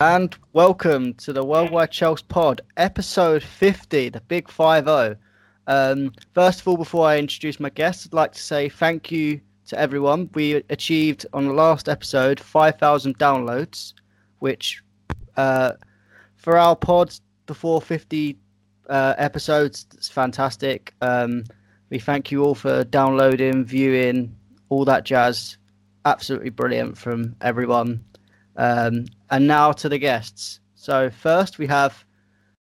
And 0.00 0.36
welcome 0.52 1.14
to 1.14 1.32
the 1.32 1.44
Worldwide 1.44 1.90
Chelsea 1.90 2.24
Pod, 2.28 2.60
episode 2.76 3.42
50, 3.42 4.10
the 4.10 4.20
big 4.20 4.48
5 4.48 4.84
0. 4.84 5.16
Um, 5.66 6.12
first 6.34 6.60
of 6.60 6.68
all, 6.68 6.76
before 6.76 7.04
I 7.04 7.18
introduce 7.18 7.58
my 7.58 7.70
guests, 7.70 8.06
I'd 8.06 8.12
like 8.12 8.30
to 8.34 8.40
say 8.40 8.68
thank 8.68 9.10
you 9.10 9.40
to 9.66 9.76
everyone. 9.76 10.30
We 10.34 10.62
achieved 10.70 11.26
on 11.32 11.46
the 11.46 11.52
last 11.52 11.88
episode 11.88 12.38
5,000 12.38 13.18
downloads, 13.18 13.94
which 14.38 14.80
uh, 15.36 15.72
for 16.36 16.56
our 16.56 16.76
pods, 16.76 17.20
the 17.46 17.54
450 17.54 18.38
uh, 18.88 19.14
episodes, 19.18 19.84
it's 19.94 20.08
fantastic. 20.08 20.94
Um, 21.00 21.42
we 21.90 21.98
thank 21.98 22.30
you 22.30 22.44
all 22.44 22.54
for 22.54 22.84
downloading, 22.84 23.64
viewing, 23.64 24.32
all 24.68 24.84
that 24.84 25.04
jazz. 25.04 25.58
Absolutely 26.04 26.50
brilliant 26.50 26.96
from 26.96 27.34
everyone. 27.40 28.04
Um, 28.58 29.06
and 29.30 29.46
now 29.46 29.72
to 29.72 29.88
the 29.88 29.98
guests. 29.98 30.60
So 30.74 31.10
first 31.10 31.58
we 31.58 31.66
have 31.68 32.04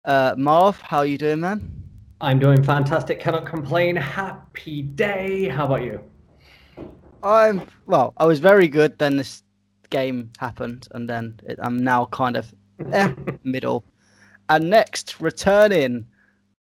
uh, 0.05 0.35
Marv. 0.37 0.81
How 0.81 0.99
are 0.99 1.07
you 1.07 1.17
doing, 1.17 1.41
man? 1.41 1.85
I'm 2.21 2.39
doing 2.39 2.63
fantastic. 2.63 3.21
Cannot 3.21 3.47
complain. 3.47 3.97
Happy 3.97 4.83
day. 4.83 5.49
How 5.49 5.67
about 5.67 5.83
you? 5.83 6.01
I'm 7.23 7.63
well. 7.87 8.13
I 8.17 8.27
was 8.27 8.41
very 8.41 8.69
good. 8.69 8.99
Then 8.99 9.17
this 9.17 9.43
game 9.91 10.31
happened, 10.39 10.89
and 10.93 11.09
then 11.09 11.39
it, 11.45 11.59
I'm 11.63 11.83
now 11.83 12.07
kind 12.07 12.37
of 12.37 12.53
eh, 12.93 13.15
middle. 13.45 13.85
And 14.49 14.69
next, 14.69 15.21
returning. 15.21 16.07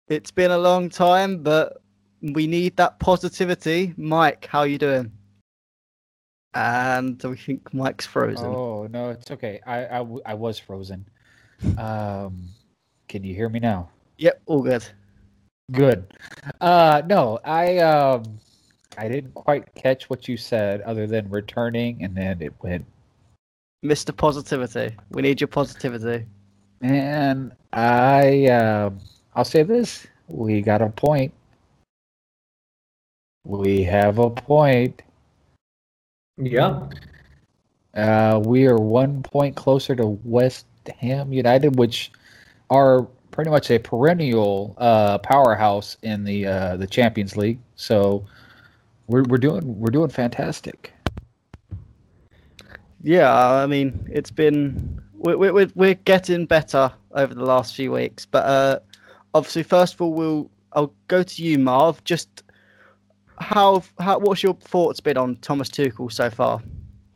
It's 0.09 0.31
been 0.31 0.53
a 0.53 0.59
long 0.59 0.89
time, 0.89 1.43
but 1.43 1.83
we 2.23 2.47
need 2.47 2.77
that 2.77 2.98
positivity. 2.98 3.93
Mike, 3.97 4.47
how 4.51 4.61
are 4.61 4.67
you 4.67 4.79
doing? 4.79 5.12
And 6.55 7.23
we 7.23 7.37
think 7.37 7.75
Mike's 7.75 8.07
frozen. 8.07 8.47
Oh 8.47 8.78
no, 8.89 9.11
it's 9.11 9.31
okay. 9.31 9.61
I 9.67 9.86
I, 9.86 9.98
w- 9.98 10.22
I 10.27 10.34
was 10.34 10.58
frozen. 10.58 11.06
Um, 11.77 12.48
can 13.08 13.25
you 13.25 13.34
hear 13.34 13.48
me 13.48 13.61
now? 13.61 13.89
Yep, 14.19 14.42
all 14.47 14.62
good. 14.62 14.84
Good. 15.72 16.14
Uh, 16.61 17.03
no, 17.06 17.39
I 17.45 17.78
um, 17.78 18.39
I 18.97 19.08
didn't 19.08 19.34
quite 19.34 19.75
catch 19.75 20.08
what 20.11 20.27
you 20.27 20.36
said, 20.36 20.80
other 20.83 21.06
than 21.06 21.28
returning, 21.30 22.03
and 22.03 22.17
then 22.17 22.41
it 22.42 22.53
went. 22.62 22.84
Mr. 23.84 24.17
Positivity, 24.17 24.97
we 25.11 25.23
need 25.23 25.41
your 25.41 25.48
positivity. 25.48 26.27
And 26.80 27.52
I, 27.73 28.47
uh, 28.47 28.91
I'll 29.34 29.45
say 29.45 29.62
this: 29.62 30.06
we 30.27 30.62
got 30.62 30.83
a 30.83 30.89
point. 30.89 31.33
We 33.45 33.83
have 33.84 34.19
a 34.19 34.30
point. 34.30 35.02
Yeah. 36.36 36.89
Uh, 37.99 38.41
we 38.45 38.65
are 38.67 38.77
one 38.77 39.25
point 39.25 39.57
closer 39.57 39.97
to 39.97 40.07
West 40.23 40.67
Ham 41.01 41.33
United, 41.33 41.77
which 41.77 42.13
are 42.71 43.03
pretty 43.33 43.51
much 43.51 43.73
a 43.73 43.79
perennial 43.79 44.77
uh, 44.79 45.19
powerhouse 45.19 45.97
in 46.03 46.23
the 46.23 46.47
uh, 46.47 46.77
the 46.77 46.87
Champions 46.87 47.37
League. 47.37 47.59
So 47.75 48.25
we're 49.09 49.25
we're 49.25 49.39
doing 49.39 49.81
we're 49.81 49.91
doing 49.91 50.11
fantastic. 50.11 50.93
Yeah, 53.03 53.37
I 53.37 53.67
mean, 53.67 54.09
it's 54.13 54.31
been 54.31 55.03
we're 55.15 55.53
we're 55.53 55.69
we're 55.75 55.95
getting 55.95 56.47
better 56.47 56.93
over 57.13 57.35
the 57.35 57.45
last 57.45 57.75
few 57.75 57.91
weeks, 57.91 58.25
but 58.25 58.47
uh, 58.47 58.79
obviously, 59.35 59.65
first 59.65 59.95
of 59.95 60.03
all, 60.03 60.13
we'll 60.13 60.51
I'll 60.73 60.95
go 61.09 61.25
to 61.25 61.43
you, 61.43 61.59
Marv. 61.59 62.05
Just 62.05 62.45
how 63.41 63.83
how 63.99 64.21
what's 64.21 64.45
your 64.45 64.55
thoughts 64.55 65.01
been 65.01 65.17
on 65.17 65.35
Thomas 65.37 65.69
Tuchel 65.69 66.13
so 66.13 66.31
far? 66.31 66.63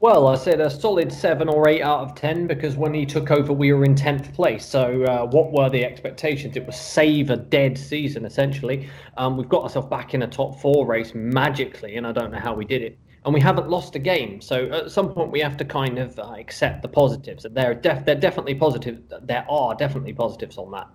Well, 0.03 0.27
I 0.27 0.34
said 0.34 0.61
a 0.61 0.69
solid 0.69 1.13
seven 1.13 1.48
or 1.48 1.68
eight 1.68 1.80
out 1.80 2.01
of 2.01 2.17
ten 2.17 2.48
because 2.48 2.74
when 2.74 2.92
he 2.92 3.07
took 3.07 3.30
over, 3.30 3.52
we 3.52 3.73
were 3.73 3.85
in 3.85 3.95
tenth 3.95 4.35
place. 4.35 4.67
So, 4.67 5.05
uh, 5.05 5.27
what 5.27 5.52
were 5.52 5.70
the 5.70 5.85
expectations? 5.85 6.57
It 6.57 6.67
was 6.67 6.74
save 6.74 7.30
a 7.30 7.36
dead 7.36 7.79
season 7.79 8.24
essentially. 8.24 8.89
Um, 9.17 9.36
we've 9.36 9.48
got 9.48 9.62
ourselves 9.62 9.86
back 9.86 10.12
in 10.12 10.23
a 10.23 10.27
top 10.27 10.58
four 10.58 10.86
race 10.86 11.12
magically, 11.14 11.98
and 11.98 12.05
I 12.05 12.11
don't 12.11 12.33
know 12.33 12.41
how 12.41 12.52
we 12.52 12.64
did 12.64 12.83
it. 12.83 12.98
And 13.24 13.33
we 13.33 13.41
haven't 13.41 13.68
lost 13.68 13.95
a 13.95 14.01
game. 14.01 14.41
So 14.41 14.68
at 14.73 14.91
some 14.91 15.14
point, 15.14 15.30
we 15.30 15.39
have 15.39 15.57
to 15.58 15.64
kind 15.64 16.01
of 16.01 16.18
uh, 16.18 16.35
accept 16.36 16.83
the 16.83 16.89
positives. 16.89 17.46
They're 17.48 17.73
def- 17.73 18.05
they're 18.05 18.17
definitely 18.17 18.57
positive. 18.57 19.05
There 19.23 19.46
are 19.48 19.77
definitely 19.77 20.14
positives 20.14 20.58
on 20.58 20.73
that. 20.73 20.89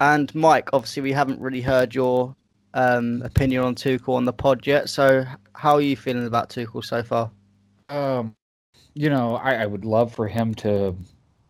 And 0.00 0.34
Mike, 0.34 0.68
obviously, 0.74 1.04
we 1.04 1.12
haven't 1.12 1.40
really 1.40 1.62
heard 1.62 1.94
your 1.94 2.36
um, 2.74 3.22
opinion 3.22 3.64
on 3.64 3.74
Tuchel 3.74 4.10
on 4.10 4.26
the 4.26 4.34
pod 4.34 4.66
yet. 4.66 4.90
So, 4.90 5.24
how 5.54 5.76
are 5.76 5.80
you 5.80 5.96
feeling 5.96 6.26
about 6.26 6.50
Tuchel 6.50 6.84
so 6.84 7.02
far? 7.02 7.30
Um, 7.88 8.34
you 8.94 9.10
know, 9.10 9.36
I, 9.36 9.54
I 9.54 9.66
would 9.66 9.84
love 9.84 10.14
for 10.14 10.26
him 10.26 10.54
to 10.56 10.96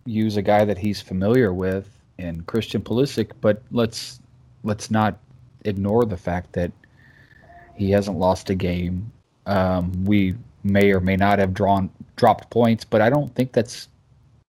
use 0.05 0.37
a 0.37 0.43
guy 0.43 0.65
that 0.65 0.79
he's 0.79 1.01
familiar 1.01 1.53
with 1.53 1.89
in 2.19 2.43
Christian 2.43 2.83
Pulisic, 2.83 3.33
but 3.41 3.63
let's 3.71 4.21
let's 4.65 4.91
not 4.91 5.19
ignore 5.65 6.05
the 6.05 6.17
fact 6.17 6.53
that 6.53 6.73
he 7.75 7.91
hasn't 7.91 8.19
lost 8.19 8.51
a 8.51 8.55
game. 8.55 9.11
Um, 9.47 10.05
we 10.05 10.35
may 10.65 10.93
or 10.93 11.01
may 11.01 11.17
not 11.17 11.39
have 11.39 11.55
drawn 11.55 11.91
dropped 12.17 12.51
points, 12.51 12.85
but 12.85 13.01
I 13.01 13.11
don't 13.11 13.35
think 13.35 13.53
that's 13.53 13.89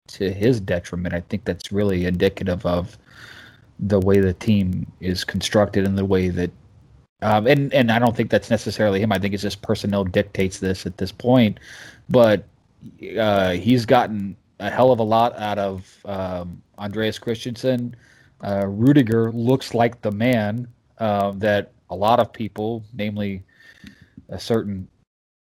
to 0.07 0.31
his 0.31 0.59
detriment. 0.59 1.13
I 1.13 1.21
think 1.21 1.45
that's 1.45 1.71
really 1.71 2.05
indicative 2.05 2.65
of 2.65 2.97
the 3.79 3.99
way 3.99 4.19
the 4.19 4.33
team 4.33 4.91
is 4.99 5.23
constructed 5.23 5.85
and 5.85 5.97
the 5.97 6.05
way 6.05 6.29
that 6.29 6.51
um, 7.21 7.47
and 7.47 7.73
and 7.73 7.91
I 7.91 7.99
don't 7.99 8.15
think 8.15 8.29
that's 8.29 8.49
necessarily 8.49 8.99
him. 9.01 9.11
I 9.11 9.19
think 9.19 9.33
it's 9.33 9.43
just 9.43 9.61
personnel 9.61 10.03
dictates 10.03 10.59
this 10.59 10.85
at 10.85 10.97
this 10.97 11.11
point. 11.11 11.59
But 12.09 12.45
uh, 13.17 13.51
he's 13.51 13.85
gotten 13.85 14.35
a 14.59 14.69
hell 14.69 14.91
of 14.91 14.99
a 14.99 15.03
lot 15.03 15.37
out 15.37 15.59
of 15.59 15.97
um, 16.05 16.61
Andreas 16.77 17.19
Christensen. 17.19 17.95
Uh, 18.43 18.65
Rudiger 18.67 19.31
looks 19.31 19.73
like 19.73 20.01
the 20.01 20.11
man 20.11 20.67
uh, 20.97 21.31
that 21.35 21.71
a 21.89 21.95
lot 21.95 22.19
of 22.19 22.33
people, 22.33 22.83
namely 22.93 23.43
a 24.29 24.39
certain 24.39 24.87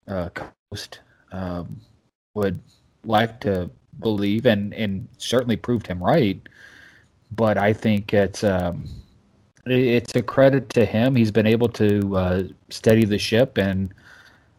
uh, 0.09 0.29
coast, 0.71 1.01
um, 1.33 1.81
would 2.35 2.61
like 3.05 3.41
to 3.41 3.71
believe, 4.01 4.47
and 4.47 4.75
and 4.75 5.09
certainly 5.17 5.57
proved 5.57 5.87
him 5.87 6.03
right. 6.03 6.41
But 7.33 7.57
I 7.57 7.73
think 7.73 8.13
it's 8.13 8.45
um, 8.45 8.85
it's 9.71 10.15
a 10.15 10.23
credit 10.23 10.69
to 10.71 10.85
him. 10.85 11.15
He's 11.15 11.31
been 11.31 11.47
able 11.47 11.69
to 11.71 12.17
uh, 12.17 12.43
steady 12.69 13.05
the 13.05 13.19
ship, 13.19 13.59
and 13.59 13.93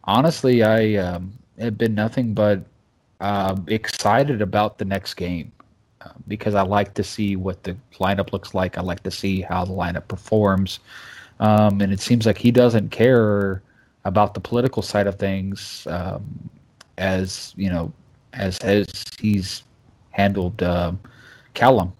honestly, 0.04 0.62
I 0.62 0.94
um, 0.96 1.32
have 1.58 1.78
been 1.78 1.94
nothing 1.94 2.34
but 2.34 2.64
uh, 3.20 3.56
excited 3.68 4.42
about 4.42 4.78
the 4.78 4.84
next 4.84 5.14
game 5.14 5.52
uh, 6.00 6.10
because 6.26 6.54
I 6.54 6.62
like 6.62 6.94
to 6.94 7.04
see 7.04 7.36
what 7.36 7.62
the 7.62 7.76
lineup 7.94 8.32
looks 8.32 8.54
like. 8.54 8.78
I 8.78 8.80
like 8.80 9.02
to 9.04 9.10
see 9.10 9.42
how 9.42 9.64
the 9.64 9.72
lineup 9.72 10.08
performs, 10.08 10.80
um, 11.40 11.80
and 11.80 11.92
it 11.92 12.00
seems 12.00 12.26
like 12.26 12.38
he 12.38 12.50
doesn't 12.50 12.90
care 12.90 13.62
about 14.04 14.34
the 14.34 14.40
political 14.40 14.82
side 14.82 15.06
of 15.06 15.16
things 15.16 15.86
um, 15.90 16.50
as 16.98 17.54
you 17.56 17.70
know 17.70 17.92
as 18.32 18.58
as 18.60 18.86
he's 19.20 19.62
handled 20.10 20.62
uh, 20.62 20.92
Callum. 21.54 21.92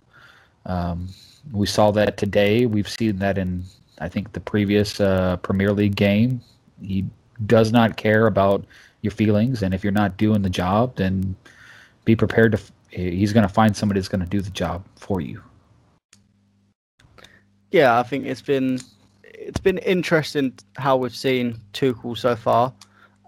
We 1.51 1.67
saw 1.67 1.91
that 1.93 2.17
today. 2.17 2.67
We've 2.67 2.89
seen 2.89 3.17
that 3.17 3.39
in, 3.39 3.65
I 3.99 4.09
think, 4.09 4.33
the 4.33 4.41
previous 4.41 5.01
uh, 5.01 5.37
Premier 5.39 5.73
League 5.73 5.97
game. 5.97 6.41
He 6.81 7.05
does 7.47 7.73
not 7.73 7.97
care 7.97 8.27
about 8.27 8.65
your 9.01 9.11
feelings, 9.11 9.63
and 9.63 9.75
if 9.75 9.83
you're 9.83 9.93
not 9.93 10.17
doing 10.17 10.43
the 10.43 10.51
job, 10.51 10.97
then 10.97 11.35
be 12.05 12.15
prepared 12.15 12.53
to. 12.53 12.61
He's 12.91 13.33
going 13.33 13.47
to 13.47 13.53
find 13.53 13.77
somebody 13.77 14.01
that's 14.01 14.09
going 14.09 14.23
to 14.23 14.29
do 14.29 14.41
the 14.41 14.51
job 14.51 14.85
for 14.97 15.21
you. 15.21 15.43
Yeah, 17.71 17.99
I 17.99 18.03
think 18.03 18.27
it's 18.27 18.43
been 18.43 18.79
it's 19.25 19.61
been 19.61 19.79
interesting 19.79 20.53
how 20.77 20.97
we've 20.97 21.15
seen 21.15 21.59
Tuchel 21.73 22.17
so 22.17 22.37
far. 22.37 22.73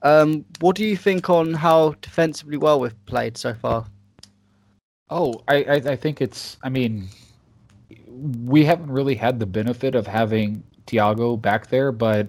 Um, 0.03 0.45
what 0.61 0.77
do 0.77 0.85
you 0.85 0.97
think 0.97 1.31
on 1.31 1.55
how 1.55 1.95
defensively 2.03 2.59
well 2.59 2.79
we've 2.79 3.07
played 3.07 3.37
so 3.39 3.55
far? 3.55 3.87
Oh, 5.09 5.43
I, 5.49 5.65
I, 5.65 5.75
I 5.75 5.97
think 5.97 6.21
it's. 6.21 6.59
I 6.63 6.69
mean, 6.69 7.09
we 8.15 8.65
haven't 8.65 8.91
really 8.91 9.15
had 9.15 9.39
the 9.39 9.47
benefit 9.47 9.95
of 9.95 10.07
having 10.07 10.63
Thiago 10.87 11.41
back 11.41 11.69
there, 11.69 11.93
but 11.93 12.29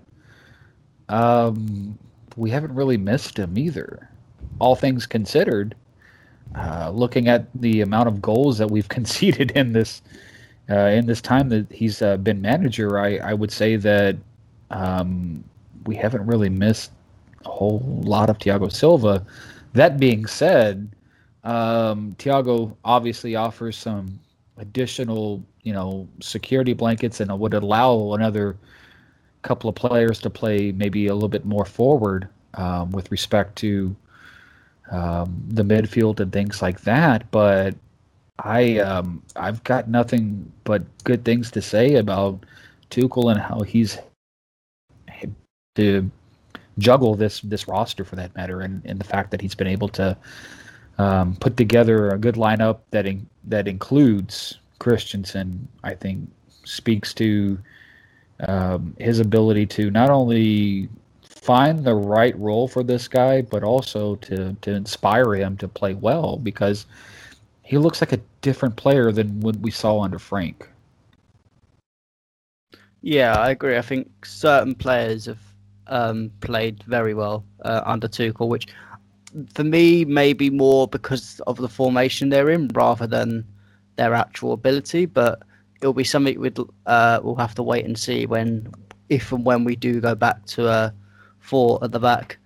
um, 1.10 1.98
we 2.36 2.50
haven't 2.50 2.74
really 2.74 2.98
missed 2.98 3.38
him 3.38 3.58
either. 3.58 4.10
All 4.60 4.76
things 4.76 5.06
considered, 5.06 5.76
uh, 6.56 6.90
looking 6.94 7.28
at 7.28 7.48
the 7.56 7.82
amount 7.82 8.08
of 8.08 8.22
goals 8.22 8.58
that 8.58 8.70
we've 8.72 8.90
conceded 8.98 9.52
in 9.52 9.74
this 9.74 10.02
uh, 10.70 10.88
in 10.88 11.06
this 11.06 11.22
time 11.22 11.50
that 11.50 11.72
he's 11.72 12.02
uh, 12.02 12.18
been 12.18 12.42
manager, 12.42 13.00
I, 13.00 13.18
I 13.18 13.34
would 13.34 13.52
say 13.52 13.76
that 13.76 14.16
um, 14.72 15.44
we 15.86 15.96
haven't 15.96 16.26
really 16.26 16.50
missed 16.50 16.92
a 17.46 17.50
whole 17.50 17.84
lot 18.04 18.30
of 18.30 18.40
Thiago 18.40 18.72
Silva. 18.72 19.24
That 19.74 20.00
being 20.00 20.26
said, 20.26 20.90
um, 21.44 22.16
Thiago 22.18 22.76
obviously 22.84 23.36
offers 23.36 23.78
some 23.78 24.20
additional, 24.58 25.44
you 25.66 25.74
know, 25.74 26.08
security 26.22 26.74
blankets 26.74 27.20
and 27.20 27.30
it 27.30 27.38
would 27.38 27.54
allow 27.54 28.14
another 28.14 28.56
couple 29.42 29.70
of 29.70 29.76
players 29.76 30.20
to 30.20 30.30
play 30.30 30.72
maybe 30.72 31.08
a 31.08 31.14
little 31.14 31.28
bit 31.28 31.44
more 31.44 31.66
forward 31.66 32.30
um, 32.54 32.92
with 32.92 33.12
respect 33.12 33.56
to 33.58 33.96
um, 34.92 35.44
the 35.50 35.64
midfield 35.64 36.20
and 36.20 36.32
things 36.32 36.62
like 36.62 36.82
that. 36.82 37.30
But 37.32 37.76
I 38.40 38.78
um, 38.80 39.24
I've 39.36 39.64
got 39.64 39.90
nothing 39.90 40.52
but 40.64 40.84
good 41.04 41.26
things 41.26 41.52
to 41.52 41.62
say 41.62 41.96
about 41.96 42.46
Tuchel 42.90 43.32
and 43.32 43.42
how 43.42 43.62
he's 43.62 43.98
to 45.76 46.10
juggle 46.78 47.16
this 47.16 47.42
this 47.42 47.68
roster 47.68 48.04
for 48.04 48.16
that 48.18 48.36
matter, 48.36 48.62
and, 48.62 48.82
and 48.86 49.00
the 49.00 49.06
fact 49.06 49.32
that 49.32 49.42
he's 49.42 49.56
been 49.56 49.68
able 49.68 49.90
to 49.90 50.18
um, 50.98 51.36
put 51.38 51.58
together 51.58 52.10
a 52.10 52.18
good 52.18 52.36
lineup 52.36 52.80
that 52.92 53.06
in, 53.06 53.28
that 53.46 53.68
includes 53.68 54.60
Christensen. 54.80 55.68
I 55.84 55.94
think 55.94 56.30
speaks 56.64 57.14
to 57.16 57.58
um, 58.40 58.96
his 59.00 59.20
ability 59.20 59.66
to 59.68 59.92
not 59.92 60.10
only 60.10 60.90
find 61.22 61.84
the 61.84 61.94
right 61.94 62.38
role 62.40 62.68
for 62.68 62.84
this 62.84 63.08
guy, 63.08 63.42
but 63.42 63.64
also 63.64 64.16
to 64.16 64.56
to 64.62 64.72
inspire 64.72 65.36
him 65.36 65.58
to 65.58 65.68
play 65.68 65.94
well 65.94 66.38
because 66.38 66.86
he 67.64 67.78
looks 67.78 68.02
like 68.02 68.14
a 68.14 68.20
different 68.42 68.76
player 68.76 69.12
than 69.12 69.40
what 69.42 69.56
we 69.58 69.72
saw 69.72 70.02
under 70.02 70.20
Frank. 70.20 70.70
Yeah, 73.02 73.36
I 73.38 73.52
agree. 73.52 73.78
I 73.78 73.82
think 73.82 74.26
certain 74.26 74.74
players 74.76 75.26
have 75.26 75.40
um, 75.88 76.32
played 76.42 76.84
very 76.84 77.14
well 77.14 77.46
uh, 77.64 77.82
under 77.86 78.08
Tuchel, 78.08 78.48
which 78.48 78.68
for 79.54 79.64
me 79.64 80.06
maybe 80.06 80.50
more 80.50 80.88
because 80.88 81.40
of 81.46 81.58
the 81.58 81.70
formation 81.70 82.30
they're 82.30 82.50
in 82.50 82.68
rather 82.70 83.06
than 83.06 83.46
their 83.96 84.14
actual 84.14 84.54
ability. 84.54 85.06
But 85.06 85.44
it'll 85.82 85.94
be 85.94 86.04
something 86.04 86.40
we'd, 86.40 86.58
uh, 86.86 87.20
we'll 87.24 87.36
have 87.36 87.56
to 87.56 87.64
wait 87.64 87.86
and 87.86 87.98
see 87.98 88.26
when, 88.26 88.72
if 89.10 89.32
and 89.32 89.46
when 89.46 89.64
we 89.64 89.76
do 89.76 90.02
go 90.02 90.16
back 90.16 90.46
to 90.48 90.68
a 90.68 90.94
four 91.40 91.84
at 91.84 91.92
the 91.92 92.00
back. 92.00 92.38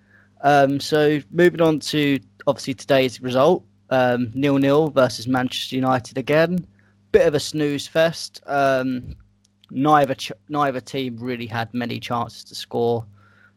Um, 0.42 0.80
so 0.80 1.20
moving 1.30 1.60
on 1.60 1.80
to 1.80 2.18
obviously 2.46 2.74
today's 2.74 3.20
result, 3.20 3.64
um, 3.90 4.30
nil 4.34 4.58
nil 4.58 4.90
versus 4.90 5.26
Manchester 5.26 5.76
United 5.76 6.18
again. 6.18 6.66
Bit 7.12 7.26
of 7.26 7.34
a 7.34 7.40
snooze 7.40 7.86
fest. 7.86 8.40
Um, 8.46 9.16
neither 9.70 10.14
ch- 10.14 10.32
neither 10.48 10.80
team 10.80 11.16
really 11.18 11.46
had 11.46 11.72
many 11.74 12.00
chances 12.00 12.44
to 12.44 12.54
score. 12.54 13.04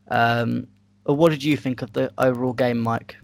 Um, 0.10 0.68
what 1.06 1.30
did 1.30 1.44
you 1.44 1.57
think 1.57 1.81
of 1.81 1.94
the 1.94 2.12
overall 2.18 2.54
game, 2.54 2.80
Mike? 2.80 3.16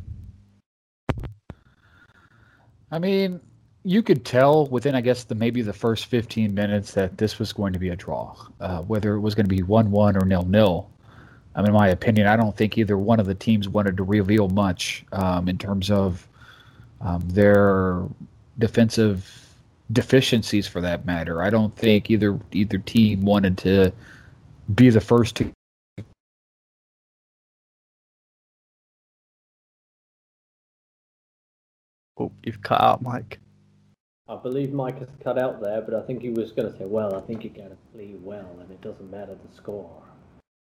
I 2.92 3.00
mean, 3.00 3.40
you 3.84 4.04
could 4.04 4.26
tell 4.26 4.68
within, 4.68 4.96
I 4.96 5.02
guess, 5.02 5.24
the 5.24 5.36
maybe 5.36 5.62
the 5.62 5.74
first 5.74 6.08
15 6.08 6.54
minutes 6.54 6.94
that 6.94 7.18
this 7.18 7.40
was 7.40 7.54
going 7.54 7.74
to 7.74 7.80
be 7.80 7.90
a 7.90 7.96
draw, 7.96 8.36
uh, 8.60 8.82
whether 8.82 9.16
it 9.16 9.22
was 9.22 9.36
going 9.36 9.46
to 9.46 9.56
be 9.56 9.64
1 9.64 9.90
1 9.92 10.18
or 10.18 10.26
nil 10.26 10.44
nil. 10.44 10.90
I 11.56 11.62
mean, 11.62 11.70
in 11.70 11.74
my 11.74 11.90
opinion, 11.90 12.28
I 12.28 12.36
don't 12.36 12.56
think 12.56 12.78
either 12.78 12.98
one 12.98 13.20
of 13.20 13.26
the 13.26 13.36
teams 13.36 13.68
wanted 13.68 13.98
to 13.98 14.04
reveal 14.04 14.50
much 14.50 15.06
um, 15.12 15.48
in 15.50 15.58
terms 15.58 15.90
of 15.90 16.28
um, 17.02 17.24
their 17.28 18.04
defensive 18.60 19.48
deficiencies, 19.92 20.68
for 20.68 20.82
that 20.82 21.06
matter. 21.06 21.42
I 21.42 21.50
don't 21.50 21.76
think 21.76 22.12
either 22.12 22.40
either 22.52 22.78
team 22.78 23.22
wanted 23.22 23.58
to 23.60 23.92
be 24.76 24.90
the 24.90 25.02
first 25.02 25.36
to 25.38 25.52
Oh, 32.20 32.32
you've 32.44 32.62
cut 32.62 32.82
out, 32.82 33.02
Mike. 33.02 33.40
I 34.30 34.36
believe 34.36 34.72
Mike 34.72 35.00
has 35.00 35.10
cut 35.24 35.40
out 35.40 35.60
there, 35.60 35.82
but 35.82 35.96
I 35.96 36.02
think 36.04 36.22
he 36.22 36.30
was 36.30 36.52
going 36.52 36.72
to 36.72 36.78
say, 36.78 36.86
well, 36.86 37.16
I 37.16 37.22
think 37.22 37.44
you 37.44 37.50
got 37.50 37.70
to 37.70 37.78
play 37.94 38.14
well, 38.22 38.58
and 38.62 38.70
it 38.70 38.80
doesn't 38.80 39.10
matter 39.10 39.34
the 39.34 39.56
score. 39.56 39.90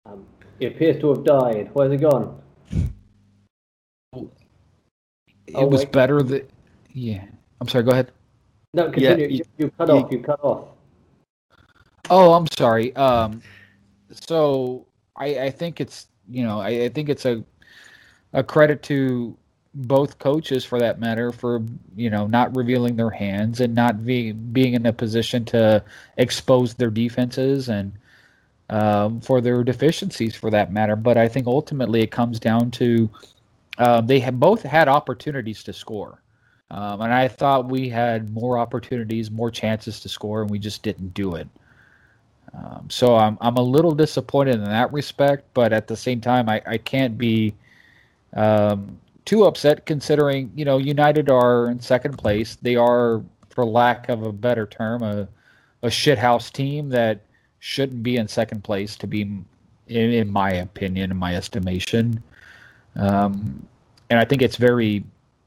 Um, 0.07 0.27
he 0.59 0.67
appears 0.67 1.01
to 1.01 1.15
have 1.15 1.25
died. 1.25 1.71
Where's 1.73 1.93
he 1.93 1.99
gone? 1.99 2.43
It 4.13 5.55
oh, 5.55 5.67
was 5.67 5.81
wait. 5.81 5.93
better 5.93 6.21
that. 6.25 6.51
Yeah. 6.93 7.25
I'm 7.61 7.69
sorry, 7.69 7.85
go 7.85 7.93
ahead. 7.93 8.11
No, 8.75 8.91
continue. 8.91 9.27
Yeah, 9.29 9.37
you, 9.37 9.45
you, 9.57 9.71
cut 9.79 9.89
you, 9.89 9.95
off. 9.95 10.13
You 10.13 10.19
cut 10.19 10.41
off. 10.43 10.69
Oh, 12.11 12.33
I'm 12.33 12.49
sorry. 12.49 12.95
Um, 12.97 13.41
so 14.11 14.85
I, 15.17 15.39
I 15.39 15.51
think 15.51 15.81
it's 15.81 16.09
you 16.29 16.43
know 16.43 16.61
I, 16.61 16.85
I 16.85 16.89
think 16.89 17.09
it's 17.09 17.25
a 17.25 17.45
a 18.33 18.43
credit 18.43 18.83
to 18.85 19.37
both 19.75 20.19
coaches 20.19 20.65
for 20.65 20.79
that 20.79 21.01
matter 21.01 21.33
for 21.33 21.63
you 21.97 22.11
know 22.11 22.27
not 22.27 22.55
revealing 22.57 22.97
their 22.97 23.11
hands 23.11 23.61
and 23.61 23.75
not 23.75 24.05
be, 24.05 24.33
being 24.33 24.75
in 24.75 24.87
a 24.87 24.93
position 24.93 25.45
to 25.45 25.83
expose 26.17 26.75
their 26.75 26.91
defenses 26.91 27.69
and 27.69 27.93
um, 28.71 29.21
for 29.21 29.41
their 29.41 29.65
deficiencies 29.65 30.37
for 30.37 30.51
that 30.51 30.73
matter. 30.73 30.97
But 30.97 31.17
i 31.17 31.29
think 31.29 31.47
ultimately 31.47 32.03
it 32.03 32.11
comes 32.11 32.41
down 32.41 32.71
to 32.73 33.11
uh, 33.79 34.01
they 34.01 34.21
have 34.21 34.41
both 34.41 34.63
had 34.63 34.89
opportunities 34.89 35.65
to 35.65 35.73
score. 35.73 36.23
Um, 36.71 37.01
and 37.03 37.13
i 37.13 37.29
thought 37.29 37.69
we 37.69 37.89
had 37.89 38.33
more 38.33 38.59
opportunities 38.59 39.31
more 39.31 39.51
chances 39.51 40.01
to 40.01 40.09
score 40.09 40.43
and 40.43 40.51
we 40.51 40.59
just 40.59 40.83
didn't 40.83 41.15
do 41.15 41.35
it. 41.35 41.49
Um, 42.55 42.89
so 42.89 43.17
I'm, 43.17 43.37
I'm 43.41 43.57
a 43.57 43.63
little 43.63 43.95
disappointed 43.95 44.57
in 44.57 44.65
that 44.65 44.93
respect 44.93 45.45
but 45.55 45.73
at 45.73 45.89
the 45.89 45.97
same 45.97 46.21
time 46.21 46.49
i, 46.49 46.63
I 46.67 46.79
can't 46.79 47.19
be 47.19 47.55
um, 48.35 48.99
too 49.25 49.45
upset 49.45 49.87
considering 49.87 50.53
you 50.55 50.65
know 50.65 50.79
United 50.79 51.31
are 51.31 51.69
in 51.69 51.81
second 51.81 52.19
place. 52.19 52.57
They 52.57 52.77
are, 52.77 53.23
for 53.51 53.65
lack 53.65 54.09
of 54.09 54.23
a 54.23 54.33
better 54.33 54.67
term, 54.67 55.03
a 55.03 55.29
a 55.83 55.89
shithouse 55.89 56.51
team 56.51 56.89
that 56.91 57.21
shouldn't 57.59 58.03
be 58.03 58.17
in 58.17 58.29
second 58.29 58.65
place. 58.65 58.97
To 58.97 59.07
be, 59.07 59.23
in, 59.23 59.47
in 59.89 60.31
my 60.31 60.51
opinion, 60.53 61.11
in 61.11 61.17
my 61.17 61.37
estimation, 61.37 62.23
um, 62.97 63.67
and 64.11 64.19
I 64.19 64.25
think 64.25 64.43
it's 64.43 64.57
very, 64.57 65.05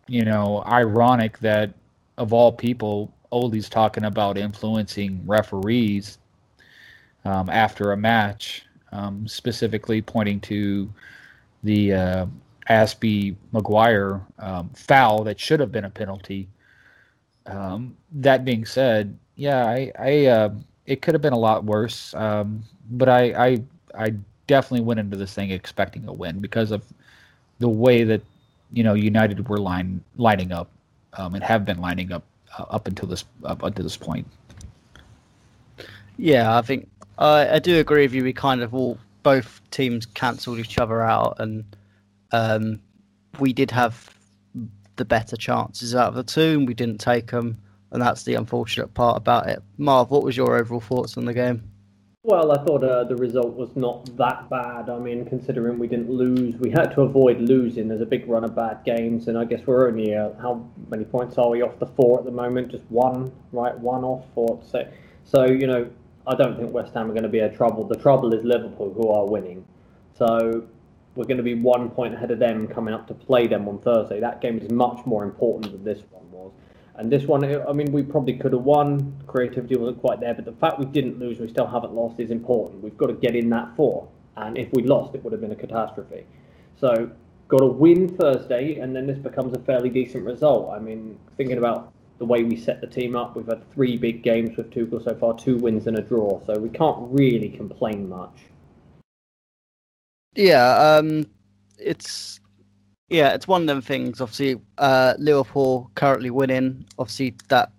you 0.07 0.25
know, 0.25 0.63
ironic 0.65 1.39
that 1.39 1.73
of 2.17 2.33
all 2.33 2.51
people, 2.51 3.11
Ole's 3.31 3.69
talking 3.69 4.05
about 4.05 4.37
influencing 4.37 5.21
referees 5.25 6.17
um, 7.25 7.49
after 7.49 7.91
a 7.91 7.97
match, 7.97 8.65
um, 8.91 9.27
specifically 9.27 10.01
pointing 10.01 10.39
to 10.41 10.91
the 11.63 11.93
uh, 11.93 12.25
Azpi 12.69 13.35
Maguire 13.51 14.21
um, 14.39 14.69
foul 14.69 15.23
that 15.23 15.39
should 15.39 15.59
have 15.59 15.71
been 15.71 15.85
a 15.85 15.89
penalty. 15.89 16.47
Um, 17.45 17.95
that 18.11 18.43
being 18.43 18.65
said, 18.65 19.17
yeah, 19.35 19.65
I, 19.65 19.91
I 19.97 20.25
uh, 20.25 20.49
it 20.85 21.01
could 21.01 21.13
have 21.13 21.21
been 21.21 21.33
a 21.33 21.39
lot 21.39 21.63
worse. 21.63 22.13
Um, 22.13 22.63
but 22.91 23.09
I, 23.09 23.47
I, 23.47 23.61
I 23.97 24.13
definitely 24.47 24.85
went 24.85 24.99
into 24.99 25.17
this 25.17 25.33
thing 25.33 25.51
expecting 25.51 26.07
a 26.07 26.13
win 26.13 26.39
because 26.39 26.71
of 26.71 26.83
the 27.59 27.69
way 27.69 28.03
that 28.03 28.21
you 28.73 28.83
know 28.83 28.93
United 28.93 29.47
were 29.47 29.57
line 29.57 30.03
lining 30.17 30.51
up 30.51 30.69
um, 31.13 31.35
and 31.35 31.43
have 31.43 31.65
been 31.65 31.79
lining 31.79 32.11
up 32.11 32.23
uh, 32.57 32.65
up 32.69 32.87
until 32.87 33.07
this 33.07 33.23
up 33.43 33.63
until 33.63 33.83
this 33.83 33.97
point. 33.97 34.27
Yeah, 36.17 36.57
I 36.57 36.61
think 36.61 36.89
uh, 37.17 37.47
I 37.51 37.59
do 37.59 37.79
agree 37.79 38.03
with 38.03 38.13
you. 38.13 38.23
We 38.23 38.33
kind 38.33 38.61
of 38.61 38.73
all 38.73 38.97
both 39.23 39.61
teams 39.71 40.05
cancelled 40.05 40.59
each 40.59 40.77
other 40.79 41.01
out 41.01 41.35
and 41.39 41.63
um, 42.31 42.79
we 43.39 43.53
did 43.53 43.71
have 43.71 44.13
the 44.95 45.05
better 45.05 45.35
chances 45.35 45.95
out 45.95 46.09
of 46.09 46.15
the 46.15 46.23
two, 46.23 46.57
and 46.57 46.67
we 46.67 46.73
didn't 46.73 46.99
take 46.99 47.31
them, 47.31 47.57
and 47.91 48.01
that's 48.01 48.23
the 48.23 48.35
unfortunate 48.35 48.93
part 48.93 49.17
about 49.17 49.47
it. 49.47 49.61
Marv, 49.77 50.11
what 50.11 50.23
was 50.23 50.35
your 50.35 50.57
overall 50.57 50.81
thoughts 50.81 51.17
on 51.17 51.25
the 51.25 51.33
game? 51.33 51.71
Well, 52.23 52.51
I 52.51 52.61
thought 52.65 52.83
uh, 52.83 53.05
the 53.05 53.15
result 53.15 53.53
was 53.55 53.69
not 53.77 54.17
that 54.17 54.49
bad. 54.49 54.89
I 54.89 54.99
mean, 54.99 55.23
considering 55.23 55.79
we 55.79 55.87
didn't 55.87 56.09
lose, 56.09 56.55
we 56.59 56.69
had 56.69 56.91
to 56.95 57.03
avoid 57.03 57.39
losing. 57.39 57.87
There's 57.87 58.01
a 58.01 58.05
big 58.05 58.27
run 58.27 58.43
of 58.43 58.53
bad 58.53 58.83
games, 58.83 59.29
and 59.29 59.37
I 59.37 59.45
guess 59.45 59.61
we're 59.65 59.87
only 59.87 60.13
uh, 60.13 60.31
how 60.41 60.69
many 60.89 61.05
points 61.05 61.37
are 61.37 61.49
we 61.49 61.61
off 61.61 61.79
the 61.79 61.85
four 61.85 62.19
at 62.19 62.25
the 62.25 62.31
moment? 62.31 62.69
Just 62.69 62.83
one, 62.89 63.31
right? 63.53 63.77
One 63.79 64.03
off, 64.03 64.25
or 64.35 64.59
so. 64.61 64.85
So 65.23 65.45
you 65.45 65.67
know, 65.67 65.89
I 66.25 66.35
don't 66.35 66.57
think 66.57 66.73
West 66.73 66.93
Ham 66.95 67.09
are 67.09 67.13
going 67.13 67.23
to 67.23 67.29
be 67.29 67.39
a 67.39 67.49
trouble. 67.49 67.85
The 67.85 67.95
trouble 67.95 68.33
is 68.33 68.43
Liverpool, 68.43 68.93
who 68.93 69.09
are 69.09 69.25
winning. 69.25 69.65
So 70.17 70.67
we're 71.17 71.25
going 71.25 71.37
to 71.37 71.43
be 71.43 71.55
one 71.55 71.89
point 71.89 72.13
ahead 72.13 72.29
of 72.29 72.37
them 72.37 72.67
coming 72.67 72.93
up 72.93 73.07
to 73.07 73.13
play 73.13 73.47
them 73.47 73.67
on 73.67 73.79
Thursday. 73.79 74.19
That 74.19 74.39
game 74.39 74.59
is 74.59 74.69
much 74.69 75.03
more 75.05 75.23
important 75.23 75.71
than 75.71 75.83
this 75.83 76.03
one 76.11 76.29
was. 76.31 76.51
And 76.95 77.11
this 77.11 77.23
one, 77.23 77.43
I 77.43 77.73
mean, 77.73 77.91
we 77.91 78.03
probably 78.03 78.37
could 78.37 78.53
have 78.53 78.61
won. 78.61 79.19
Creativity 79.25 79.75
wasn't 79.75 79.99
quite 79.99 80.19
there, 80.19 80.35
but 80.35 80.45
the 80.45 80.53
fact 80.53 80.79
we 80.79 80.85
didn't 80.85 81.19
lose, 81.19 81.39
we 81.39 81.47
still 81.47 81.67
haven't 81.67 81.93
lost, 81.93 82.19
is 82.19 82.29
important. 82.29 82.83
We've 82.83 82.97
got 82.97 83.07
to 83.07 83.13
get 83.13 83.35
in 83.35 83.49
that 83.49 83.75
four. 83.75 84.07
And 84.35 84.57
if 84.57 84.71
we 84.73 84.83
lost, 84.83 85.15
it 85.15 85.23
would 85.23 85.33
have 85.33 85.41
been 85.41 85.51
a 85.51 85.55
catastrophe. 85.55 86.25
So, 86.79 87.09
got 87.47 87.59
to 87.59 87.67
win 87.67 88.07
Thursday, 88.07 88.79
and 88.79 88.95
then 88.95 89.07
this 89.07 89.17
becomes 89.17 89.55
a 89.57 89.59
fairly 89.59 89.89
decent 89.89 90.23
result. 90.23 90.71
I 90.71 90.79
mean, 90.79 91.17
thinking 91.35 91.57
about 91.57 91.91
the 92.19 92.25
way 92.25 92.43
we 92.43 92.55
set 92.55 92.81
the 92.81 92.87
team 92.87 93.15
up, 93.15 93.35
we've 93.35 93.47
had 93.47 93.67
three 93.73 93.97
big 93.97 94.21
games 94.21 94.55
with 94.57 94.69
Tuchel 94.69 95.03
so 95.03 95.15
far, 95.15 95.35
two 95.37 95.57
wins 95.57 95.87
and 95.87 95.97
a 95.97 96.01
draw. 96.01 96.41
So 96.45 96.59
we 96.59 96.69
can't 96.69 96.97
really 96.99 97.49
complain 97.49 98.07
much. 98.07 98.37
Yeah, 100.37 100.77
um, 100.77 101.25
it's 101.79 102.39
yeah, 103.09 103.33
it's 103.33 103.47
one 103.47 103.61
of 103.61 103.67
them 103.67 103.81
things. 103.81 104.21
Obviously, 104.21 104.61
uh, 104.77 105.15
Liverpool 105.17 105.89
currently 105.95 106.29
winning. 106.29 106.85
Obviously, 106.99 107.35
that 107.49 107.71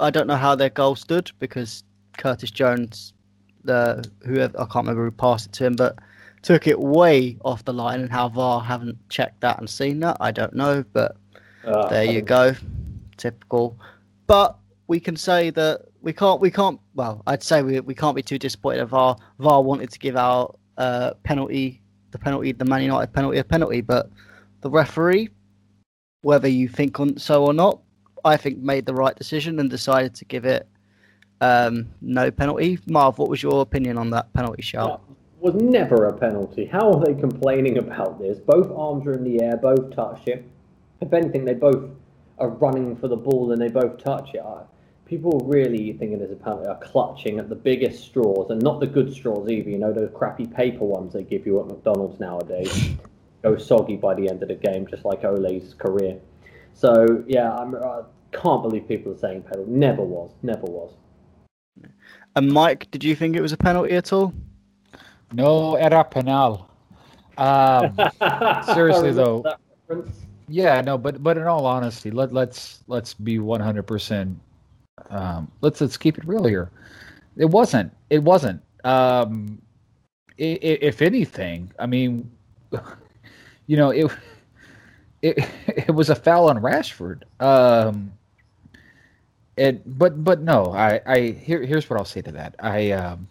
I 0.00 0.10
don't 0.10 0.26
know 0.26 0.36
how 0.36 0.56
their 0.56 0.68
goal 0.68 0.96
stood 0.96 1.30
because 1.38 1.84
Curtis 2.18 2.50
Jones, 2.50 3.14
the 3.62 4.04
whoever 4.26 4.60
I 4.60 4.64
can't 4.64 4.86
remember 4.86 5.04
who 5.04 5.12
passed 5.12 5.46
it 5.46 5.52
to 5.54 5.66
him, 5.66 5.76
but 5.76 6.00
took 6.42 6.66
it 6.66 6.80
way 6.80 7.38
off 7.44 7.64
the 7.64 7.72
line, 7.72 8.00
and 8.00 8.10
how 8.10 8.28
VAR 8.28 8.60
haven't 8.60 8.98
checked 9.08 9.40
that 9.42 9.60
and 9.60 9.70
seen 9.70 10.00
that, 10.00 10.16
I 10.18 10.32
don't 10.32 10.54
know. 10.54 10.84
But 10.92 11.16
uh, 11.64 11.88
there 11.88 12.04
you 12.04 12.20
go, 12.20 12.56
typical. 13.16 13.78
But 14.26 14.58
we 14.88 14.98
can 14.98 15.14
say 15.14 15.50
that 15.50 15.82
we 16.02 16.12
can't, 16.12 16.40
we 16.40 16.50
can't. 16.50 16.80
Well, 16.94 17.22
I'd 17.28 17.44
say 17.44 17.62
we 17.62 17.78
we 17.78 17.94
can't 17.94 18.16
be 18.16 18.22
too 18.22 18.40
disappointed. 18.40 18.82
If 18.82 18.88
VAR 18.88 19.16
VAR 19.38 19.62
wanted 19.62 19.90
to 19.90 20.00
give 20.00 20.16
out 20.16 20.58
uh, 20.76 21.12
penalty, 21.22 21.82
the 22.10 22.18
penalty, 22.18 22.52
the 22.52 22.64
Man 22.64 22.82
United 22.82 23.12
penalty, 23.12 23.38
a 23.38 23.44
penalty, 23.44 23.80
but 23.80 24.10
the 24.60 24.70
referee, 24.70 25.30
whether 26.22 26.48
you 26.48 26.68
think 26.68 27.00
on 27.00 27.16
so 27.18 27.44
or 27.44 27.52
not, 27.52 27.80
I 28.24 28.36
think 28.36 28.58
made 28.58 28.86
the 28.86 28.94
right 28.94 29.16
decision 29.16 29.58
and 29.60 29.70
decided 29.70 30.14
to 30.16 30.24
give 30.24 30.44
it 30.44 30.68
um, 31.40 31.88
no 32.00 32.30
penalty. 32.30 32.78
Marv, 32.86 33.18
what 33.18 33.28
was 33.28 33.42
your 33.42 33.62
opinion 33.62 33.96
on 33.98 34.10
that 34.10 34.32
penalty 34.32 34.62
shout? 34.62 35.02
was 35.40 35.54
never 35.54 36.06
a 36.06 36.12
penalty. 36.12 36.66
How 36.66 36.92
are 36.92 37.04
they 37.04 37.14
complaining 37.14 37.78
about 37.78 38.18
this? 38.18 38.38
Both 38.38 38.70
arms 38.76 39.06
are 39.06 39.14
in 39.14 39.24
the 39.24 39.42
air, 39.42 39.56
both 39.56 39.94
touch 39.94 40.26
it. 40.26 40.44
If 41.00 41.12
anything, 41.12 41.46
they 41.46 41.54
both 41.54 41.90
are 42.38 42.50
running 42.50 42.96
for 42.96 43.08
the 43.08 43.16
ball 43.16 43.52
and 43.52 43.60
they 43.60 43.68
both 43.68 44.02
touch 44.02 44.34
it. 44.34 44.42
People 45.10 45.40
really 45.44 45.92
thinking 45.94 46.20
there's 46.20 46.30
a 46.30 46.36
penalty 46.36 46.68
are 46.68 46.78
clutching 46.78 47.40
at 47.40 47.48
the 47.48 47.56
biggest 47.56 48.04
straws 48.04 48.48
and 48.50 48.62
not 48.62 48.78
the 48.78 48.86
good 48.86 49.12
straws 49.12 49.50
either. 49.50 49.68
You 49.68 49.78
know 49.78 49.92
those 49.92 50.12
crappy 50.14 50.46
paper 50.46 50.84
ones 50.84 51.14
they 51.14 51.24
give 51.24 51.44
you 51.44 51.58
at 51.58 51.66
McDonald's 51.66 52.20
nowadays 52.20 52.90
go 53.42 53.58
soggy 53.58 53.96
by 53.96 54.14
the 54.14 54.28
end 54.28 54.40
of 54.44 54.48
the 54.48 54.54
game, 54.54 54.86
just 54.86 55.04
like 55.04 55.24
Ole's 55.24 55.74
career. 55.74 56.16
So 56.74 57.24
yeah, 57.26 57.52
I'm, 57.52 57.74
I 57.74 58.02
can't 58.30 58.62
believe 58.62 58.86
people 58.86 59.12
are 59.12 59.18
saying 59.18 59.42
penalty. 59.42 59.68
Never 59.68 60.02
was, 60.02 60.30
never 60.42 60.62
was. 60.62 60.92
And 62.36 62.52
Mike, 62.52 62.88
did 62.92 63.02
you 63.02 63.16
think 63.16 63.34
it 63.34 63.40
was 63.40 63.50
a 63.50 63.56
penalty 63.56 63.96
at 63.96 64.12
all? 64.12 64.32
No, 65.32 65.74
era 65.74 66.04
penal. 66.04 66.70
Um, 67.36 67.98
seriously 68.74 69.10
though. 69.10 69.44
Yeah, 70.46 70.80
no, 70.82 70.96
but 70.96 71.20
but 71.20 71.36
in 71.36 71.48
all 71.48 71.66
honesty, 71.66 72.12
let 72.12 72.32
let's 72.32 72.84
let's 72.86 73.12
be 73.12 73.40
one 73.40 73.60
hundred 73.60 73.88
percent. 73.88 74.38
Um, 75.10 75.50
let's 75.60 75.80
let's 75.80 75.96
keep 75.96 76.18
it 76.18 76.26
real 76.26 76.44
here. 76.46 76.70
It 77.36 77.46
wasn't. 77.46 77.92
It 78.10 78.22
wasn't. 78.22 78.62
Um, 78.84 79.60
it, 80.38 80.62
it, 80.62 80.82
if 80.82 81.02
anything, 81.02 81.72
I 81.78 81.86
mean, 81.86 82.30
you 83.66 83.76
know, 83.76 83.90
it 83.90 84.10
it 85.22 85.38
it 85.68 85.94
was 85.94 86.10
a 86.10 86.14
foul 86.14 86.48
on 86.50 86.58
Rashford. 86.58 87.22
Um, 87.40 88.12
it 89.56 89.98
but 89.98 90.22
but 90.24 90.40
no, 90.42 90.72
I 90.72 91.00
I 91.06 91.20
here 91.32 91.62
here's 91.64 91.88
what 91.90 91.98
I'll 91.98 92.04
say 92.04 92.22
to 92.22 92.32
that. 92.32 92.54
I 92.60 92.92
um, 92.92 93.28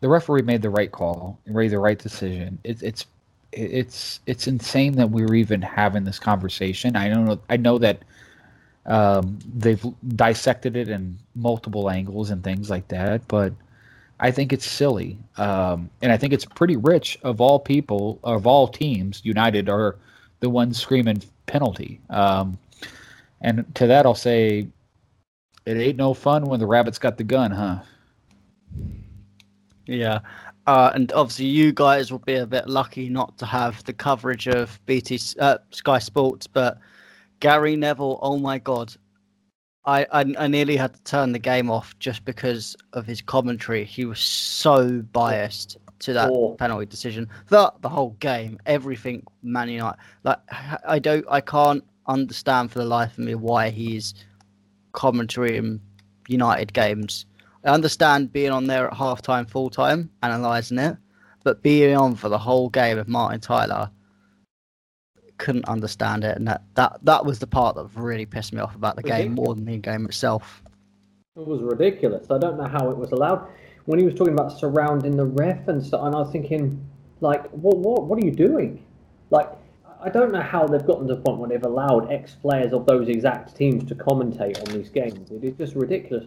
the 0.00 0.08
referee 0.08 0.42
made 0.42 0.62
the 0.62 0.70
right 0.70 0.90
call 0.92 1.38
and 1.46 1.54
made 1.54 1.70
the 1.70 1.78
right 1.78 1.98
decision. 1.98 2.58
It's 2.64 2.82
it's 2.82 3.06
it's 3.52 4.20
it's 4.26 4.46
insane 4.48 4.94
that 4.96 5.10
we 5.10 5.22
are 5.24 5.34
even 5.34 5.62
having 5.62 6.04
this 6.04 6.18
conversation. 6.18 6.96
I 6.96 7.08
don't 7.08 7.24
know 7.24 7.40
I 7.48 7.56
know 7.56 7.78
that 7.78 8.00
um, 8.86 9.38
they've 9.54 9.84
dissected 10.16 10.76
it 10.76 10.88
in 10.88 11.18
multiple 11.34 11.90
angles 11.90 12.30
and 12.30 12.44
things 12.44 12.68
like 12.68 12.88
that, 12.88 13.26
but 13.28 13.52
I 14.20 14.30
think 14.30 14.52
it's 14.52 14.66
silly, 14.66 15.18
um, 15.36 15.90
and 16.02 16.12
I 16.12 16.16
think 16.16 16.32
it's 16.32 16.44
pretty 16.44 16.76
rich 16.76 17.18
of 17.22 17.40
all 17.40 17.58
people 17.58 18.20
of 18.22 18.46
all 18.46 18.68
teams. 18.68 19.20
United 19.24 19.68
are 19.68 19.96
the 20.40 20.50
ones 20.50 20.78
screaming 20.78 21.22
penalty, 21.46 22.00
um, 22.10 22.58
and 23.40 23.64
to 23.74 23.86
that 23.86 24.06
I'll 24.06 24.14
say, 24.14 24.68
it 25.66 25.76
ain't 25.76 25.96
no 25.96 26.14
fun 26.14 26.44
when 26.44 26.60
the 26.60 26.66
rabbit's 26.66 26.98
got 26.98 27.16
the 27.16 27.24
gun, 27.24 27.50
huh? 27.50 27.80
Yeah, 29.86 30.20
uh, 30.66 30.90
and 30.94 31.12
obviously 31.12 31.46
you 31.46 31.72
guys 31.72 32.12
will 32.12 32.20
be 32.20 32.36
a 32.36 32.46
bit 32.46 32.68
lucky 32.68 33.08
not 33.08 33.36
to 33.38 33.46
have 33.46 33.82
the 33.84 33.92
coverage 33.92 34.46
of 34.46 34.78
BT 34.86 35.18
uh, 35.40 35.58
Sky 35.70 35.98
Sports, 35.98 36.46
but 36.46 36.78
Gary 37.40 37.76
Neville, 37.76 38.18
oh 38.22 38.38
my 38.38 38.58
god, 38.58 38.94
I, 39.84 40.06
I, 40.10 40.34
I 40.38 40.46
nearly 40.46 40.76
had 40.76 40.94
to 40.94 41.02
turn 41.04 41.32
the 41.32 41.38
game 41.38 41.70
off 41.70 41.98
just 41.98 42.24
because 42.24 42.76
of 42.92 43.06
his 43.06 43.20
commentary. 43.20 43.84
He 43.84 44.04
was 44.04 44.20
so 44.20 45.02
biased 45.12 45.76
to 46.00 46.12
that 46.14 46.30
oh. 46.30 46.56
penalty 46.58 46.86
decision. 46.86 47.28
That 47.50 47.74
the 47.82 47.88
whole 47.88 48.10
game, 48.20 48.58
everything 48.66 49.26
Man 49.42 49.68
United. 49.68 49.98
Like 50.22 50.38
I 50.86 50.98
don't, 50.98 51.24
I 51.30 51.40
can't 51.40 51.84
understand 52.06 52.72
for 52.72 52.78
the 52.78 52.84
life 52.84 53.12
of 53.12 53.24
me 53.24 53.34
why 53.34 53.70
he's 53.70 54.14
commentary 54.92 55.56
in 55.56 55.80
United 56.28 56.72
games. 56.72 57.26
I 57.64 57.70
understand 57.70 58.32
being 58.32 58.50
on 58.50 58.66
there 58.66 58.88
at 58.88 58.94
half 58.94 59.22
time, 59.22 59.46
full 59.46 59.70
time, 59.70 60.10
analysing 60.22 60.78
it, 60.78 60.96
but 61.42 61.62
being 61.62 61.96
on 61.96 62.14
for 62.14 62.28
the 62.28 62.38
whole 62.38 62.68
game 62.68 62.98
of 62.98 63.08
Martin 63.08 63.40
Tyler 63.40 63.90
couldn't 65.38 65.64
understand 65.66 66.24
it, 66.24 66.36
and 66.36 66.46
that, 66.48 66.62
that 66.74 66.98
that 67.02 67.24
was 67.24 67.38
the 67.38 67.46
part 67.46 67.76
that 67.76 67.88
really 67.94 68.26
pissed 68.26 68.52
me 68.52 68.60
off 68.60 68.74
about 68.74 68.96
the 68.96 69.02
ridiculous. 69.02 69.24
game 69.24 69.34
more 69.34 69.54
than 69.54 69.64
the 69.64 69.76
game 69.78 70.04
itself. 70.06 70.62
It 71.36 71.46
was 71.46 71.62
ridiculous. 71.62 72.30
I 72.30 72.38
don't 72.38 72.56
know 72.56 72.68
how 72.68 72.90
it 72.90 72.96
was 72.96 73.12
allowed. 73.12 73.48
When 73.86 73.98
he 73.98 74.04
was 74.04 74.14
talking 74.14 74.32
about 74.32 74.58
surrounding 74.58 75.16
the 75.16 75.26
ref 75.26 75.68
and 75.68 75.84
stuff, 75.84 76.02
and 76.04 76.14
I 76.14 76.18
was 76.18 76.30
thinking, 76.30 76.84
like, 77.20 77.48
what 77.50 77.76
what 77.78 78.04
what 78.04 78.22
are 78.22 78.26
you 78.26 78.32
doing? 78.32 78.84
Like, 79.30 79.50
I 80.00 80.10
don't 80.10 80.32
know 80.32 80.42
how 80.42 80.66
they've 80.66 80.86
gotten 80.86 81.08
to 81.08 81.16
the 81.16 81.20
point 81.20 81.38
where 81.38 81.48
they've 81.48 81.64
allowed 81.64 82.12
ex 82.12 82.34
players 82.34 82.72
of 82.72 82.86
those 82.86 83.08
exact 83.08 83.56
teams 83.56 83.84
to 83.88 83.94
commentate 83.94 84.58
on 84.60 84.76
these 84.76 84.88
games. 84.88 85.30
It 85.30 85.42
is 85.42 85.54
just 85.54 85.74
ridiculous, 85.74 86.26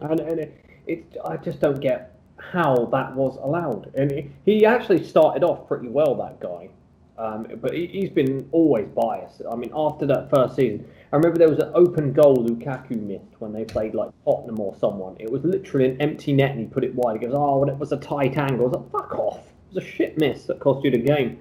and, 0.00 0.20
and 0.20 0.38
it, 0.38 0.64
it 0.86 1.16
I 1.24 1.36
just 1.36 1.60
don't 1.60 1.80
get 1.80 2.16
how 2.38 2.86
that 2.92 3.14
was 3.14 3.36
allowed. 3.42 3.90
And 3.94 4.32
he 4.44 4.64
actually 4.64 5.02
started 5.04 5.42
off 5.42 5.66
pretty 5.66 5.88
well, 5.88 6.14
that 6.16 6.40
guy. 6.40 6.68
Um, 7.18 7.46
but 7.62 7.72
he, 7.72 8.02
has 8.02 8.10
been 8.10 8.46
always 8.52 8.86
biased. 8.88 9.40
I 9.50 9.56
mean, 9.56 9.72
after 9.74 10.04
that 10.06 10.28
first 10.28 10.56
season, 10.56 10.86
I 11.12 11.16
remember 11.16 11.38
there 11.38 11.48
was 11.48 11.60
an 11.60 11.70
open 11.74 12.12
goal 12.12 12.36
Lukaku 12.36 13.00
missed 13.00 13.40
when 13.40 13.52
they 13.52 13.64
played 13.64 13.94
like 13.94 14.10
Tottenham 14.24 14.60
or 14.60 14.74
someone. 14.76 15.16
It 15.18 15.30
was 15.30 15.42
literally 15.42 15.90
an 15.90 16.02
empty 16.02 16.34
net 16.34 16.50
and 16.50 16.60
he 16.60 16.66
put 16.66 16.84
it 16.84 16.94
wide. 16.94 17.18
He 17.18 17.26
goes, 17.26 17.34
"Oh, 17.34 17.64
it 17.64 17.76
was 17.78 17.92
a 17.92 17.96
tight 17.96 18.36
angle." 18.36 18.66
I 18.66 18.68
was 18.68 18.76
like, 18.76 18.90
"Fuck 18.90 19.18
off!" 19.18 19.38
It 19.38 19.74
was 19.74 19.84
a 19.84 19.86
shit 19.86 20.18
miss 20.18 20.44
that 20.44 20.60
cost 20.60 20.84
you 20.84 20.90
the 20.90 20.98
game. 20.98 21.38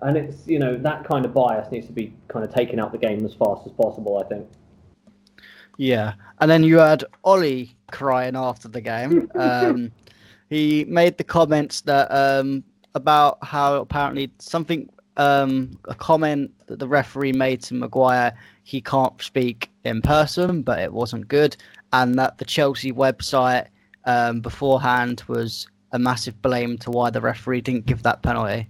And 0.00 0.16
it's 0.18 0.46
you 0.46 0.58
know 0.58 0.76
that 0.76 1.04
kind 1.04 1.24
of 1.24 1.32
bias 1.32 1.70
needs 1.70 1.86
to 1.86 1.92
be 1.92 2.12
kind 2.28 2.44
of 2.44 2.52
taken 2.52 2.78
out 2.78 2.92
the 2.92 2.98
game 2.98 3.24
as 3.24 3.34
fast 3.34 3.66
as 3.66 3.72
possible. 3.72 4.22
I 4.22 4.28
think. 4.28 4.46
Yeah, 5.78 6.14
and 6.40 6.50
then 6.50 6.64
you 6.64 6.78
had 6.78 7.04
Ole 7.24 7.66
crying 7.90 8.36
after 8.36 8.68
the 8.68 8.80
game. 8.80 9.30
Um, 9.38 9.90
he 10.50 10.84
made 10.84 11.16
the 11.16 11.24
comments 11.24 11.80
that 11.82 12.08
um, 12.10 12.62
about 12.94 13.38
how 13.42 13.76
apparently 13.76 14.30
something 14.38 14.88
um, 15.16 15.78
a 15.86 15.94
comment 15.94 16.52
that 16.66 16.78
the 16.78 16.88
referee 16.88 17.32
made 17.32 17.62
to 17.62 17.74
Maguire. 17.74 18.32
He 18.62 18.80
can't 18.80 19.20
speak 19.20 19.70
in 19.84 20.02
person, 20.02 20.62
but 20.62 20.78
it 20.78 20.92
wasn't 20.92 21.28
good, 21.28 21.56
and 21.92 22.18
that 22.18 22.38
the 22.38 22.44
Chelsea 22.44 22.92
website 22.92 23.66
um, 24.04 24.40
beforehand 24.40 25.22
was 25.28 25.66
a 25.92 25.98
massive 25.98 26.40
blame 26.42 26.76
to 26.78 26.90
why 26.90 27.10
the 27.10 27.20
referee 27.20 27.60
didn't 27.60 27.86
give 27.86 28.02
that 28.02 28.22
penalty. 28.22 28.68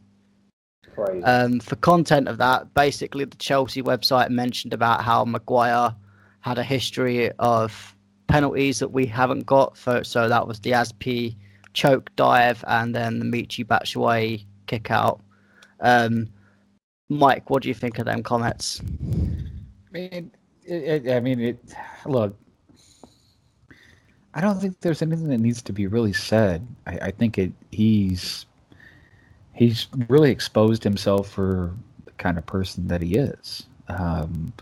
Um, 1.25 1.59
for 1.61 1.77
content 1.77 2.29
of 2.29 2.39
that, 2.39 2.73
basically 2.75 3.25
the 3.25 3.37
Chelsea 3.37 3.83
website 3.83 4.31
mentioned 4.31 4.73
about 4.73 5.03
how 5.03 5.25
Maguire 5.25 5.95
had 6.41 6.59
a 6.59 6.63
history 6.63 7.33
of 7.39 7.97
penalties 8.29 8.79
that 8.79 8.93
we 8.93 9.07
haven't 9.07 9.47
got. 9.47 9.77
For, 9.77 10.05
so 10.05 10.29
that 10.29 10.47
was 10.47 10.61
the 10.61 10.73
Azpi 10.73 11.35
choke 11.73 12.15
dive 12.15 12.65
and 12.69 12.95
then 12.95 13.19
the 13.19 13.25
Michy 13.25 13.65
Batshuayi 13.65 14.45
kick 14.67 14.91
out. 14.91 15.21
Um, 15.81 16.29
Mike, 17.15 17.49
what 17.49 17.63
do 17.63 17.69
you 17.69 17.75
think 17.75 17.99
of 17.99 18.07
them 18.07 18.23
comments? 18.23 18.81
I 18.81 19.93
mean, 19.93 20.31
it, 20.65 21.07
it, 21.07 21.13
I 21.13 21.21
mean, 21.21 21.41
it. 21.41 21.75
Look, 22.05 22.37
I 24.35 24.41
don't 24.41 24.61
think 24.61 24.81
there's 24.81 25.01
anything 25.01 25.29
that 25.29 25.39
needs 25.39 25.63
to 25.63 25.73
be 25.73 25.87
really 25.87 26.13
said. 26.13 26.67
I, 26.87 26.99
I 27.03 27.11
think 27.13 27.39
it. 27.39 27.53
He's 27.71 28.47
he's 29.53 29.87
really 30.09 30.31
exposed 30.31 30.83
himself 30.83 31.31
for 31.31 31.73
the 32.05 32.11
kind 32.13 32.37
of 32.37 32.45
person 32.47 32.89
that 32.89 33.01
he 33.01 33.15
is, 33.15 33.67
um, 33.89 34.53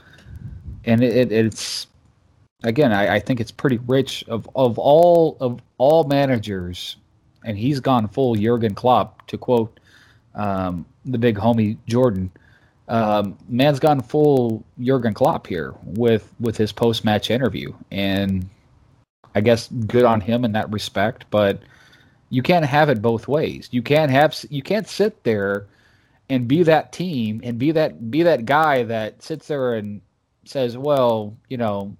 and 0.84 1.02
it, 1.02 1.32
it's 1.32 1.86
again. 2.64 2.92
I, 2.92 3.14
I 3.14 3.18
think 3.18 3.40
it's 3.40 3.50
pretty 3.50 3.78
rich 3.86 4.24
of 4.28 4.48
of 4.54 4.78
all 4.78 5.38
of 5.40 5.60
all 5.78 6.04
managers, 6.04 6.96
and 7.44 7.56
he's 7.56 7.80
gone 7.80 8.08
full 8.08 8.34
Jurgen 8.34 8.74
Klopp 8.74 9.26
to 9.28 9.38
quote 9.38 9.80
um, 10.34 10.84
the 11.06 11.18
big 11.18 11.36
homie 11.36 11.78
Jordan. 11.86 12.30
Um, 12.92 13.38
man's 13.48 13.80
gone 13.80 14.02
full 14.02 14.62
Jurgen 14.78 15.14
Klopp 15.14 15.46
here 15.46 15.72
with 15.82 16.30
with 16.38 16.58
his 16.58 16.72
post 16.72 17.06
match 17.06 17.30
interview, 17.30 17.72
and 17.90 18.50
I 19.34 19.40
guess 19.40 19.68
good 19.68 20.04
on 20.04 20.20
him 20.20 20.44
in 20.44 20.52
that 20.52 20.70
respect. 20.70 21.24
But 21.30 21.62
you 22.28 22.42
can't 22.42 22.66
have 22.66 22.90
it 22.90 23.00
both 23.00 23.28
ways. 23.28 23.70
You 23.72 23.80
can't 23.80 24.10
have 24.10 24.36
you 24.50 24.62
can't 24.62 24.86
sit 24.86 25.24
there 25.24 25.68
and 26.28 26.46
be 26.46 26.64
that 26.64 26.92
team 26.92 27.40
and 27.42 27.58
be 27.58 27.70
that 27.72 28.10
be 28.10 28.24
that 28.24 28.44
guy 28.44 28.82
that 28.82 29.22
sits 29.22 29.48
there 29.48 29.72
and 29.72 30.02
says, 30.44 30.76
"Well, 30.76 31.34
you 31.48 31.56
know, 31.56 31.96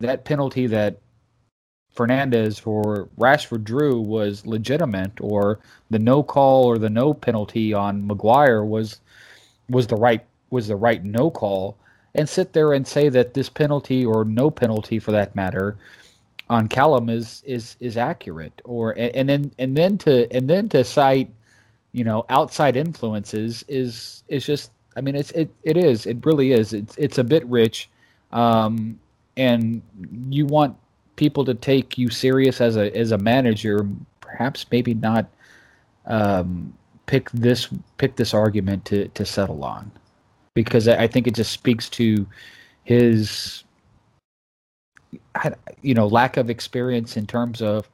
that 0.00 0.24
penalty 0.24 0.66
that 0.68 1.00
Fernandez 1.90 2.62
or 2.64 3.10
Rashford 3.18 3.64
drew 3.64 4.00
was 4.00 4.46
legitimate, 4.46 5.20
or 5.20 5.60
the 5.90 5.98
no 5.98 6.22
call 6.22 6.64
or 6.64 6.78
the 6.78 6.88
no 6.88 7.12
penalty 7.12 7.74
on 7.74 8.06
Maguire 8.06 8.64
was 8.64 9.02
was 9.68 9.86
the 9.86 9.96
right 9.96 10.24
was 10.50 10.68
the 10.68 10.76
right 10.76 11.02
no 11.04 11.30
call, 11.30 11.76
and 12.14 12.28
sit 12.28 12.52
there 12.52 12.72
and 12.72 12.86
say 12.86 13.08
that 13.08 13.34
this 13.34 13.48
penalty 13.48 14.04
or 14.04 14.24
no 14.24 14.50
penalty 14.50 14.98
for 14.98 15.12
that 15.12 15.34
matter 15.34 15.76
on 16.48 16.68
Callum 16.68 17.08
is 17.08 17.42
is 17.46 17.76
is 17.80 17.96
accurate, 17.96 18.60
or 18.64 18.92
and, 18.92 19.14
and 19.16 19.28
then 19.28 19.52
and 19.58 19.76
then 19.76 19.98
to 19.98 20.30
and 20.32 20.48
then 20.48 20.68
to 20.70 20.84
cite 20.84 21.30
you 21.92 22.04
know 22.04 22.24
outside 22.28 22.76
influences 22.76 23.64
is 23.68 24.22
is 24.28 24.44
just 24.44 24.70
I 24.96 25.00
mean 25.00 25.14
it's 25.14 25.30
it 25.32 25.50
it 25.62 25.76
is 25.76 26.06
it 26.06 26.24
really 26.24 26.52
is. 26.52 26.72
It's 26.72 26.96
it's 26.96 27.18
a 27.18 27.24
bit 27.24 27.46
rich, 27.46 27.88
um, 28.32 28.98
and 29.36 29.82
you 30.28 30.46
want 30.46 30.76
people 31.16 31.44
to 31.44 31.54
take 31.54 31.96
you 31.96 32.10
serious 32.10 32.60
as 32.60 32.76
a 32.76 32.94
as 32.96 33.12
a 33.12 33.18
manager, 33.18 33.86
perhaps 34.20 34.66
maybe 34.70 34.94
not 34.94 35.26
um, 36.06 36.74
pick 37.06 37.30
this 37.32 37.68
pick 37.98 38.16
this 38.16 38.34
argument 38.34 38.84
to 38.86 39.08
to 39.08 39.24
settle 39.24 39.64
on, 39.64 39.90
because 40.54 40.88
I 40.88 41.06
think 41.06 41.26
it 41.26 41.34
just 41.34 41.52
speaks 41.52 41.88
to 41.90 42.26
his 42.84 43.64
you 45.82 45.94
know 45.94 46.06
lack 46.06 46.36
of 46.36 46.50
experience 46.50 47.16
in 47.16 47.26
terms 47.26 47.62
of 47.62 47.88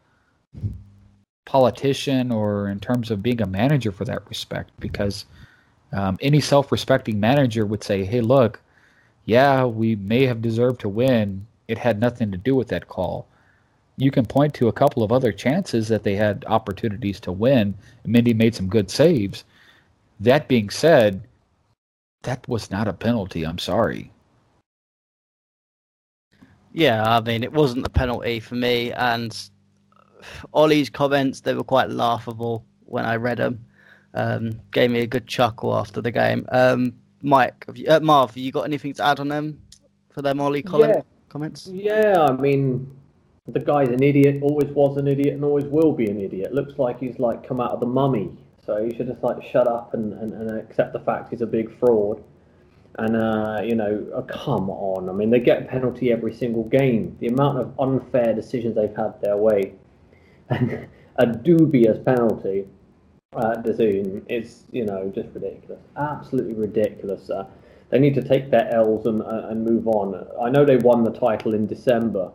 politician 1.46 2.30
or 2.30 2.68
in 2.68 2.80
terms 2.80 3.10
of 3.10 3.22
being 3.22 3.40
a 3.40 3.46
manager 3.46 3.92
for 3.92 4.04
that 4.04 4.28
respect. 4.28 4.70
Because 4.80 5.24
um, 5.92 6.18
any 6.20 6.40
self-respecting 6.40 7.18
manager 7.18 7.66
would 7.66 7.82
say 7.82 8.04
hey 8.04 8.20
look 8.20 8.60
yeah 9.24 9.64
we 9.64 9.96
may 9.96 10.26
have 10.26 10.40
deserved 10.40 10.80
to 10.80 10.88
win. 10.88 11.46
It 11.68 11.78
had 11.78 12.00
nothing 12.00 12.32
to 12.32 12.38
do 12.38 12.54
with 12.54 12.68
that 12.68 12.88
call. 12.88 13.26
You 13.96 14.10
can 14.10 14.24
point 14.24 14.54
to 14.54 14.68
a 14.68 14.72
couple 14.72 15.02
of 15.02 15.12
other 15.12 15.32
chances 15.32 15.88
that 15.88 16.02
they 16.02 16.16
had 16.16 16.44
opportunities 16.46 17.20
to 17.20 17.32
win. 17.32 17.74
Mendy 18.06 18.34
made 18.34 18.54
some 18.54 18.68
good 18.68 18.90
saves. 18.90 19.44
That 20.20 20.48
being 20.48 20.70
said, 20.70 21.22
that 22.22 22.46
was 22.48 22.70
not 22.70 22.88
a 22.88 22.92
penalty. 22.92 23.44
I'm 23.44 23.58
sorry. 23.58 24.10
Yeah, 26.72 27.02
I 27.04 27.20
mean, 27.20 27.42
it 27.42 27.52
wasn't 27.52 27.86
a 27.86 27.90
penalty 27.90 28.40
for 28.40 28.54
me. 28.54 28.92
And 28.92 29.36
Ole's 30.52 30.88
comments, 30.88 31.40
they 31.40 31.54
were 31.54 31.64
quite 31.64 31.90
laughable 31.90 32.64
when 32.84 33.04
I 33.04 33.16
read 33.16 33.38
them. 33.38 33.64
Um, 34.14 34.60
gave 34.72 34.90
me 34.90 35.00
a 35.00 35.06
good 35.06 35.26
chuckle 35.26 35.76
after 35.76 36.00
the 36.00 36.10
game. 36.10 36.46
Um, 36.50 36.94
Mike, 37.22 37.64
have 37.66 37.76
you, 37.76 37.88
uh, 37.88 38.00
Marv, 38.00 38.30
have 38.30 38.36
you 38.36 38.50
got 38.50 38.62
anything 38.62 38.94
to 38.94 39.04
add 39.04 39.20
on 39.20 39.28
them 39.28 39.60
for 40.10 40.22
them 40.22 40.40
Ole 40.40 40.62
comments? 40.62 40.96
Yeah 40.96 41.02
comments? 41.30 41.68
Yeah, 41.72 42.26
I 42.28 42.32
mean, 42.32 42.94
the 43.52 43.60
guy's 43.60 43.88
an 43.88 44.02
idiot, 44.02 44.42
always 44.42 44.68
was 44.70 44.96
an 44.96 45.06
idiot, 45.06 45.34
and 45.34 45.44
always 45.44 45.64
will 45.64 45.92
be 45.92 46.10
an 46.10 46.20
idiot. 46.20 46.52
Looks 46.52 46.78
like 46.78 47.00
he's 47.00 47.18
like 47.18 47.46
come 47.46 47.60
out 47.60 47.72
of 47.72 47.80
the 47.80 47.86
mummy. 47.86 48.30
So 48.64 48.84
he 48.84 48.94
should 48.94 49.08
just 49.08 49.22
like 49.22 49.42
shut 49.42 49.66
up 49.66 49.94
and, 49.94 50.12
and, 50.12 50.32
and 50.32 50.58
accept 50.58 50.92
the 50.92 51.00
fact 51.00 51.30
he's 51.30 51.40
a 51.40 51.46
big 51.46 51.76
fraud. 51.78 52.22
And 52.98 53.16
uh, 53.16 53.62
you 53.64 53.74
know, 53.74 54.06
oh, 54.14 54.22
come 54.22 54.68
on. 54.68 55.08
I 55.08 55.12
mean, 55.12 55.30
they 55.30 55.40
get 55.40 55.62
a 55.62 55.64
penalty 55.64 56.12
every 56.12 56.34
single 56.34 56.64
game. 56.64 57.16
The 57.20 57.28
amount 57.28 57.58
of 57.58 57.78
unfair 57.78 58.34
decisions 58.34 58.74
they've 58.74 58.94
had 58.94 59.20
their 59.22 59.36
way, 59.36 59.74
and 60.48 60.88
a 61.16 61.26
dubious 61.26 61.98
penalty 62.04 62.66
uh, 63.34 63.54
decision 63.56 64.24
is, 64.28 64.64
you 64.72 64.84
know, 64.84 65.10
just 65.14 65.28
ridiculous. 65.34 65.80
Absolutely 65.96 66.54
ridiculous. 66.54 67.30
Uh, 67.30 67.46
they 67.90 67.98
need 67.98 68.14
to 68.14 68.22
take 68.22 68.50
their 68.50 68.72
L's 68.74 69.06
and, 69.06 69.22
uh, 69.22 69.48
and 69.48 69.64
move 69.64 69.86
on. 69.88 70.26
I 70.40 70.50
know 70.50 70.64
they 70.64 70.76
won 70.76 71.04
the 71.04 71.12
title 71.12 71.54
in 71.54 71.66
December, 71.66 72.30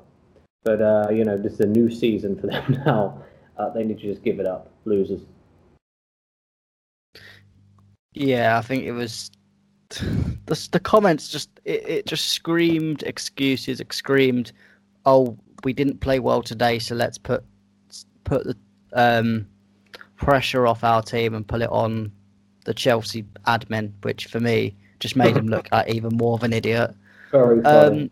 but 0.65 0.81
uh, 0.81 1.07
you 1.11 1.23
know 1.23 1.37
this 1.37 1.53
is 1.53 1.59
a 1.61 1.65
new 1.67 1.89
season 1.89 2.37
for 2.37 2.47
them 2.47 2.83
now. 2.85 3.23
Uh, 3.57 3.69
they 3.69 3.85
need 3.85 3.99
to 3.99 4.03
just 4.03 4.21
give 4.21 4.41
it 4.41 4.45
up, 4.45 4.69
losers. 4.83 5.21
Yeah, 8.13 8.57
I 8.57 8.61
think 8.61 8.83
it 8.83 8.91
was 8.91 9.31
the 9.89 10.67
the 10.71 10.79
comments 10.81 11.29
just 11.29 11.49
it, 11.63 11.87
it 11.87 12.05
just 12.05 12.29
screamed 12.29 13.03
excuses, 13.03 13.79
it 13.79 13.93
screamed, 13.93 14.51
"Oh, 15.05 15.37
we 15.63 15.71
didn't 15.71 16.01
play 16.01 16.19
well 16.19 16.41
today, 16.41 16.79
so 16.79 16.95
let's 16.95 17.17
put 17.17 17.45
put 18.25 18.43
the 18.43 18.57
um, 18.93 19.47
pressure 20.17 20.67
off 20.67 20.83
our 20.83 21.03
team 21.03 21.35
and 21.35 21.47
pull 21.47 21.61
it 21.61 21.69
on 21.69 22.11
the 22.65 22.73
Chelsea 22.73 23.23
admin," 23.45 23.93
which 24.01 24.25
for 24.25 24.39
me 24.39 24.75
just 24.99 25.15
made 25.15 25.37
him 25.37 25.47
look 25.55 25.69
like 25.71 25.93
even 25.93 26.17
more 26.17 26.33
of 26.33 26.43
an 26.43 26.53
idiot. 26.53 26.93
Very 27.31 27.61
funny. 27.61 28.03
Um, 28.03 28.11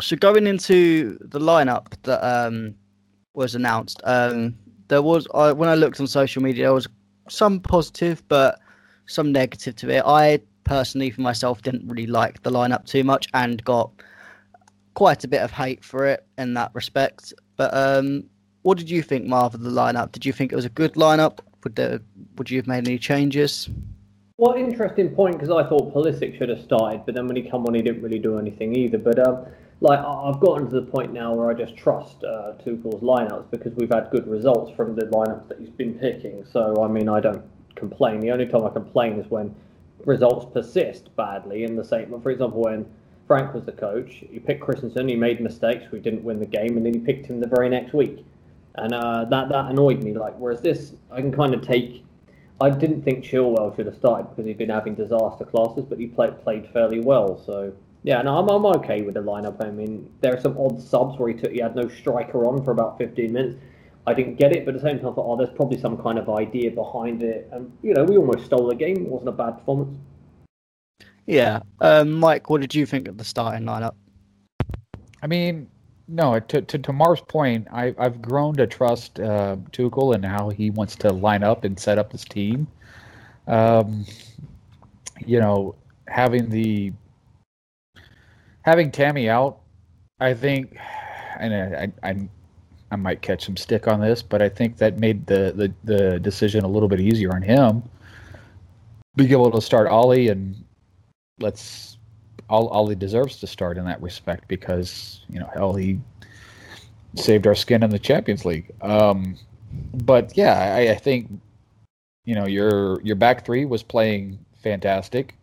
so 0.00 0.16
going 0.16 0.46
into 0.46 1.18
the 1.20 1.38
lineup 1.38 1.94
that 2.02 2.24
um, 2.24 2.74
was 3.34 3.54
announced, 3.54 4.00
um, 4.04 4.56
there 4.88 5.02
was 5.02 5.26
I, 5.34 5.52
when 5.52 5.68
I 5.68 5.74
looked 5.74 6.00
on 6.00 6.06
social 6.06 6.42
media, 6.42 6.64
there 6.64 6.74
was 6.74 6.88
some 7.28 7.60
positive, 7.60 8.22
but 8.28 8.60
some 9.06 9.32
negative 9.32 9.76
to 9.76 9.90
it. 9.90 10.02
I 10.06 10.40
personally, 10.64 11.10
for 11.10 11.20
myself, 11.20 11.62
didn't 11.62 11.88
really 11.88 12.06
like 12.06 12.42
the 12.42 12.50
lineup 12.50 12.86
too 12.86 13.04
much 13.04 13.28
and 13.34 13.62
got 13.64 13.90
quite 14.94 15.24
a 15.24 15.28
bit 15.28 15.42
of 15.42 15.50
hate 15.50 15.84
for 15.84 16.06
it 16.06 16.26
in 16.38 16.54
that 16.54 16.70
respect. 16.74 17.32
But 17.56 17.72
um, 17.74 18.24
what 18.62 18.78
did 18.78 18.90
you 18.90 19.02
think, 19.02 19.26
Marv, 19.26 19.54
of 19.54 19.62
the 19.62 19.70
lineup? 19.70 20.12
Did 20.12 20.24
you 20.24 20.32
think 20.32 20.52
it 20.52 20.56
was 20.56 20.64
a 20.64 20.70
good 20.70 20.94
lineup? 20.94 21.38
Would 21.64 21.76
there, 21.76 22.00
would 22.36 22.50
you 22.50 22.58
have 22.58 22.66
made 22.66 22.86
any 22.86 22.98
changes? 22.98 23.68
Well, 24.38 24.54
interesting 24.54 25.14
point 25.14 25.38
because 25.38 25.50
I 25.50 25.68
thought 25.68 25.94
Pulisic 25.94 26.36
should 26.38 26.48
have 26.48 26.60
started, 26.62 27.02
but 27.06 27.14
then 27.14 27.26
when 27.26 27.36
he 27.36 27.42
come 27.42 27.64
on, 27.66 27.74
he 27.74 27.82
didn't 27.82 28.02
really 28.02 28.18
do 28.18 28.38
anything 28.38 28.74
either. 28.74 28.98
But 28.98 29.24
um, 29.26 29.46
like 29.82 29.98
I've 29.98 30.38
gotten 30.38 30.70
to 30.70 30.80
the 30.80 30.86
point 30.86 31.12
now 31.12 31.34
where 31.34 31.50
I 31.50 31.54
just 31.54 31.76
trust 31.76 32.22
uh, 32.22 32.52
Tuchel's 32.64 33.02
lineups 33.02 33.50
because 33.50 33.74
we've 33.74 33.90
had 33.90 34.10
good 34.10 34.28
results 34.28 34.70
from 34.76 34.94
the 34.94 35.06
lineups 35.06 35.48
that 35.48 35.58
he's 35.58 35.70
been 35.70 35.94
picking. 35.94 36.44
So 36.50 36.82
I 36.84 36.88
mean, 36.88 37.08
I 37.08 37.18
don't 37.18 37.44
complain. 37.74 38.20
The 38.20 38.30
only 38.30 38.46
time 38.46 38.64
I 38.64 38.70
complain 38.70 39.18
is 39.18 39.28
when 39.28 39.54
results 40.04 40.46
persist 40.52 41.14
badly. 41.16 41.64
In 41.64 41.74
the 41.74 41.84
same, 41.84 42.08
for 42.22 42.30
example, 42.30 42.62
when 42.62 42.86
Frank 43.26 43.52
was 43.54 43.64
the 43.64 43.72
coach, 43.72 44.22
he 44.30 44.38
picked 44.38 44.60
Christensen, 44.60 45.08
he 45.08 45.16
made 45.16 45.40
mistakes, 45.40 45.90
we 45.90 45.98
didn't 45.98 46.22
win 46.22 46.38
the 46.38 46.46
game, 46.46 46.76
and 46.76 46.86
then 46.86 46.94
he 46.94 47.00
picked 47.00 47.26
him 47.26 47.40
the 47.40 47.48
very 47.48 47.68
next 47.68 47.92
week, 47.92 48.24
and 48.76 48.94
uh, 48.94 49.24
that 49.24 49.48
that 49.48 49.68
annoyed 49.68 50.04
me. 50.04 50.14
Like 50.14 50.34
whereas 50.38 50.60
this, 50.60 50.92
I 51.10 51.20
can 51.20 51.32
kind 51.32 51.54
of 51.54 51.60
take 51.60 52.04
I 52.60 52.70
didn't 52.70 53.02
think 53.02 53.24
Chilwell 53.24 53.74
should 53.74 53.86
have 53.86 53.96
started 53.96 54.30
because 54.30 54.46
he'd 54.46 54.58
been 54.58 54.70
having 54.70 54.94
disaster 54.94 55.44
classes, 55.44 55.84
but 55.84 55.98
he 55.98 56.06
played 56.06 56.40
played 56.44 56.68
fairly 56.72 57.00
well. 57.00 57.42
So 57.44 57.72
yeah, 58.02 58.20
no, 58.22 58.38
I'm, 58.38 58.48
I'm 58.48 58.66
okay 58.76 59.02
with 59.02 59.14
the 59.14 59.20
lineup. 59.20 59.64
I 59.64 59.70
mean, 59.70 60.10
there 60.20 60.34
are 60.34 60.40
some 60.40 60.58
odd 60.58 60.80
subs 60.80 61.18
where 61.18 61.32
he 61.32 61.40
took 61.40 61.52
he 61.52 61.60
had 61.60 61.76
no 61.76 61.88
striker 61.88 62.44
on 62.46 62.64
for 62.64 62.72
about 62.72 62.98
15 62.98 63.32
minutes. 63.32 63.56
I 64.06 64.14
didn't 64.14 64.34
get 64.36 64.52
it, 64.52 64.64
but 64.64 64.74
at 64.74 64.80
the 64.80 64.88
same 64.88 64.98
time, 64.98 65.10
I 65.10 65.14
thought, 65.14 65.26
oh, 65.26 65.36
there's 65.36 65.54
probably 65.54 65.78
some 65.78 65.96
kind 65.96 66.18
of 66.18 66.28
idea 66.28 66.72
behind 66.72 67.22
it. 67.22 67.48
And 67.52 67.72
you 67.82 67.94
know, 67.94 68.04
we 68.04 68.16
almost 68.16 68.46
stole 68.46 68.66
the 68.68 68.74
game. 68.74 68.96
It 68.96 69.08
wasn't 69.08 69.28
a 69.28 69.32
bad 69.32 69.58
performance. 69.58 69.96
Yeah, 71.26 71.60
um, 71.80 72.12
Mike, 72.14 72.50
what 72.50 72.60
did 72.60 72.74
you 72.74 72.84
think 72.84 73.06
of 73.06 73.16
the 73.16 73.24
starting 73.24 73.64
lineup? 73.64 73.94
I 75.22 75.28
mean, 75.28 75.68
no, 76.08 76.40
to, 76.40 76.62
to, 76.62 76.78
to 76.78 76.92
Marv's 76.92 77.22
point, 77.22 77.68
I, 77.72 77.94
I've 77.96 78.20
grown 78.20 78.54
to 78.56 78.66
trust 78.66 79.20
uh, 79.20 79.56
Tuchel 79.70 80.16
and 80.16 80.24
how 80.24 80.48
he 80.48 80.70
wants 80.70 80.96
to 80.96 81.12
line 81.12 81.44
up 81.44 81.62
and 81.62 81.78
set 81.78 81.96
up 81.96 82.10
his 82.10 82.24
team. 82.24 82.66
Um, 83.46 84.04
you 85.24 85.38
know, 85.38 85.76
having 86.08 86.50
the 86.50 86.92
having 88.62 88.90
Tammy 88.90 89.28
out, 89.28 89.60
I 90.20 90.34
think, 90.34 90.76
and 91.38 91.54
I, 91.54 91.92
I, 92.02 92.28
I 92.90 92.96
might 92.96 93.22
catch 93.22 93.44
some 93.44 93.56
stick 93.56 93.88
on 93.88 94.00
this, 94.00 94.22
but 94.22 94.42
I 94.42 94.48
think 94.48 94.76
that 94.78 94.98
made 94.98 95.26
the, 95.26 95.52
the, 95.54 95.74
the 95.84 96.20
decision 96.20 96.64
a 96.64 96.68
little 96.68 96.88
bit 96.88 97.00
easier 97.00 97.34
on 97.34 97.42
him. 97.42 97.82
Being 99.16 99.32
able 99.32 99.50
to 99.50 99.60
start 99.60 99.88
Ollie 99.88 100.28
and 100.28 100.64
let's 101.38 101.92
all 102.48 102.86
deserves 102.94 103.38
to 103.40 103.46
start 103.46 103.78
in 103.78 103.84
that 103.86 104.00
respect 104.02 104.46
because 104.46 105.20
you 105.28 105.40
know 105.40 105.50
hell 105.54 105.74
he 105.74 105.98
saved 107.14 107.46
our 107.46 107.54
skin 107.54 107.82
in 107.82 107.90
the 107.90 107.98
Champions 107.98 108.44
League. 108.44 108.70
Um, 108.82 109.36
but 110.04 110.36
yeah, 110.36 110.74
I, 110.74 110.90
I, 110.90 110.94
think 110.96 111.30
you 112.24 112.34
know 112.34 112.46
your 112.46 113.00
your 113.02 113.16
back 113.16 113.44
three 113.44 113.64
was 113.64 113.82
playing 113.82 114.38
fantastic. 114.62 115.34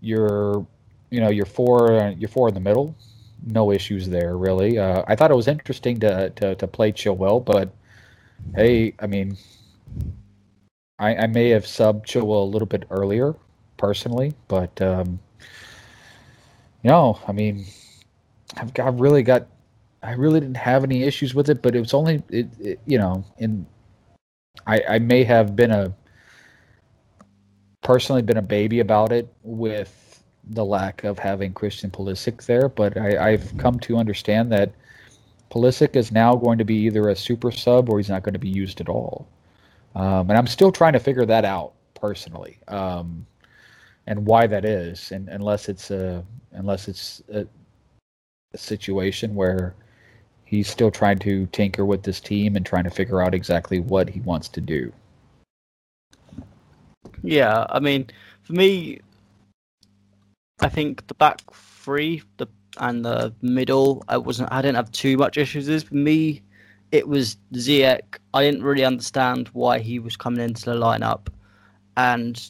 Your 0.00 0.66
you 1.10 1.20
know 1.20 1.30
your 1.30 1.46
four 1.46 2.14
your 2.18 2.28
four 2.28 2.48
in 2.48 2.54
the 2.54 2.60
middle, 2.60 2.94
no 3.46 3.72
issues 3.72 4.08
there 4.08 4.36
really. 4.36 4.78
Uh, 4.78 5.02
I 5.06 5.16
thought 5.16 5.30
it 5.30 5.36
was 5.36 5.48
interesting 5.48 6.00
to 6.00 6.30
to, 6.30 6.54
to 6.54 6.66
play 6.66 6.92
Chilwell, 6.92 7.44
but 7.44 7.70
hey, 8.54 8.94
I 8.98 9.06
mean, 9.06 9.36
I, 10.98 11.14
I 11.14 11.26
may 11.26 11.50
have 11.50 11.64
subbed 11.64 12.04
Chilwell 12.06 12.42
a 12.42 12.50
little 12.50 12.66
bit 12.66 12.84
earlier 12.90 13.34
personally, 13.76 14.34
but 14.48 14.80
um, 14.82 15.18
no, 16.82 17.18
I 17.26 17.32
mean, 17.32 17.64
I've 18.56 18.74
got 18.74 18.98
really 18.98 19.22
got, 19.22 19.46
I 20.02 20.12
really 20.12 20.40
didn't 20.40 20.56
have 20.56 20.84
any 20.84 21.02
issues 21.02 21.34
with 21.34 21.50
it, 21.50 21.62
but 21.62 21.74
it 21.74 21.80
was 21.80 21.94
only, 21.94 22.22
it, 22.28 22.48
it 22.58 22.80
you 22.86 22.98
know, 22.98 23.24
in, 23.38 23.66
I, 24.66 24.82
I 24.88 24.98
may 24.98 25.24
have 25.24 25.54
been 25.54 25.70
a, 25.70 25.94
personally 27.82 28.22
been 28.22 28.36
a 28.36 28.42
baby 28.42 28.80
about 28.80 29.12
it 29.12 29.32
with 29.42 30.07
the 30.50 30.64
lack 30.64 31.04
of 31.04 31.18
having 31.18 31.52
Christian 31.52 31.90
Pulisic 31.90 32.44
there, 32.46 32.68
but 32.68 32.96
I, 32.96 33.30
I've 33.30 33.56
come 33.58 33.78
to 33.80 33.96
understand 33.96 34.50
that 34.52 34.72
Pulisic 35.50 35.96
is 35.96 36.12
now 36.12 36.34
going 36.34 36.58
to 36.58 36.64
be 36.64 36.76
either 36.76 37.08
a 37.08 37.16
super 37.16 37.50
sub 37.50 37.88
or 37.88 37.98
he's 37.98 38.08
not 38.08 38.22
going 38.22 38.34
to 38.34 38.38
be 38.38 38.48
used 38.48 38.80
at 38.80 38.88
all. 38.88 39.28
Um, 39.94 40.28
and 40.30 40.38
I'm 40.38 40.46
still 40.46 40.70
trying 40.70 40.92
to 40.92 41.00
figure 41.00 41.26
that 41.26 41.44
out 41.44 41.72
personally, 41.94 42.58
um, 42.68 43.26
and 44.06 44.26
why 44.26 44.46
that 44.46 44.64
is. 44.64 45.10
And 45.12 45.28
unless 45.28 45.68
it's 45.68 45.90
a 45.90 46.24
unless 46.52 46.88
it's 46.88 47.22
a, 47.32 47.46
a 48.52 48.58
situation 48.58 49.34
where 49.34 49.74
he's 50.44 50.68
still 50.68 50.90
trying 50.90 51.18
to 51.18 51.46
tinker 51.46 51.84
with 51.84 52.02
this 52.02 52.20
team 52.20 52.56
and 52.56 52.64
trying 52.64 52.84
to 52.84 52.90
figure 52.90 53.22
out 53.22 53.34
exactly 53.34 53.80
what 53.80 54.08
he 54.08 54.20
wants 54.20 54.48
to 54.48 54.60
do. 54.60 54.92
Yeah, 57.22 57.66
I 57.68 57.80
mean, 57.80 58.08
for 58.42 58.52
me, 58.52 59.00
I 60.60 60.68
think 60.68 61.06
the 61.06 61.14
back 61.14 61.40
three, 61.52 62.22
the 62.36 62.46
and 62.80 63.04
the 63.04 63.34
middle, 63.42 64.04
I 64.08 64.18
wasn't, 64.18 64.52
I 64.52 64.62
didn't 64.62 64.76
have 64.76 64.92
too 64.92 65.16
much 65.16 65.36
issues 65.36 65.68
with. 65.68 65.88
For 65.88 65.94
me, 65.94 66.42
it 66.92 67.08
was 67.08 67.36
Ziyech. 67.54 68.18
I 68.34 68.42
didn't 68.44 68.62
really 68.62 68.84
understand 68.84 69.48
why 69.48 69.80
he 69.80 69.98
was 69.98 70.16
coming 70.16 70.40
into 70.40 70.64
the 70.64 70.76
lineup, 70.76 71.28
and 71.96 72.40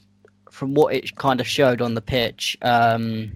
from 0.50 0.74
what 0.74 0.94
it 0.94 1.16
kind 1.16 1.40
of 1.40 1.46
showed 1.46 1.80
on 1.80 1.94
the 1.94 2.00
pitch, 2.02 2.56
um, 2.62 3.32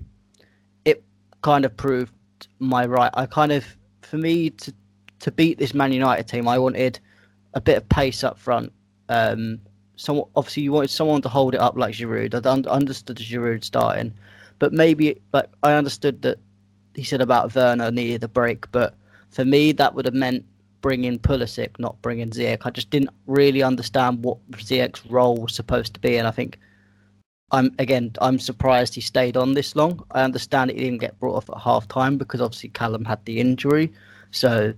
it 0.85 1.03
kind 1.43 1.65
of 1.65 1.77
proved 1.77 2.13
my 2.59 2.85
right. 2.85 3.11
I 3.15 3.27
kind 3.27 3.53
of, 3.53 3.65
for 4.03 4.19
me 4.19 4.51
to 4.51 4.75
to 5.21 5.31
beat 5.31 5.59
this 5.59 5.73
Man 5.73 5.93
United 5.93 6.27
team, 6.27 6.49
I 6.49 6.59
wanted 6.59 6.99
a 7.55 7.61
bit 7.61 7.77
of 7.77 7.89
pace 7.89 8.25
up 8.25 8.39
front. 8.39 8.73
Um, 9.09 9.61
obviously 10.35 10.65
you 10.65 10.73
wanted 10.73 10.91
someone 10.91 11.23
to 11.23 11.29
hold 11.29 11.55
it 11.55 11.61
up 11.61 11.77
like 11.77 11.95
Giroud. 11.95 12.35
I 12.35 12.71
understood 12.71 13.19
Giroud 13.19 13.63
starting, 13.63 14.13
but 14.63 14.73
maybe 14.73 15.21
like 15.33 15.49
I 15.65 15.73
understood 15.73 16.23
that 16.23 16.39
he 16.95 17.03
said 17.03 17.21
about 17.21 17.53
Werner 17.53 17.91
needed 17.91 18.23
a 18.23 18.29
break, 18.29 18.71
but 18.71 18.95
for 19.31 19.45
me 19.45 19.73
that 19.73 19.93
would 19.97 20.05
have 20.05 20.15
meant 20.15 20.45
bringing 20.83 21.19
Pulisic, 21.19 21.81
not 21.81 22.01
bringing 22.01 22.31
Ziyech. 22.31 22.61
I 22.65 22.71
just 22.71 22.89
didn't 22.89 23.11
really 23.27 23.65
understand 23.65 24.23
what 24.23 24.39
Ziyech's 24.53 25.05
role 25.07 25.37
was 25.37 25.53
supposed 25.53 25.95
to 25.95 26.01
be, 26.01 26.17
and 26.17 26.29
I 26.29 26.31
think 26.31 26.61
I'm 27.51 27.75
again 27.81 28.13
I'm 28.21 28.39
surprised 28.39 28.95
he 28.95 29.01
stayed 29.01 29.37
on 29.37 29.55
this 29.55 29.75
long. 29.75 30.01
I 30.13 30.23
understand 30.23 30.71
he 30.71 30.77
didn't 30.77 31.01
get 31.01 31.19
brought 31.19 31.39
off 31.39 31.51
at 31.51 31.59
half 31.59 31.89
time 31.89 32.17
because 32.17 32.41
obviously 32.41 32.69
Callum 32.69 33.05
had 33.05 33.25
the 33.25 33.41
injury, 33.41 33.93
so 34.31 34.73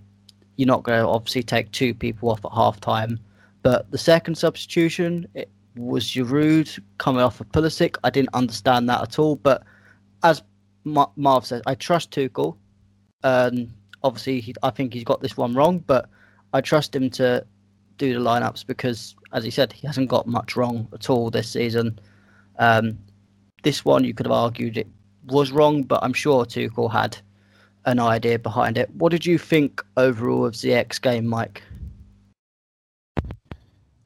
you're 0.57 0.67
not 0.67 0.85
going 0.85 1.03
to 1.03 1.07
obviously 1.07 1.43
take 1.43 1.71
two 1.73 1.93
people 1.93 2.31
off 2.31 2.43
at 2.43 2.53
half 2.53 2.81
time. 2.81 3.21
But 3.61 3.91
the 3.91 3.99
second 3.99 4.37
substitution 4.37 5.27
it 5.35 5.51
was 5.77 6.07
Giroud 6.07 6.79
coming 6.97 7.21
off 7.21 7.43
of 7.43 7.53
Pulisic. 7.53 7.99
I 8.03 8.09
didn't 8.09 8.33
understand 8.33 8.89
that 8.89 9.03
at 9.03 9.19
all, 9.19 9.37
but 9.37 9.63
as 10.25 10.43
Marv 10.85 11.47
says, 11.47 11.63
I 11.67 11.75
trust 11.75 12.11
Tuchel. 12.11 12.57
Um, 13.23 13.73
obviously, 14.03 14.41
he, 14.41 14.55
I 14.63 14.71
think 14.71 14.93
he's 14.93 15.05
got 15.05 15.21
this 15.21 15.37
one 15.37 15.55
wrong, 15.55 15.79
but 15.79 16.09
I 16.53 16.61
trust 16.61 16.97
him 16.97 17.11
to 17.11 17.47
do 17.99 18.15
the 18.15 18.21
lineups 18.21 18.67
because, 18.67 19.15
as 19.33 19.45
he 19.45 19.51
said, 19.51 19.73
he 19.73 19.87
hasn't 19.87 20.09
got 20.09 20.27
much 20.27 20.57
wrong 20.57 20.89
at 20.93 21.09
all 21.09 21.31
this 21.31 21.51
season. 21.51 21.99
Um, 22.59 22.99
this 23.63 23.85
one, 23.85 24.05
you 24.05 24.15
could 24.15 24.27
have 24.27 24.33
argued 24.33 24.77
it 24.77 24.89
was 25.27 25.53
wrong, 25.53 25.83
but 25.83 26.03
I'm 26.03 26.13
sure 26.13 26.45
Tuchel 26.45 26.91
had 26.91 27.17
an 27.85 27.99
idea 27.99 28.39
behind 28.39 28.79
it. 28.79 28.91
What 28.95 29.11
did 29.11 29.27
you 29.27 29.39
think 29.39 29.85
overall 29.97 30.47
of 30.47 30.61
the 30.61 30.75
X 30.75 30.99
game, 30.99 31.27
Mike? 31.27 31.63
I 33.21 33.23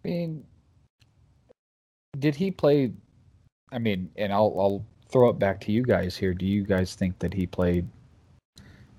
mean, 0.04 0.44
did 2.18 2.34
he 2.34 2.50
play? 2.50 2.92
I 3.70 3.78
mean, 3.78 4.10
and 4.16 4.32
I'll 4.32 4.54
I'll 4.58 4.84
throw 5.08 5.30
it 5.30 5.38
back 5.38 5.60
to 5.62 5.72
you 5.72 5.82
guys 5.82 6.16
here. 6.16 6.34
Do 6.34 6.46
you 6.46 6.62
guys 6.64 6.94
think 6.94 7.18
that 7.18 7.32
he 7.32 7.46
played 7.46 7.86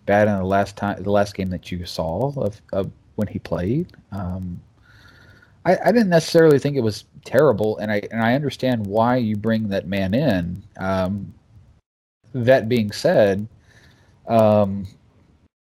bad 0.06 0.28
in 0.28 0.38
the 0.38 0.43
last 0.43 0.76
time, 0.76 1.02
the 1.04 1.12
last 1.12 1.36
game 1.36 1.50
that 1.50 1.72
you 1.72 1.86
saw 1.86 2.34
of, 2.36 2.62
of 2.74 2.91
when 3.15 3.28
he 3.28 3.39
played? 3.39 3.93
Um, 4.12 4.60
I, 5.65 5.78
I 5.86 5.91
didn't 5.91 6.10
necessarily 6.10 6.58
think 6.58 6.78
it 6.78 6.82
was 6.82 7.06
terrible, 7.26 7.78
and 7.78 7.91
I 7.91 8.02
and 8.12 8.22
I 8.22 8.34
understand 8.34 8.88
why 8.88 9.17
you 9.17 9.36
bring 9.36 9.69
that 9.69 9.88
man 9.88 10.13
in. 10.13 10.63
Um, 10.78 11.34
that 12.34 12.69
being 12.69 12.91
said, 12.91 13.48
um, 14.28 14.88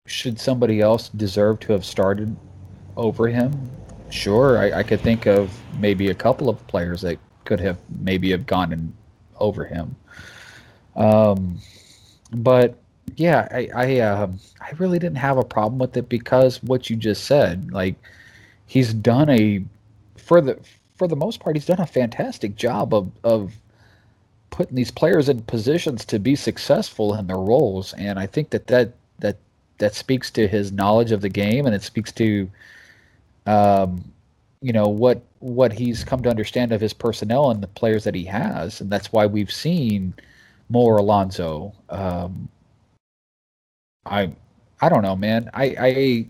should 0.07 0.39
somebody 0.39 0.81
else 0.81 1.09
deserve 1.09 1.59
to 1.61 1.73
have 1.73 1.85
started 1.85 2.35
over 2.97 3.27
him? 3.27 3.69
Sure, 4.09 4.57
I, 4.57 4.79
I 4.79 4.83
could 4.83 5.01
think 5.01 5.25
of 5.25 5.57
maybe 5.79 6.09
a 6.09 6.15
couple 6.15 6.49
of 6.49 6.65
players 6.67 7.01
that 7.01 7.17
could 7.45 7.59
have 7.59 7.77
maybe 8.01 8.31
have 8.31 8.45
gone 8.45 8.71
in 8.71 8.93
over 9.39 9.65
him. 9.65 9.95
Um, 10.95 11.59
but 12.31 12.77
yeah, 13.15 13.47
I 13.51 13.69
I, 13.75 13.99
um, 13.99 14.39
I 14.61 14.71
really 14.77 14.99
didn't 14.99 15.17
have 15.17 15.37
a 15.37 15.43
problem 15.43 15.79
with 15.79 15.97
it 15.97 16.09
because 16.09 16.61
what 16.63 16.89
you 16.89 16.95
just 16.95 17.25
said, 17.25 17.71
like 17.71 17.95
he's 18.67 18.93
done 18.93 19.29
a 19.29 19.63
for 20.17 20.41
the 20.41 20.59
for 20.95 21.07
the 21.07 21.15
most 21.15 21.39
part, 21.39 21.55
he's 21.55 21.65
done 21.65 21.81
a 21.81 21.87
fantastic 21.87 22.55
job 22.55 22.93
of 22.93 23.11
of 23.23 23.53
putting 24.49 24.75
these 24.75 24.91
players 24.91 25.29
in 25.29 25.41
positions 25.43 26.05
to 26.05 26.19
be 26.19 26.35
successful 26.35 27.15
in 27.15 27.27
their 27.27 27.37
roles, 27.37 27.93
and 27.93 28.19
I 28.19 28.27
think 28.27 28.51
that 28.51 28.67
that 28.67 28.93
that 29.19 29.37
that 29.79 29.95
speaks 29.95 30.31
to 30.31 30.47
his 30.47 30.71
knowledge 30.71 31.11
of 31.11 31.21
the 31.21 31.29
game, 31.29 31.65
and 31.65 31.75
it 31.75 31.83
speaks 31.83 32.11
to 32.13 32.49
um, 33.45 34.03
you 34.61 34.73
know 34.73 34.87
what 34.87 35.21
what 35.39 35.73
he's 35.73 36.03
come 36.03 36.23
to 36.23 36.29
understand 36.29 36.71
of 36.71 36.81
his 36.81 36.93
personnel 36.93 37.51
and 37.51 37.61
the 37.61 37.67
players 37.67 38.05
that 38.05 38.15
he 38.15 38.25
has, 38.25 38.81
and 38.81 38.89
that's 38.89 39.11
why 39.11 39.25
we've 39.25 39.51
seen 39.51 40.13
more 40.69 40.97
Alonso. 40.97 41.73
Um, 41.89 42.49
I 44.05 44.33
I 44.81 44.89
don't 44.89 45.01
know, 45.03 45.15
man. 45.15 45.49
I 45.53 45.75
I 45.79 46.27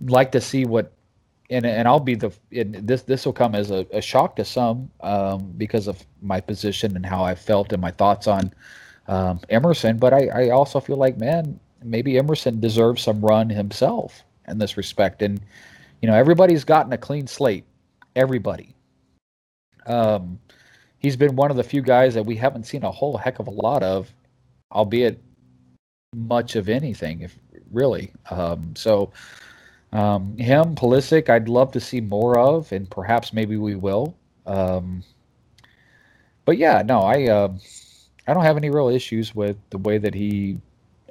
like 0.00 0.32
to 0.32 0.40
see 0.40 0.64
what 0.64 0.92
and 1.50 1.66
and 1.66 1.86
I'll 1.86 2.00
be 2.00 2.14
the 2.14 2.32
this 2.50 3.02
this 3.02 3.26
will 3.26 3.32
come 3.32 3.54
as 3.54 3.70
a, 3.70 3.86
a 3.92 4.00
shock 4.00 4.36
to 4.36 4.44
some 4.44 4.90
um, 5.00 5.52
because 5.56 5.86
of 5.86 6.04
my 6.20 6.40
position 6.40 6.96
and 6.96 7.04
how 7.04 7.22
I 7.22 7.34
felt 7.34 7.72
and 7.72 7.80
my 7.80 7.90
thoughts 7.90 8.26
on 8.26 8.52
um, 9.08 9.40
Emerson. 9.50 9.98
But 9.98 10.14
I, 10.14 10.26
I 10.28 10.50
also 10.50 10.80
feel 10.80 10.96
like 10.96 11.18
man, 11.18 11.58
maybe 11.82 12.18
Emerson 12.18 12.60
deserves 12.60 13.02
some 13.02 13.20
run 13.20 13.50
himself 13.50 14.24
in 14.48 14.58
this 14.58 14.76
respect. 14.76 15.22
And 15.22 15.40
you 16.00 16.08
know, 16.08 16.14
everybody's 16.14 16.64
gotten 16.64 16.92
a 16.92 16.98
clean 16.98 17.26
slate. 17.26 17.64
Everybody. 18.16 18.74
Um, 19.86 20.38
he's 21.02 21.16
been 21.16 21.36
one 21.36 21.50
of 21.50 21.56
the 21.56 21.64
few 21.64 21.82
guys 21.82 22.14
that 22.14 22.24
we 22.24 22.36
haven't 22.36 22.64
seen 22.64 22.84
a 22.84 22.90
whole 22.90 23.16
heck 23.16 23.40
of 23.40 23.48
a 23.48 23.50
lot 23.50 23.82
of, 23.82 24.12
albeit 24.70 25.20
much 26.14 26.56
of 26.56 26.68
anything, 26.68 27.22
if 27.22 27.36
really. 27.70 28.12
Um, 28.30 28.74
so 28.76 29.12
um, 29.92 30.36
him, 30.38 30.74
Pulisic, 30.74 31.28
I'd 31.28 31.48
love 31.48 31.72
to 31.72 31.80
see 31.80 32.00
more 32.00 32.38
of, 32.38 32.72
and 32.72 32.88
perhaps 32.88 33.32
maybe 33.32 33.56
we 33.56 33.74
will. 33.74 34.14
Um, 34.46 35.02
but 36.44 36.56
yeah, 36.56 36.82
no, 36.82 37.00
I 37.00 37.26
uh, 37.28 37.52
I 38.26 38.34
don't 38.34 38.44
have 38.44 38.56
any 38.56 38.70
real 38.70 38.88
issues 38.88 39.34
with 39.34 39.56
the 39.70 39.78
way 39.78 39.98
that 39.98 40.14
he 40.14 40.58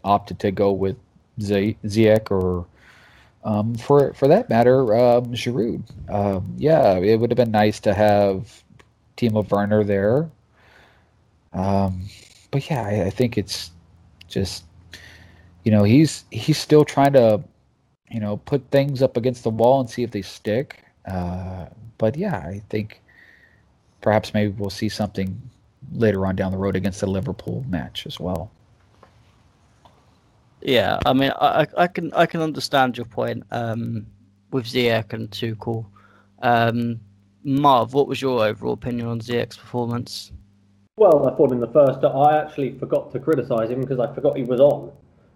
opted 0.04 0.40
to 0.40 0.52
go 0.52 0.72
with 0.72 0.98
Z- 1.40 1.78
Ziyech 1.86 2.32
or 2.32 2.66
um, 3.44 3.76
for 3.76 4.14
for 4.14 4.28
that 4.28 4.50
matter, 4.50 4.82
um, 4.96 5.26
Giroud. 5.34 5.84
Um, 6.10 6.54
yeah, 6.58 6.98
it 6.98 7.20
would 7.20 7.32
have 7.32 7.38
been 7.38 7.52
nice 7.52 7.80
to 7.82 7.94
have 7.94 8.64
Timo 9.22 9.48
Werner 9.50 9.84
there. 9.84 10.30
Um, 11.54 12.04
but 12.50 12.70
yeah, 12.70 12.84
I, 12.84 13.06
I, 13.06 13.10
think 13.10 13.38
it's 13.38 13.72
just 14.28 14.64
you 15.64 15.72
know 15.72 15.84
he's 15.84 16.26
he's 16.32 16.58
still 16.58 16.86
trying 16.86 17.14
to 17.14 17.42
you 18.10 18.20
know 18.20 18.38
put 18.38 18.64
things 18.72 19.02
up 19.02 19.18
against 19.18 19.44
the 19.44 19.50
wall 19.50 19.80
and 19.80 19.90
see 19.90 20.04
if 20.04 20.12
they 20.12 20.22
stick. 20.22 20.84
Uh, 21.06 21.68
but 21.98 22.18
yeah, 22.18 22.38
I 22.38 22.62
think 22.70 23.02
perhaps 24.02 24.34
maybe 24.34 24.54
we'll 24.58 24.70
see 24.70 24.90
something 24.90 25.40
later 25.94 26.26
on 26.26 26.36
down 26.36 26.52
the 26.52 26.58
road 26.58 26.76
against 26.76 27.02
the 27.02 27.08
Liverpool 27.08 27.66
match 27.68 28.08
as 28.08 28.20
well. 28.20 28.50
Yeah, 30.62 31.00
I 31.06 31.14
mean, 31.14 31.32
I, 31.40 31.68
I 31.78 31.88
can 31.88 32.14
I 32.14 32.26
can 32.26 32.42
understand 32.42 32.98
your 32.98 33.06
point 33.06 33.44
um, 33.52 34.06
with 34.52 34.66
Ziyech 34.66 35.14
and 35.14 35.30
Tuchel. 35.30 35.86
Um, 36.42 37.00
Marv, 37.44 37.94
what 37.94 38.08
was 38.08 38.22
your 38.22 38.44
overall 38.44 38.74
opinion 38.74 39.08
on 39.08 39.20
Ziyech's 39.20 39.58
performance? 39.58 40.32
Well, 40.98 41.28
I 41.28 41.36
thought 41.36 41.52
in 41.52 41.60
the 41.60 41.68
first, 41.68 42.04
I 42.04 42.38
actually 42.38 42.78
forgot 42.78 43.12
to 43.14 43.20
criticise 43.20 43.70
him 43.70 43.82
because 43.82 44.00
I 44.00 44.14
forgot 44.14 44.38
he 44.38 44.44
was 44.44 44.60
on. 44.60 44.92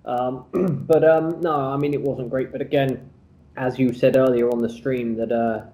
Um, 0.05 0.45
but 0.87 1.03
um, 1.03 1.41
no, 1.41 1.55
I 1.55 1.77
mean 1.77 1.93
it 1.93 2.01
wasn't 2.01 2.29
great. 2.29 2.51
But 2.51 2.61
again, 2.61 3.09
as 3.57 3.79
you 3.79 3.93
said 3.93 4.15
earlier 4.15 4.49
on 4.49 4.59
the 4.59 4.69
stream, 4.69 5.15
that 5.15 5.31
uh, 5.31 5.65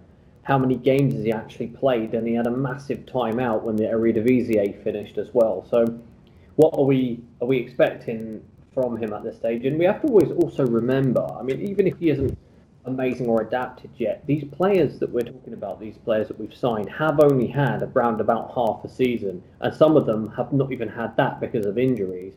how 0.44 0.58
many 0.58 0.76
games 0.76 1.14
has 1.16 1.24
he 1.24 1.32
actually 1.32 1.68
played? 1.68 2.14
And 2.14 2.28
he 2.28 2.34
had 2.34 2.48
a 2.48 2.52
massive 2.52 3.00
timeout 3.00 3.64
when 3.64 3.76
the 3.76 3.86
Eredivisie 3.86 4.82
finished 4.84 5.18
as 5.18 5.34
well. 5.34 5.66
So, 5.70 5.86
what 6.56 6.74
are 6.78 6.86
we 6.86 7.22
are 7.42 7.48
we 7.48 7.58
expecting 7.58 8.42
from 8.74 8.98
him 8.98 9.14
at 9.14 9.24
this 9.24 9.36
stage? 9.36 9.66
And 9.66 9.78
we 9.78 9.86
have 9.86 10.02
to 10.02 10.08
always 10.08 10.32
also 10.32 10.66
remember. 10.66 11.28
I 11.38 11.44
mean, 11.44 11.62
even 11.62 11.88
if 11.88 11.98
he 11.98 12.10
isn't 12.12 12.38
amazing 12.86 13.28
or 13.28 13.42
adapted 13.42 13.92
yet. 13.98 14.26
These 14.26 14.46
players 14.46 15.00
that 15.00 15.10
we're 15.10 15.24
talking 15.24 15.54
about, 15.54 15.80
these 15.80 15.98
players 15.98 16.28
that 16.28 16.40
we've 16.40 16.56
signed, 16.56 16.90
have 16.90 17.20
only 17.20 17.48
had 17.48 17.84
around 17.84 18.22
about 18.22 18.54
half 18.56 18.84
a 18.84 18.90
season, 18.90 19.44
and 19.60 19.74
some 19.74 19.96
of 19.96 20.06
them 20.06 20.32
have 20.36 20.52
not 20.54 20.72
even 20.72 20.90
had 20.90 21.16
that 21.18 21.40
because 21.40 21.66
of 21.66 21.78
injuries. 21.78 22.34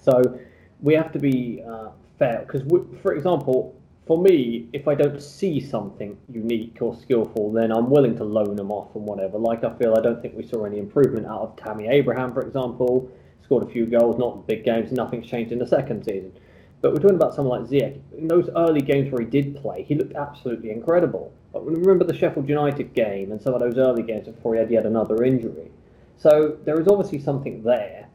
So 0.00 0.38
we 0.80 0.94
have 0.94 1.12
to 1.12 1.18
be 1.18 1.62
uh, 1.68 1.88
fair 2.18 2.44
because, 2.46 2.62
for 3.02 3.14
example, 3.14 3.74
for 4.06 4.16
me, 4.16 4.68
if 4.72 4.88
I 4.88 4.94
don't 4.94 5.20
see 5.20 5.60
something 5.60 6.16
unique 6.32 6.78
or 6.80 6.96
skillful, 6.96 7.52
then 7.52 7.70
I'm 7.70 7.90
willing 7.90 8.16
to 8.16 8.24
loan 8.24 8.56
them 8.56 8.70
off 8.70 8.94
and 8.94 9.04
whatever. 9.04 9.36
Like 9.38 9.64
I 9.64 9.74
feel, 9.74 9.94
I 9.96 10.00
don't 10.00 10.22
think 10.22 10.34
we 10.34 10.46
saw 10.46 10.64
any 10.64 10.78
improvement 10.78 11.26
out 11.26 11.42
of 11.42 11.56
Tammy 11.56 11.88
Abraham, 11.88 12.32
for 12.32 12.40
example. 12.40 13.10
Scored 13.44 13.64
a 13.64 13.70
few 13.70 13.84
goals, 13.86 14.18
not 14.18 14.46
big 14.46 14.64
games. 14.64 14.92
Nothing's 14.92 15.26
changed 15.26 15.52
in 15.52 15.58
the 15.58 15.66
second 15.66 16.04
season. 16.04 16.32
But 16.80 16.92
we're 16.92 17.00
talking 17.00 17.16
about 17.16 17.34
someone 17.34 17.60
like 17.60 17.70
Ziyech. 17.70 17.98
In 18.16 18.28
those 18.28 18.48
early 18.56 18.80
games 18.80 19.10
where 19.10 19.20
he 19.20 19.28
did 19.28 19.56
play, 19.56 19.82
he 19.82 19.94
looked 19.94 20.14
absolutely 20.14 20.70
incredible. 20.70 21.32
But 21.52 21.66
remember 21.66 22.04
the 22.04 22.14
Sheffield 22.14 22.48
United 22.48 22.94
game 22.94 23.32
and 23.32 23.40
some 23.42 23.54
of 23.54 23.60
those 23.60 23.76
early 23.78 24.02
games 24.02 24.28
before 24.28 24.54
he 24.54 24.60
had 24.60 24.70
yet 24.70 24.86
another 24.86 25.24
injury. 25.24 25.70
So 26.16 26.56
there 26.64 26.80
is 26.80 26.86
obviously 26.86 27.18
something 27.20 27.62
there. 27.62 28.08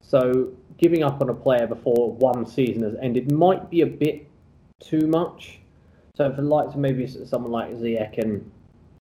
So 0.00 0.52
giving 0.76 1.02
up 1.02 1.20
on 1.22 1.28
a 1.28 1.34
player 1.34 1.66
before 1.66 2.12
one 2.12 2.46
season 2.46 2.82
has 2.82 2.94
ended 3.00 3.32
might 3.32 3.70
be 3.70 3.80
a 3.80 3.86
bit 3.86 4.28
too 4.80 5.06
much. 5.06 5.58
So 6.16 6.30
for 6.30 6.42
the 6.42 6.48
likes 6.48 6.74
of 6.74 6.80
maybe 6.80 7.06
someone 7.06 7.50
like 7.50 7.70
Ziyech 7.74 8.18
and 8.18 8.50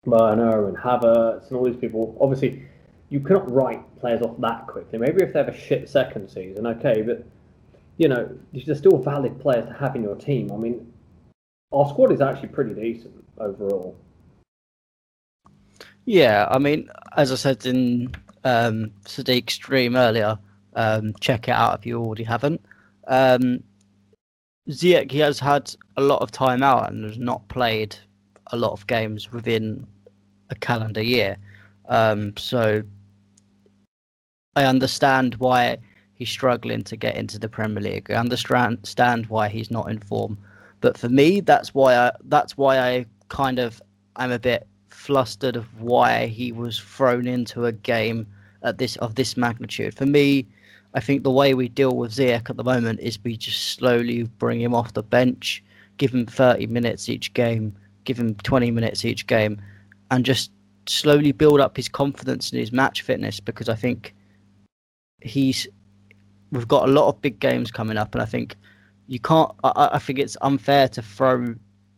Werner 0.05 0.67
and 0.67 0.77
Havertz 0.77 1.49
and 1.49 1.57
all 1.57 1.65
these 1.65 1.75
people, 1.75 2.17
obviously 2.21 2.65
you 3.09 3.19
cannot 3.19 3.51
write 3.51 3.83
players 3.99 4.21
off 4.21 4.37
that 4.39 4.67
quickly. 4.67 4.99
Maybe 4.99 5.23
if 5.23 5.33
they 5.33 5.39
have 5.39 5.49
a 5.49 5.57
shit 5.57 5.89
second 5.89 6.29
season, 6.29 6.65
okay, 6.67 7.01
but 7.01 7.25
you 8.01 8.07
know, 8.07 8.35
they're 8.65 8.73
still 8.73 8.97
valid 8.97 9.39
players 9.39 9.67
to 9.67 9.73
have 9.73 9.95
in 9.95 10.01
your 10.01 10.15
team. 10.15 10.51
I 10.51 10.57
mean, 10.57 10.91
our 11.71 11.87
squad 11.87 12.11
is 12.11 12.19
actually 12.19 12.49
pretty 12.49 12.73
decent 12.73 13.13
overall. 13.37 13.95
Yeah, 16.05 16.47
I 16.49 16.57
mean, 16.57 16.89
as 17.15 17.31
I 17.31 17.35
said 17.35 17.63
in 17.67 18.11
um, 18.43 18.89
Sadiq's 19.05 19.53
stream 19.53 19.95
earlier, 19.95 20.39
um, 20.73 21.13
check 21.19 21.47
it 21.47 21.51
out 21.51 21.77
if 21.77 21.85
you 21.85 21.99
already 21.99 22.23
haven't. 22.23 22.65
Um, 23.07 23.61
Ziyech, 24.67 25.11
he 25.11 25.19
has 25.19 25.37
had 25.37 25.71
a 25.95 26.01
lot 26.01 26.23
of 26.23 26.31
time 26.31 26.63
out 26.63 26.91
and 26.91 27.03
has 27.03 27.19
not 27.19 27.47
played 27.49 27.95
a 28.47 28.57
lot 28.57 28.71
of 28.71 28.87
games 28.87 29.31
within 29.31 29.85
a 30.49 30.55
calendar 30.55 31.03
year. 31.03 31.37
Um, 31.87 32.35
so 32.35 32.81
I 34.55 34.63
understand 34.65 35.35
why 35.35 35.77
he's 36.21 36.29
struggling 36.29 36.83
to 36.83 36.95
get 36.95 37.15
into 37.15 37.39
the 37.39 37.49
Premier 37.49 37.81
League. 37.81 38.11
I 38.11 38.13
understand 38.13 39.25
why 39.25 39.49
he's 39.49 39.71
not 39.71 39.89
in 39.89 39.97
form. 39.97 40.37
But 40.79 40.95
for 40.95 41.09
me, 41.09 41.41
that's 41.41 41.73
why 41.73 41.95
I 41.95 42.11
that's 42.25 42.55
why 42.55 42.77
I 42.77 43.05
kind 43.29 43.57
of 43.57 43.81
I'm 44.17 44.31
a 44.31 44.37
bit 44.37 44.67
flustered 44.89 45.55
of 45.55 45.65
why 45.81 46.27
he 46.27 46.51
was 46.51 46.77
thrown 46.77 47.25
into 47.25 47.65
a 47.65 47.71
game 47.71 48.27
at 48.61 48.77
this 48.77 48.97
of 48.97 49.15
this 49.15 49.35
magnitude. 49.35 49.95
For 49.95 50.05
me, 50.05 50.45
I 50.93 50.99
think 50.99 51.23
the 51.23 51.31
way 51.31 51.55
we 51.55 51.67
deal 51.69 51.95
with 51.97 52.11
Ziyech 52.11 52.51
at 52.51 52.57
the 52.57 52.63
moment 52.63 52.99
is 52.99 53.17
we 53.23 53.35
just 53.35 53.73
slowly 53.73 54.21
bring 54.43 54.61
him 54.61 54.75
off 54.75 54.93
the 54.93 55.01
bench, 55.01 55.63
give 55.97 56.13
him 56.13 56.27
30 56.27 56.67
minutes 56.67 57.09
each 57.09 57.33
game, 57.33 57.75
give 58.03 58.19
him 58.19 58.35
20 58.35 58.69
minutes 58.69 59.05
each 59.05 59.25
game, 59.25 59.59
and 60.11 60.23
just 60.23 60.51
slowly 60.85 61.31
build 61.31 61.59
up 61.59 61.75
his 61.75 61.89
confidence 61.89 62.51
and 62.51 62.59
his 62.59 62.71
match 62.71 63.01
fitness 63.01 63.39
because 63.39 63.69
I 63.69 63.75
think 63.75 64.13
he's 65.21 65.67
we've 66.51 66.67
got 66.67 66.87
a 66.87 66.91
lot 66.91 67.07
of 67.07 67.21
big 67.21 67.39
games 67.39 67.71
coming 67.71 67.97
up, 67.97 68.13
and 68.13 68.21
I 68.21 68.25
think 68.25 68.55
you 69.07 69.19
can't. 69.19 69.51
I, 69.63 69.91
I 69.93 69.99
think 69.99 70.19
it's 70.19 70.37
unfair 70.41 70.87
to 70.89 71.01
throw 71.01 71.55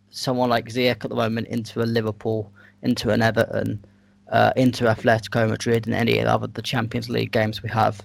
someone 0.10 0.50
like 0.50 0.70
Ziyech 0.70 1.04
at 1.04 1.10
the 1.10 1.16
moment 1.16 1.48
into 1.48 1.82
a 1.82 1.86
Liverpool, 1.86 2.52
into 2.82 3.10
an 3.10 3.22
Everton, 3.22 3.84
uh, 4.32 4.54
into 4.56 4.86
Atletico 4.86 5.50
Madrid, 5.50 5.86
and 5.88 5.96
any 5.96 6.20
other 6.20 6.48
the 6.48 6.62
Champions 6.62 7.10
League 7.10 7.32
games 7.32 7.64
we 7.64 7.70
have 7.70 8.02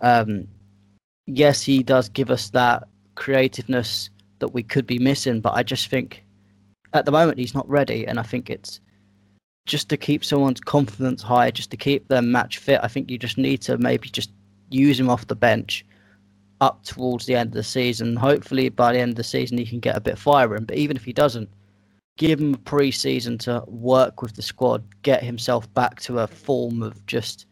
um, 0.00 0.46
yes, 1.26 1.62
he 1.62 1.82
does 1.82 2.08
give 2.08 2.30
us 2.30 2.50
that 2.50 2.84
creativeness 3.14 4.10
that 4.38 4.48
we 4.48 4.62
could 4.62 4.86
be 4.86 4.98
missing, 4.98 5.40
but 5.40 5.54
I 5.54 5.62
just 5.62 5.88
think 5.88 6.24
at 6.92 7.04
the 7.04 7.12
moment 7.12 7.38
he's 7.38 7.54
not 7.54 7.68
ready, 7.68 8.06
and 8.06 8.18
I 8.18 8.22
think 8.22 8.50
it's 8.50 8.80
just 9.66 9.88
to 9.90 9.96
keep 9.96 10.24
someone's 10.24 10.60
confidence 10.60 11.22
high, 11.22 11.50
just 11.50 11.70
to 11.72 11.76
keep 11.76 12.08
them 12.08 12.32
match 12.32 12.58
fit. 12.58 12.80
I 12.82 12.88
think 12.88 13.10
you 13.10 13.18
just 13.18 13.38
need 13.38 13.60
to 13.62 13.76
maybe 13.76 14.08
just 14.08 14.30
use 14.70 14.98
him 14.98 15.10
off 15.10 15.26
the 15.26 15.36
bench 15.36 15.84
up 16.60 16.82
towards 16.84 17.26
the 17.26 17.34
end 17.34 17.48
of 17.48 17.54
the 17.54 17.62
season. 17.62 18.16
Hopefully, 18.16 18.68
by 18.68 18.92
the 18.92 18.98
end 18.98 19.10
of 19.10 19.16
the 19.16 19.24
season, 19.24 19.58
he 19.58 19.66
can 19.66 19.80
get 19.80 19.96
a 19.96 20.00
bit 20.00 20.18
firing. 20.18 20.64
But 20.64 20.76
even 20.76 20.96
if 20.96 21.04
he 21.04 21.12
doesn't, 21.12 21.48
give 22.16 22.40
him 22.40 22.54
a 22.54 22.58
pre-season 22.58 23.38
to 23.38 23.62
work 23.66 24.22
with 24.22 24.34
the 24.34 24.42
squad, 24.42 24.84
get 25.02 25.22
himself 25.22 25.72
back 25.74 26.00
to 26.00 26.18
a 26.18 26.26
form 26.26 26.82
of 26.82 27.04
just 27.06 27.46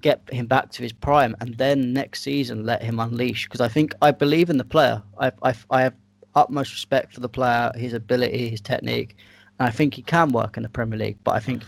get 0.00 0.22
him 0.30 0.46
back 0.46 0.70
to 0.70 0.82
his 0.82 0.92
prime, 0.92 1.34
and 1.40 1.56
then 1.56 1.92
next 1.92 2.22
season 2.22 2.64
let 2.64 2.82
him 2.82 3.00
unleash. 3.00 3.46
Because 3.46 3.60
I 3.60 3.68
think 3.68 3.94
I 4.02 4.10
believe 4.10 4.50
in 4.50 4.58
the 4.58 4.64
player. 4.64 5.02
I, 5.18 5.32
I, 5.42 5.54
I 5.70 5.82
have 5.82 5.94
utmost 6.34 6.72
respect 6.72 7.14
for 7.14 7.20
the 7.20 7.28
player, 7.28 7.70
his 7.74 7.92
ability, 7.92 8.48
his 8.48 8.60
technique, 8.60 9.16
and 9.58 9.68
I 9.68 9.70
think 9.70 9.94
he 9.94 10.02
can 10.02 10.32
work 10.32 10.56
in 10.56 10.62
the 10.62 10.68
Premier 10.68 10.98
League. 10.98 11.18
But 11.24 11.36
I 11.36 11.40
think 11.40 11.62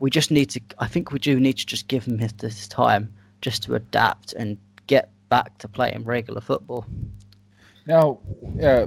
we 0.00 0.10
just 0.10 0.30
need 0.30 0.50
to. 0.50 0.60
I 0.78 0.86
think 0.86 1.10
we 1.10 1.18
do 1.18 1.40
need 1.40 1.58
to 1.58 1.66
just 1.66 1.88
give 1.88 2.04
him 2.04 2.18
his, 2.18 2.32
this 2.34 2.68
time 2.68 3.12
just 3.42 3.62
to 3.64 3.74
adapt 3.74 4.32
and 4.32 4.56
get 4.86 5.10
back 5.28 5.58
to 5.58 5.68
playing 5.68 6.04
regular 6.04 6.40
football. 6.40 6.86
Now, 7.86 8.18
uh, 8.62 8.86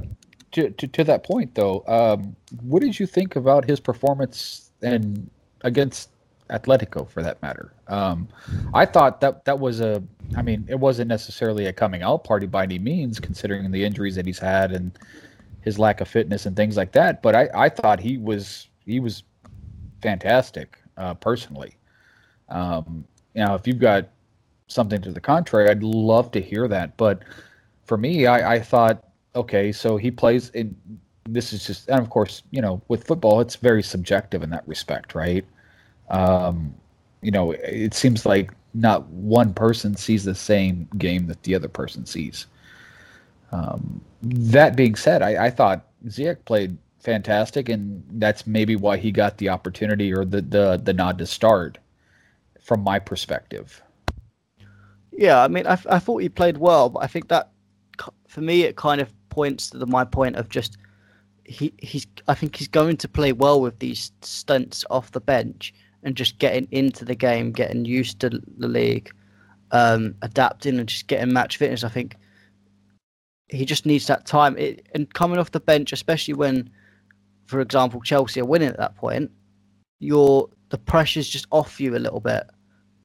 to, 0.53 0.69
to, 0.71 0.87
to 0.87 1.03
that 1.03 1.23
point 1.23 1.53
though, 1.53 1.83
um, 1.87 2.35
what 2.61 2.81
did 2.81 2.99
you 2.99 3.05
think 3.05 3.35
about 3.35 3.65
his 3.65 3.79
performance 3.79 4.71
and 4.81 5.29
against 5.61 6.09
Atletico 6.49 7.09
for 7.09 7.23
that 7.23 7.41
matter. 7.41 7.73
Um, 7.87 8.27
I 8.73 8.85
thought 8.85 9.19
that 9.21 9.45
that 9.45 9.59
was 9.59 9.81
a, 9.81 10.03
I 10.35 10.41
mean, 10.41 10.65
it 10.69 10.79
wasn't 10.79 11.09
necessarily 11.09 11.65
a 11.65 11.73
coming 11.73 12.03
out 12.03 12.23
party 12.23 12.45
by 12.45 12.63
any 12.63 12.79
means, 12.79 13.19
considering 13.19 13.69
the 13.71 13.83
injuries 13.83 14.15
that 14.15 14.25
he's 14.25 14.39
had 14.39 14.71
and 14.71 14.91
his 15.61 15.79
lack 15.79 16.01
of 16.01 16.07
fitness 16.07 16.45
and 16.45 16.55
things 16.55 16.77
like 16.77 16.91
that. 16.91 17.23
But 17.23 17.35
I, 17.35 17.49
I 17.55 17.69
thought 17.69 17.99
he 17.99 18.17
was 18.17 18.67
he 18.85 18.99
was 18.99 19.23
fantastic 20.01 20.77
uh, 20.97 21.15
personally. 21.15 21.75
Um, 22.49 23.05
now, 23.33 23.55
if 23.55 23.65
you've 23.65 23.79
got 23.79 24.09
something 24.67 25.01
to 25.01 25.11
the 25.11 25.21
contrary, 25.21 25.69
I'd 25.69 25.83
love 25.83 26.31
to 26.31 26.41
hear 26.41 26.67
that. 26.67 26.97
But 26.97 27.23
for 27.85 27.97
me, 27.97 28.25
I, 28.25 28.55
I 28.55 28.59
thought, 28.59 29.03
okay, 29.35 29.71
so 29.71 29.97
he 29.97 30.11
plays 30.11 30.49
in. 30.49 30.75
This 31.27 31.53
is 31.53 31.65
just, 31.65 31.89
and 31.89 31.99
of 31.99 32.11
course, 32.11 32.43
you 32.51 32.61
know, 32.61 32.81
with 32.87 33.05
football, 33.05 33.41
it's 33.41 33.55
very 33.55 33.81
subjective 33.81 34.43
in 34.43 34.51
that 34.51 34.67
respect, 34.67 35.15
right? 35.15 35.43
Um, 36.09 36.75
you 37.23 37.31
know, 37.31 37.51
it 37.51 37.95
seems 37.95 38.27
like 38.27 38.51
not 38.75 39.07
one 39.07 39.51
person 39.53 39.95
sees 39.95 40.23
the 40.23 40.35
same 40.35 40.87
game 40.99 41.25
that 41.27 41.41
the 41.41 41.55
other 41.55 41.67
person 41.67 42.05
sees. 42.05 42.45
Um, 43.51 44.01
that 44.21 44.75
being 44.75 44.95
said, 44.95 45.23
I, 45.23 45.45
I 45.45 45.49
thought 45.49 45.87
Ziyech 46.07 46.45
played 46.45 46.77
fantastic, 46.99 47.69
and 47.69 48.03
that's 48.13 48.45
maybe 48.45 48.75
why 48.75 48.97
he 48.97 49.11
got 49.11 49.37
the 49.37 49.49
opportunity 49.49 50.13
or 50.13 50.25
the, 50.25 50.41
the, 50.41 50.79
the 50.83 50.93
nod 50.93 51.17
to 51.19 51.25
start 51.25 51.79
from 52.61 52.81
my 52.81 52.99
perspective. 52.99 53.81
Yeah, 55.17 55.41
I 55.41 55.47
mean, 55.47 55.65
I, 55.65 55.77
I 55.89 55.99
thought 55.99 56.21
he 56.21 56.29
played 56.29 56.57
well, 56.57 56.89
but 56.89 57.03
I 57.03 57.07
think 57.07 57.29
that 57.29 57.51
for 58.27 58.41
me, 58.41 58.63
it 58.63 58.75
kind 58.75 58.99
of 59.01 59.13
points 59.29 59.69
to 59.69 59.77
the, 59.77 59.85
my 59.85 60.03
point 60.05 60.35
of 60.35 60.49
just 60.49 60.77
he 61.45 61.73
he's 61.77 62.07
I 62.27 62.33
think 62.33 62.55
he's 62.55 62.67
going 62.67 62.97
to 62.97 63.07
play 63.07 63.31
well 63.31 63.61
with 63.61 63.79
these 63.79 64.11
stunts 64.21 64.83
off 64.89 65.11
the 65.11 65.21
bench 65.21 65.73
and 66.03 66.15
just 66.15 66.37
getting 66.39 66.67
into 66.71 67.05
the 67.05 67.15
game, 67.15 67.51
getting 67.51 67.85
used 67.85 68.19
to 68.19 68.29
the 68.29 68.67
league, 68.67 69.11
um, 69.71 70.15
adapting 70.21 70.79
and 70.79 70.89
just 70.89 71.07
getting 71.07 71.33
match 71.33 71.57
fitness. 71.57 71.83
I 71.83 71.89
think 71.89 72.15
he 73.49 73.65
just 73.65 73.85
needs 73.85 74.07
that 74.07 74.25
time. 74.25 74.57
It, 74.57 74.87
and 74.93 75.11
coming 75.13 75.39
off 75.39 75.51
the 75.51 75.59
bench, 75.59 75.93
especially 75.93 76.33
when, 76.33 76.69
for 77.45 77.61
example, 77.61 78.01
Chelsea 78.01 78.41
are 78.41 78.45
winning 78.45 78.69
at 78.69 78.77
that 78.77 78.95
point, 78.95 79.31
your 79.99 80.49
the 80.69 80.77
pressure's 80.77 81.29
just 81.29 81.47
off 81.51 81.79
you 81.79 81.95
a 81.95 81.99
little 81.99 82.19
bit, 82.19 82.43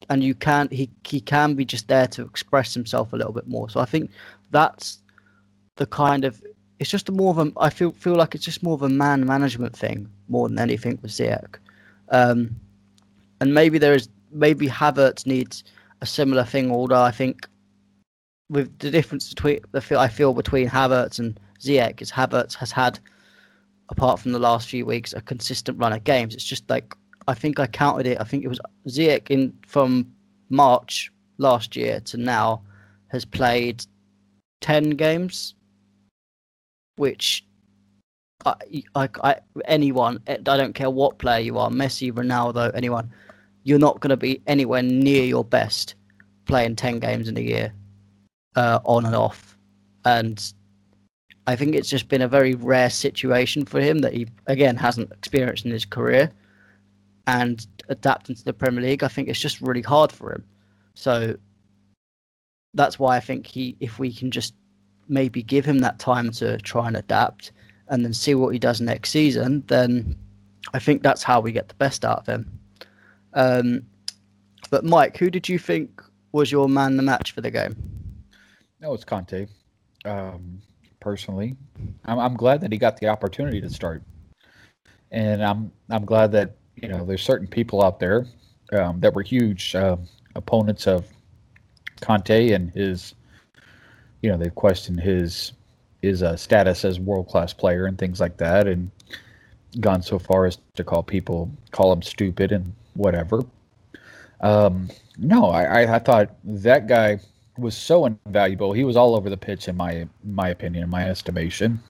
and 0.09 0.25
you 0.25 0.35
can 0.35 0.69
he 0.71 0.91
he 1.07 1.21
can 1.21 1.55
be 1.55 1.65
just 1.65 1.89
there 1.89 2.07
to 2.09 2.23
express 2.23 2.73
himself 2.75 3.13
a 3.13 3.17
little 3.17 3.33
bit 3.33 3.47
more. 3.47 3.69
So 3.69 3.81
I 3.81 3.85
think 3.85 4.11
that's 4.51 4.99
the 5.77 5.87
kind 5.87 6.25
of 6.25 6.43
it's 6.79 6.91
just 6.91 7.11
more 7.11 7.31
of 7.31 7.39
a 7.39 7.53
I 7.59 7.71
feel 7.71 7.93
feel 7.93 8.15
like 8.15 8.35
it's 8.35 8.45
just 8.45 8.63
more 8.63 8.75
of 8.75 8.83
a 8.83 8.89
man 8.89 9.27
management 9.27 9.77
thing 9.77 10.09
more 10.29 10.49
than 10.49 10.59
anything 10.59 10.99
with 11.03 11.11
Ziyech. 11.11 11.57
Um, 12.09 12.57
and 13.41 13.55
maybe 13.55 13.79
there 13.79 13.95
is 13.95 14.09
maybe 14.33 14.69
Havertz 14.69 15.27
needs 15.27 15.65
a 16.01 16.07
similar 16.07 16.45
thing. 16.45 16.71
Although 16.71 17.03
I 17.03 17.11
think 17.11 17.47
with 18.49 18.79
the 18.79 18.91
difference 18.91 19.29
between 19.29 19.61
the 19.73 19.81
feel 19.81 19.99
I 19.99 20.09
feel 20.09 20.33
between 20.33 20.69
Havertz 20.69 21.19
and 21.19 21.39
Ziyech 21.61 22.01
is 22.01 22.11
Havertz 22.11 22.55
has 22.55 22.73
had, 22.73 22.99
apart 23.91 24.19
from 24.19 24.33
the 24.33 24.39
last 24.39 24.69
few 24.69 24.87
weeks, 24.87 25.13
a 25.13 25.21
consistent 25.21 25.79
run 25.79 25.93
of 25.93 26.05
games. 26.05 26.35
It's 26.35 26.45
just 26.45 26.69
like 26.71 26.95
I 27.31 27.35
think 27.35 27.59
I 27.61 27.67
counted 27.67 28.07
it. 28.07 28.21
I 28.21 28.25
think 28.25 28.45
it 28.45 28.49
was 28.49 28.61
Ziyech 28.89 29.31
in 29.31 29.57
from 29.67 30.13
March 30.49 31.11
last 31.39 31.77
year 31.77 32.01
to 32.01 32.17
now 32.17 32.63
has 33.09 33.25
played 33.25 33.85
ten 34.61 34.91
games, 34.91 35.55
which 36.97 37.45
I, 38.45 38.55
I, 38.95 39.09
I, 39.23 39.37
anyone, 39.67 40.21
I 40.27 40.37
don't 40.39 40.75
care 40.75 40.91
what 40.91 41.19
player 41.19 41.41
you 41.41 41.59
are, 41.59 41.71
Messi, 41.71 42.13
Ronaldo, 42.13 42.71
anyone, 42.75 43.11
you're 43.65 43.79
not 43.79 44.01
going 44.01 44.11
to 44.11 44.17
be 44.17 44.41
anywhere 44.47 44.83
near 44.83 45.25
your 45.25 45.45
best 45.45 45.95
playing 46.47 46.75
10 46.77 46.99
games 46.99 47.29
in 47.29 47.37
a 47.37 47.41
year 47.41 47.73
uh, 48.57 48.81
on 48.85 49.05
and 49.05 49.15
off 49.15 49.57
and 50.05 50.53
I 51.47 51.57
think 51.57 51.75
it's 51.75 51.89
just 51.89 52.09
been 52.09 52.23
a 52.23 52.29
very 52.29 52.55
rare 52.55 52.91
situation 52.91 53.65
for 53.65 53.81
him 53.81 53.99
that 53.99 54.13
he 54.13 54.29
again 54.47 54.77
hasn't 54.77 55.11
experienced 55.13 55.65
in 55.65 55.73
his 55.73 55.85
career, 55.85 56.31
and 57.27 57.67
adapt 57.89 58.29
into 58.29 58.45
the 58.45 58.53
Premier 58.53 58.83
League. 58.83 59.03
I 59.03 59.09
think 59.09 59.29
it's 59.29 59.41
just 59.41 59.61
really 59.61 59.83
hard 59.83 60.13
for 60.13 60.33
him. 60.33 60.45
So 60.95 61.37
that's 62.75 62.99
why 62.99 63.17
I 63.17 63.21
think 63.21 63.47
he, 63.47 63.77
if 63.81 63.99
we 63.99 64.13
can 64.13 64.31
just 64.31 64.55
maybe 65.09 65.43
give 65.43 65.65
him 65.65 65.79
that 65.81 65.99
time 65.99 66.31
to 66.31 66.59
try 66.59 66.87
and 66.87 66.97
adapt, 66.97 67.53
and 67.91 68.05
then 68.05 68.15
see 68.15 68.35
what 68.35 68.53
he 68.53 68.59
does 68.59 68.81
next 68.81 69.11
season, 69.11 69.65
then 69.67 70.17
I 70.73 70.79
think 70.79 71.03
that's 71.03 71.23
how 71.23 71.41
we 71.41 71.53
get 71.53 71.69
the 71.69 71.75
best 71.75 72.05
out 72.05 72.21
of 72.21 72.27
him. 72.27 72.61
Um, 73.35 73.83
but 74.71 74.85
Mike, 74.85 75.17
who 75.17 75.29
did 75.29 75.49
you 75.49 75.59
think 75.59 76.01
was 76.33 76.53
your 76.53 76.69
man 76.69 76.97
the 76.97 77.03
match 77.03 77.33
for 77.33 77.41
the 77.41 77.51
game? 77.51 77.75
No, 78.81 78.95
it's 78.95 79.05
Kante. 79.05 79.49
Um, 80.05 80.63
personally, 81.01 81.57
I'm, 82.05 82.19
I'm 82.19 82.37
glad 82.37 82.61
that 82.61 82.73
he 82.73 82.79
got 82.79 82.97
the 82.99 83.09
opportunity 83.09 83.61
to 83.61 83.69
start, 83.69 84.03
and 85.11 85.43
I'm 85.43 85.73
I'm 85.91 86.05
glad 86.05 86.31
that 86.33 86.57
you 86.77 86.89
know 86.89 87.05
there's 87.05 87.23
certain 87.23 87.47
people 87.47 87.83
out 87.83 88.01
there 88.01 88.27
um, 88.73 89.01
that 89.01 89.15
were 89.15 89.23
huge 89.23 89.75
uh, 89.75 89.97
opponents 90.35 90.87
of 90.87 91.07
Kante 92.01 92.55
and 92.55 92.71
his, 92.71 93.15
you 94.23 94.31
know, 94.31 94.37
they've 94.37 94.55
questioned 94.55 95.01
his 95.01 95.53
his 96.03 96.23
uh, 96.23 96.35
status 96.35 96.85
as 96.85 96.99
world 96.99 97.29
class 97.29 97.53
player 97.53 97.85
and 97.87 97.99
things 97.99 98.21
like 98.21 98.37
that, 98.39 98.67
and 98.67 98.91
gone 99.81 100.03
so 100.03 100.19
far 100.19 100.47
as 100.47 100.59
to 100.75 100.83
call 100.83 101.03
people 101.03 101.51
call 101.71 101.93
him 101.93 102.03
stupid 102.03 102.53
and 102.53 102.73
whatever. 102.95 103.43
Um, 104.41 104.89
no, 105.19 105.51
I, 105.51 105.95
I 105.95 105.99
thought 105.99 106.31
that 106.45 106.87
guy 106.87 107.21
was 107.59 107.77
so 107.77 108.07
invaluable. 108.07 108.73
He 108.73 108.85
was 108.85 108.97
all 108.97 109.15
over 109.15 109.29
the 109.29 109.37
pitch, 109.37 109.69
in 109.69 109.77
my 109.77 110.09
my 110.25 110.49
opinion, 110.49 110.85
in 110.85 110.91
my 110.91 111.09
estimation. 111.09 111.81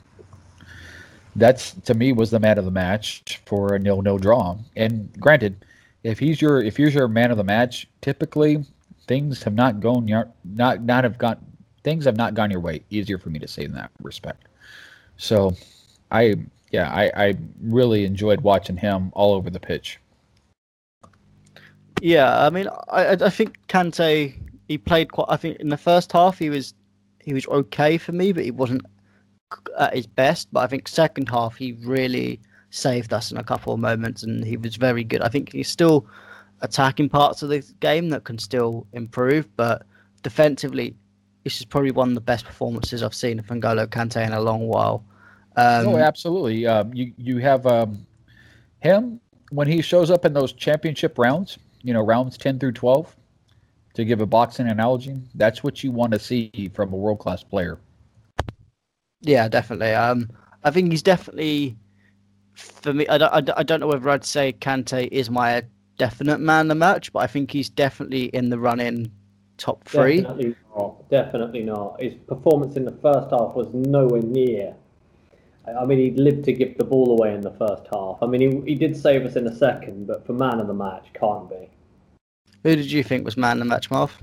That's 1.36 1.72
to 1.72 1.94
me 1.94 2.12
was 2.12 2.30
the 2.30 2.40
man 2.40 2.58
of 2.58 2.64
the 2.64 2.70
match 2.70 3.40
for 3.46 3.74
a 3.74 3.78
nil 3.78 4.02
nil 4.02 4.18
draw. 4.18 4.56
And 4.76 5.12
granted, 5.18 5.64
if 6.02 6.18
he's 6.18 6.40
your 6.40 6.62
if 6.62 6.76
he's 6.76 6.94
your 6.94 7.08
man 7.08 7.30
of 7.30 7.36
the 7.36 7.44
match, 7.44 7.86
typically 8.00 8.64
things 9.06 9.42
have 9.42 9.54
not 9.54 9.80
gone 9.80 10.08
your 10.08 10.28
not 10.44 10.82
not 10.82 11.04
have 11.04 11.18
gone 11.18 11.38
things 11.82 12.04
have 12.04 12.16
not 12.16 12.34
gone 12.34 12.50
your 12.50 12.60
way. 12.60 12.82
Easier 12.90 13.18
for 13.18 13.30
me 13.30 13.38
to 13.38 13.48
say 13.48 13.64
in 13.64 13.72
that 13.72 13.90
respect. 14.02 14.48
So, 15.16 15.54
I 16.10 16.36
yeah 16.70 16.90
I 16.90 17.10
I 17.14 17.34
really 17.62 18.04
enjoyed 18.04 18.40
watching 18.40 18.76
him 18.76 19.10
all 19.14 19.34
over 19.34 19.50
the 19.50 19.60
pitch. 19.60 19.98
Yeah, 22.00 22.44
I 22.46 22.50
mean, 22.50 22.68
I 22.88 23.12
I 23.12 23.30
think 23.30 23.58
Kante 23.68 24.34
he 24.68 24.78
played 24.78 25.12
quite. 25.12 25.26
I 25.28 25.36
think 25.36 25.58
in 25.58 25.68
the 25.68 25.76
first 25.76 26.12
half 26.12 26.38
he 26.38 26.50
was 26.50 26.74
he 27.22 27.34
was 27.34 27.46
okay 27.48 27.98
for 27.98 28.12
me, 28.12 28.32
but 28.32 28.44
he 28.44 28.50
wasn't 28.50 28.82
at 29.78 29.94
his 29.94 30.06
best. 30.06 30.48
But 30.52 30.60
I 30.60 30.66
think 30.66 30.88
second 30.88 31.28
half 31.28 31.56
he 31.56 31.72
really 31.84 32.40
saved 32.70 33.12
us 33.12 33.32
in 33.32 33.38
a 33.38 33.44
couple 33.44 33.72
of 33.72 33.80
moments, 33.80 34.22
and 34.22 34.44
he 34.44 34.56
was 34.56 34.76
very 34.76 35.04
good. 35.04 35.22
I 35.22 35.28
think 35.28 35.52
he's 35.52 35.68
still 35.68 36.06
attacking 36.62 37.08
parts 37.08 37.42
of 37.42 37.48
the 37.48 37.60
game 37.80 38.10
that 38.10 38.24
can 38.24 38.38
still 38.38 38.86
improve, 38.92 39.48
but 39.56 39.82
defensively, 40.22 40.94
this 41.44 41.58
is 41.58 41.64
probably 41.64 41.90
one 41.90 42.08
of 42.08 42.14
the 42.14 42.20
best 42.20 42.44
performances 42.44 43.02
I've 43.02 43.14
seen 43.14 43.38
of 43.38 43.46
N'Golo 43.46 43.86
Kante 43.86 44.24
in 44.24 44.32
a 44.32 44.40
long 44.40 44.66
while. 44.68 45.04
Um, 45.56 45.88
oh, 45.88 45.96
absolutely. 45.96 46.66
Um, 46.66 46.92
you 46.94 47.12
you 47.16 47.38
have 47.38 47.66
um, 47.66 48.06
him 48.80 49.20
when 49.50 49.66
he 49.66 49.82
shows 49.82 50.10
up 50.10 50.24
in 50.24 50.32
those 50.32 50.52
championship 50.52 51.18
rounds. 51.18 51.58
You 51.82 51.94
know, 51.94 52.02
rounds 52.02 52.36
ten 52.36 52.58
through 52.58 52.72
twelve. 52.72 53.16
To 53.94 54.04
give 54.04 54.20
a 54.20 54.26
boxing 54.26 54.68
analogy, 54.68 55.16
that's 55.34 55.64
what 55.64 55.82
you 55.82 55.90
want 55.90 56.12
to 56.12 56.18
see 56.20 56.70
from 56.72 56.92
a 56.92 56.96
world 56.96 57.18
class 57.18 57.42
player. 57.42 57.80
Yeah, 59.20 59.48
definitely. 59.48 59.92
Um, 59.92 60.30
I 60.64 60.70
think 60.70 60.90
he's 60.90 61.02
definitely 61.02 61.76
for 62.54 62.92
me. 62.92 63.06
I 63.08 63.18
don't, 63.18 63.50
I 63.56 63.62
don't 63.62 63.80
know 63.80 63.86
whether 63.86 64.08
I'd 64.10 64.24
say 64.24 64.52
Kante 64.52 65.08
is 65.10 65.30
my 65.30 65.62
definite 65.98 66.40
man 66.40 66.66
of 66.66 66.68
the 66.68 66.74
match, 66.74 67.12
but 67.12 67.20
I 67.20 67.26
think 67.26 67.50
he's 67.50 67.68
definitely 67.68 68.24
in 68.26 68.48
the 68.48 68.58
running 68.58 69.10
top 69.58 69.84
three. 69.84 70.22
Definitely 70.22 70.56
not. 70.76 71.10
Definitely 71.10 71.62
not. 71.62 72.00
His 72.00 72.14
performance 72.26 72.76
in 72.76 72.84
the 72.84 72.96
first 73.02 73.30
half 73.30 73.54
was 73.54 73.68
nowhere 73.72 74.22
near. 74.22 74.74
I 75.78 75.84
mean, 75.84 75.98
he 75.98 76.10
lived 76.12 76.44
to 76.46 76.52
give 76.52 76.76
the 76.78 76.84
ball 76.84 77.12
away 77.12 77.34
in 77.34 77.42
the 77.42 77.52
first 77.52 77.86
half. 77.92 78.18
I 78.22 78.26
mean, 78.26 78.64
he, 78.64 78.72
he 78.72 78.74
did 78.74 78.96
save 78.96 79.24
us 79.24 79.36
in 79.36 79.44
the 79.44 79.54
second, 79.54 80.06
but 80.06 80.26
for 80.26 80.32
man 80.32 80.58
of 80.58 80.66
the 80.66 80.74
match, 80.74 81.06
can't 81.12 81.48
be. 81.48 81.68
Who 82.64 82.76
did 82.76 82.90
you 82.90 83.02
think 83.02 83.24
was 83.24 83.36
man 83.36 83.58
of 83.58 83.58
the 83.60 83.64
match, 83.66 83.90
Marv? 83.90 84.16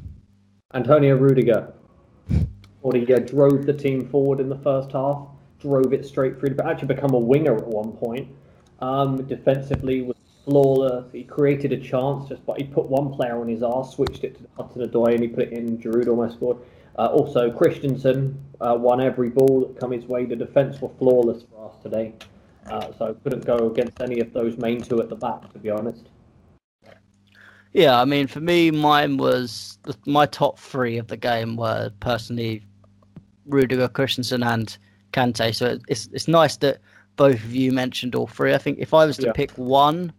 Antonio 0.74 1.16
Rudiger. 1.16 1.74
Rudiger 2.88 3.20
drove 3.20 3.66
the 3.66 3.74
team 3.74 4.08
forward 4.08 4.40
in 4.40 4.50
the 4.50 4.58
first 4.60 4.92
half, 4.92 5.28
drove 5.60 5.94
it 5.94 6.06
straight 6.06 6.40
through, 6.40 6.56
but 6.56 6.66
actually 6.66 6.88
become 6.88 7.14
a 7.14 7.20
winger 7.20 7.56
at 7.56 7.68
one 7.68 7.92
point. 7.92 8.28
Um, 8.80 9.24
defensively 9.26 10.02
was 10.04 10.16
flawless. 10.46 11.06
He 11.12 11.24
created 11.24 11.74
a 11.74 11.78
chance 11.78 12.30
just 12.30 12.46
but 12.46 12.58
he 12.58 12.64
put 12.64 12.86
one 12.86 13.12
player 13.14 13.40
on 13.40 13.48
his 13.48 13.64
arse, 13.64 13.92
switched 13.92 14.24
it 14.24 14.38
to 14.38 14.46
Hudson-Odoi, 14.56 15.14
and 15.14 15.22
he 15.22 15.28
put 15.28 15.46
it 15.46 15.54
in. 15.54 15.78
Giroud 15.78 16.08
almost 16.08 16.36
scored. 16.36 16.58
Uh, 16.98 17.08
also, 17.08 17.52
Christensen 17.52 18.40
uh, 18.62 18.76
won 18.80 19.02
every 19.02 19.30
ball 19.30 19.62
that 19.62 19.80
come 19.80 19.92
his 19.92 20.06
way. 20.06 20.26
The 20.26 20.36
defence 20.36 20.82
were 20.82 20.90
flawless 20.98 21.44
for 21.52 21.70
us 21.70 21.76
today, 21.84 22.14
uh, 22.68 22.92
so 22.98 23.16
couldn't 23.24 23.46
go 23.46 23.70
against 23.70 24.02
any 24.02 24.20
of 24.20 24.34
those 24.34 24.58
main 24.58 24.82
two 24.82 25.02
at 25.02 25.10
the 25.10 25.16
back, 25.16 25.52
to 25.54 25.60
be 25.60 25.70
honest. 25.70 26.08
Yeah, 27.74 28.00
I 28.00 28.06
mean, 28.06 28.26
for 28.26 28.40
me, 28.40 28.72
mine 28.72 29.18
was 29.18 29.78
my 30.06 30.26
top 30.26 30.58
three 30.58 30.98
of 30.98 31.08
the 31.08 31.18
game 31.18 31.56
were 31.56 31.92
personally 32.00 32.64
Rudiger, 33.48 33.88
Christensen, 33.88 34.44
and 34.44 34.78
Kante. 35.14 35.54
So 35.56 35.80
it's 35.88 36.08
it's 36.14 36.28
nice 36.28 36.58
that 36.58 36.80
both 37.16 37.36
of 37.36 37.54
you 37.54 37.72
mentioned 37.72 38.16
all 38.16 38.28
three. 38.28 38.54
I 38.54 38.58
think 38.58 38.80
if 38.80 38.94
I 38.94 39.06
was 39.06 39.18
to 39.18 39.28
yeah. 39.28 39.32
pick 39.34 39.52
one, 39.52 40.14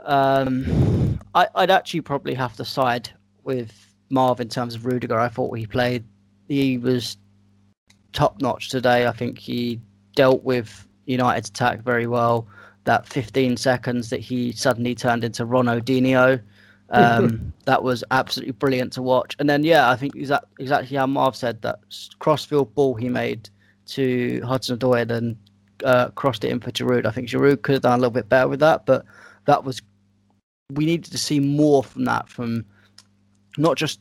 um, 0.00 1.18
I, 1.34 1.46
would 1.54 1.70
actually 1.70 2.00
probably 2.00 2.34
have 2.34 2.56
to 2.56 2.64
side 2.64 3.10
with 3.44 3.94
Marv 4.10 4.40
in 4.40 4.48
terms 4.48 4.74
of 4.74 4.86
Rudiger. 4.86 5.18
I 5.18 5.28
thought 5.28 5.56
he 5.56 5.66
played, 5.66 6.04
he 6.48 6.78
was 6.78 7.16
top 8.12 8.40
notch 8.40 8.70
today. 8.70 9.06
I 9.06 9.12
think 9.12 9.38
he 9.38 9.80
dealt 10.16 10.42
with 10.42 10.86
United's 11.06 11.50
attack 11.50 11.82
very 11.82 12.06
well. 12.06 12.46
That 12.84 13.06
15 13.06 13.58
seconds 13.58 14.08
that 14.10 14.20
he 14.20 14.52
suddenly 14.52 14.94
turned 14.94 15.22
into 15.22 15.44
Ronaldinho, 15.44 16.40
um, 16.90 17.52
that 17.64 17.82
was 17.82 18.04
absolutely 18.10 18.52
brilliant 18.52 18.92
to 18.94 19.02
watch. 19.02 19.36
And 19.38 19.48
then, 19.48 19.64
yeah, 19.64 19.90
I 19.90 19.96
think 19.96 20.14
exactly 20.14 20.96
how 20.96 21.06
Marv 21.06 21.36
said 21.36 21.62
that 21.62 21.80
crossfield 22.18 22.74
ball 22.74 22.94
he 22.94 23.08
made 23.08 23.48
to 23.88 24.40
Hudson 24.44 24.78
Odoi 24.78 25.02
and 25.02 25.10
then 25.10 25.38
uh, 25.84 26.08
crossed 26.10 26.44
it 26.44 26.50
in 26.50 26.60
for 26.60 26.70
Giroud. 26.70 27.06
I 27.06 27.10
think 27.10 27.28
Giroud 27.28 27.62
could 27.62 27.74
have 27.74 27.82
done 27.82 27.98
a 27.98 28.00
little 28.00 28.10
bit 28.10 28.28
better 28.28 28.48
with 28.48 28.60
that, 28.60 28.86
but 28.86 29.04
that 29.46 29.64
was 29.64 29.82
we 30.74 30.84
needed 30.84 31.10
to 31.10 31.18
see 31.18 31.40
more 31.40 31.82
from 31.82 32.04
that 32.04 32.28
from 32.28 32.64
not 33.56 33.76
just 33.76 34.00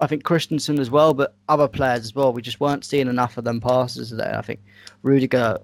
I 0.00 0.06
think 0.06 0.24
Christensen 0.24 0.78
as 0.80 0.90
well, 0.90 1.14
but 1.14 1.34
other 1.48 1.68
players 1.68 2.00
as 2.00 2.14
well. 2.14 2.32
We 2.32 2.42
just 2.42 2.60
weren't 2.60 2.84
seeing 2.84 3.08
enough 3.08 3.38
of 3.38 3.44
them 3.44 3.60
passes 3.60 4.10
today. 4.10 4.34
I 4.36 4.42
think 4.42 4.60
Rudiger, 5.02 5.58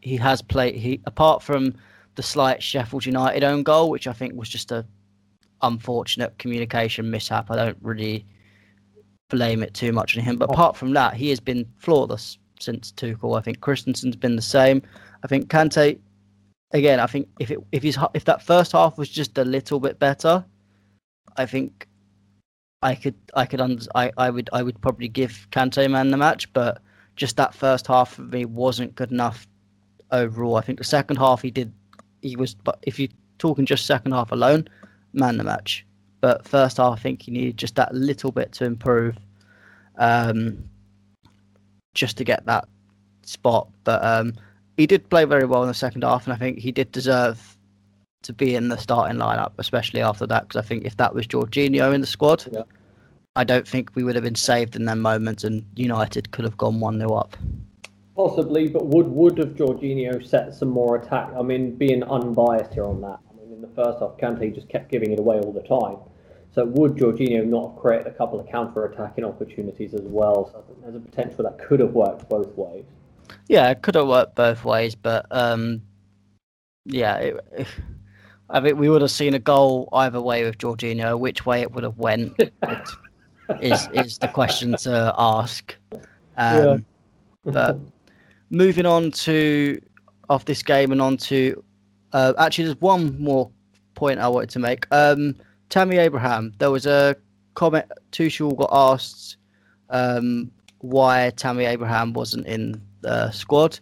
he 0.00 0.16
has 0.16 0.40
played. 0.40 0.76
He 0.76 1.00
apart 1.04 1.42
from 1.42 1.74
the 2.14 2.22
slight 2.22 2.62
Sheffield 2.62 3.04
United 3.04 3.44
own 3.44 3.62
goal, 3.62 3.90
which 3.90 4.06
I 4.06 4.12
think 4.12 4.34
was 4.34 4.48
just 4.48 4.72
a 4.72 4.86
unfortunate 5.66 6.38
communication 6.38 7.10
mishap. 7.10 7.50
I 7.50 7.56
don't 7.56 7.78
really 7.80 8.26
blame 9.28 9.62
it 9.62 9.74
too 9.74 9.92
much 9.92 10.16
on 10.16 10.24
him. 10.24 10.36
But 10.36 10.50
oh. 10.50 10.52
apart 10.52 10.76
from 10.76 10.92
that, 10.92 11.14
he 11.14 11.30
has 11.30 11.40
been 11.40 11.66
flawless 11.78 12.38
since 12.60 12.92
Tuchel. 12.92 13.38
I 13.38 13.42
think 13.42 13.60
Christensen's 13.60 14.16
been 14.16 14.36
the 14.36 14.42
same. 14.42 14.82
I 15.24 15.26
think 15.26 15.48
Kante 15.48 15.98
again, 16.72 17.00
I 17.00 17.06
think 17.06 17.28
if 17.38 17.50
it 17.50 17.58
if 17.72 17.82
he's 17.82 17.98
if 18.14 18.24
that 18.24 18.42
first 18.42 18.72
half 18.72 18.98
was 18.98 19.08
just 19.08 19.36
a 19.38 19.44
little 19.44 19.80
bit 19.80 19.98
better, 19.98 20.44
I 21.36 21.46
think 21.46 21.86
I 22.82 22.94
could 22.94 23.14
I 23.34 23.46
could 23.46 23.60
under, 23.60 23.84
I 23.94 24.12
I 24.16 24.30
would 24.30 24.50
I 24.52 24.62
would 24.62 24.80
probably 24.80 25.08
give 25.08 25.46
Kante 25.50 25.90
man 25.90 26.10
the 26.10 26.16
match, 26.16 26.52
but 26.52 26.82
just 27.16 27.36
that 27.36 27.54
first 27.54 27.86
half 27.86 28.14
for 28.14 28.22
me 28.22 28.44
wasn't 28.44 28.94
good 28.94 29.10
enough 29.10 29.46
overall. 30.12 30.56
I 30.56 30.60
think 30.60 30.78
the 30.78 30.84
second 30.84 31.16
half 31.16 31.42
he 31.42 31.50
did 31.50 31.72
he 32.22 32.36
was 32.36 32.54
but 32.54 32.78
if 32.82 32.98
you're 32.98 33.08
talking 33.38 33.66
just 33.66 33.86
second 33.86 34.12
half 34.12 34.32
alone, 34.32 34.68
man 35.16 35.38
the 35.38 35.44
match. 35.44 35.84
But 36.20 36.46
first 36.46 36.76
half 36.76 36.98
I 36.98 37.02
think 37.02 37.22
he 37.22 37.32
needed 37.32 37.56
just 37.56 37.74
that 37.76 37.94
little 37.94 38.32
bit 38.32 38.52
to 38.52 38.64
improve. 38.64 39.16
Um 39.96 40.68
just 41.94 42.16
to 42.18 42.24
get 42.24 42.44
that 42.46 42.68
spot. 43.22 43.68
But 43.84 44.04
um 44.04 44.34
he 44.76 44.86
did 44.86 45.08
play 45.08 45.24
very 45.24 45.46
well 45.46 45.62
in 45.62 45.68
the 45.68 45.74
second 45.74 46.04
half, 46.04 46.26
and 46.26 46.34
I 46.34 46.36
think 46.36 46.58
he 46.58 46.70
did 46.70 46.92
deserve 46.92 47.56
to 48.22 48.32
be 48.32 48.54
in 48.54 48.68
the 48.68 48.76
starting 48.76 49.18
lineup, 49.18 49.52
especially 49.58 50.02
after 50.02 50.26
that. 50.26 50.42
Because 50.48 50.62
I 50.62 50.66
think 50.66 50.84
if 50.84 50.96
that 50.98 51.14
was 51.14 51.26
Jorginho 51.26 51.94
in 51.94 52.00
the 52.00 52.06
squad, 52.06 52.44
yeah. 52.52 52.62
I 53.36 53.44
don't 53.44 53.66
think 53.66 53.90
we 53.94 54.04
would 54.04 54.14
have 54.14 54.24
been 54.24 54.34
saved 54.34 54.76
in 54.76 54.84
them 54.84 55.00
moment, 55.00 55.44
and 55.44 55.64
United 55.76 56.30
could 56.30 56.44
have 56.44 56.56
gone 56.56 56.80
one 56.80 56.98
0 56.98 57.12
up. 57.14 57.36
Possibly, 58.14 58.68
but 58.68 58.86
would 58.86 59.08
would 59.08 59.38
have 59.38 59.50
Jorginho 59.50 60.26
set 60.26 60.54
some 60.54 60.70
more 60.70 60.96
attack? 60.96 61.30
I 61.38 61.42
mean, 61.42 61.76
being 61.76 62.02
unbiased 62.02 62.74
here 62.74 62.86
on 62.86 63.00
that. 63.02 63.18
First 63.76 64.00
half, 64.00 64.16
Kante 64.16 64.52
just 64.54 64.68
kept 64.68 64.90
giving 64.90 65.12
it 65.12 65.18
away 65.18 65.38
all 65.38 65.52
the 65.52 65.62
time. 65.62 65.98
So 66.54 66.64
would 66.64 66.94
Jorginho 66.94 67.44
not 67.46 67.76
create 67.76 68.06
a 68.06 68.10
couple 68.10 68.40
of 68.40 68.48
counter-attacking 68.48 69.24
opportunities 69.24 69.92
as 69.92 70.00
well? 70.02 70.50
So 70.50 70.64
there's 70.82 70.94
a 70.96 71.00
potential 71.00 71.44
that 71.44 71.58
could 71.58 71.80
have 71.80 71.92
worked 71.92 72.28
both 72.30 72.56
ways. 72.56 72.84
Yeah, 73.48 73.70
it 73.70 73.82
could 73.82 73.94
have 73.94 74.08
worked 74.08 74.34
both 74.34 74.64
ways, 74.64 74.94
but 74.94 75.26
um, 75.30 75.82
yeah, 76.86 77.16
it, 77.16 77.40
I 78.48 78.60
think 78.60 78.78
we 78.78 78.88
would 78.88 79.02
have 79.02 79.10
seen 79.10 79.34
a 79.34 79.40
goal 79.40 79.88
either 79.92 80.20
way 80.20 80.44
with 80.44 80.56
Jorginho. 80.58 81.18
Which 81.18 81.44
way 81.44 81.62
it 81.62 81.72
would 81.72 81.82
have 81.82 81.98
went 81.98 82.40
is 83.60 83.88
is 83.92 84.18
the 84.18 84.28
question 84.28 84.76
to 84.76 85.12
ask. 85.18 85.74
Um, 85.92 85.98
Yeah. 86.38 86.76
but 87.44 87.78
moving 88.50 88.86
on 88.86 89.10
to 89.10 89.80
off 90.28 90.44
this 90.44 90.62
game 90.62 90.92
and 90.92 91.02
on 91.02 91.16
to 91.16 91.62
uh, 92.12 92.34
actually 92.38 92.64
there's 92.64 92.80
one 92.80 93.20
more 93.20 93.50
point 93.96 94.20
I 94.20 94.28
wanted 94.28 94.50
to 94.50 94.58
make. 94.60 94.86
Um, 94.92 95.34
Tammy 95.68 95.96
Abraham, 95.96 96.52
there 96.58 96.70
was 96.70 96.86
a 96.86 97.16
comment. 97.54 97.86
Tuchel 98.12 98.56
got 98.56 98.70
asked 98.70 99.36
um, 99.90 100.52
why 100.78 101.32
Tammy 101.36 101.64
Abraham 101.64 102.12
wasn't 102.12 102.46
in 102.46 102.80
the 103.00 103.30
squad, 103.32 103.80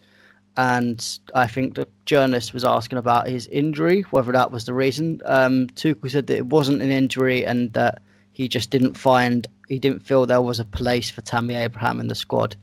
and 0.57 1.19
I 1.35 1.47
think 1.47 1.75
the 1.75 1.87
journalist 2.07 2.55
was 2.55 2.65
asking 2.65 2.99
about 2.99 3.29
his 3.29 3.47
injury, 3.49 4.03
whether 4.11 4.33
that 4.33 4.51
was 4.51 4.65
the 4.65 4.73
reason. 4.75 5.21
Um, 5.27 5.67
Tuchel 5.69 6.11
said 6.11 6.27
that 6.29 6.37
it 6.37 6.47
wasn't 6.47 6.81
an 6.81 6.91
injury 6.91 7.45
and 7.45 7.73
that 7.75 8.01
he 8.33 8.49
just 8.49 8.71
didn't 8.71 8.97
find 8.97 9.47
he 9.69 9.79
didn't 9.79 10.01
feel 10.01 10.27
there 10.27 10.43
was 10.43 10.61
a 10.61 10.65
place 10.65 11.11
for 11.11 11.23
Tammy 11.23 11.55
Abraham 11.55 12.01
in 12.01 12.09
the 12.09 12.15
squad. 12.15 12.57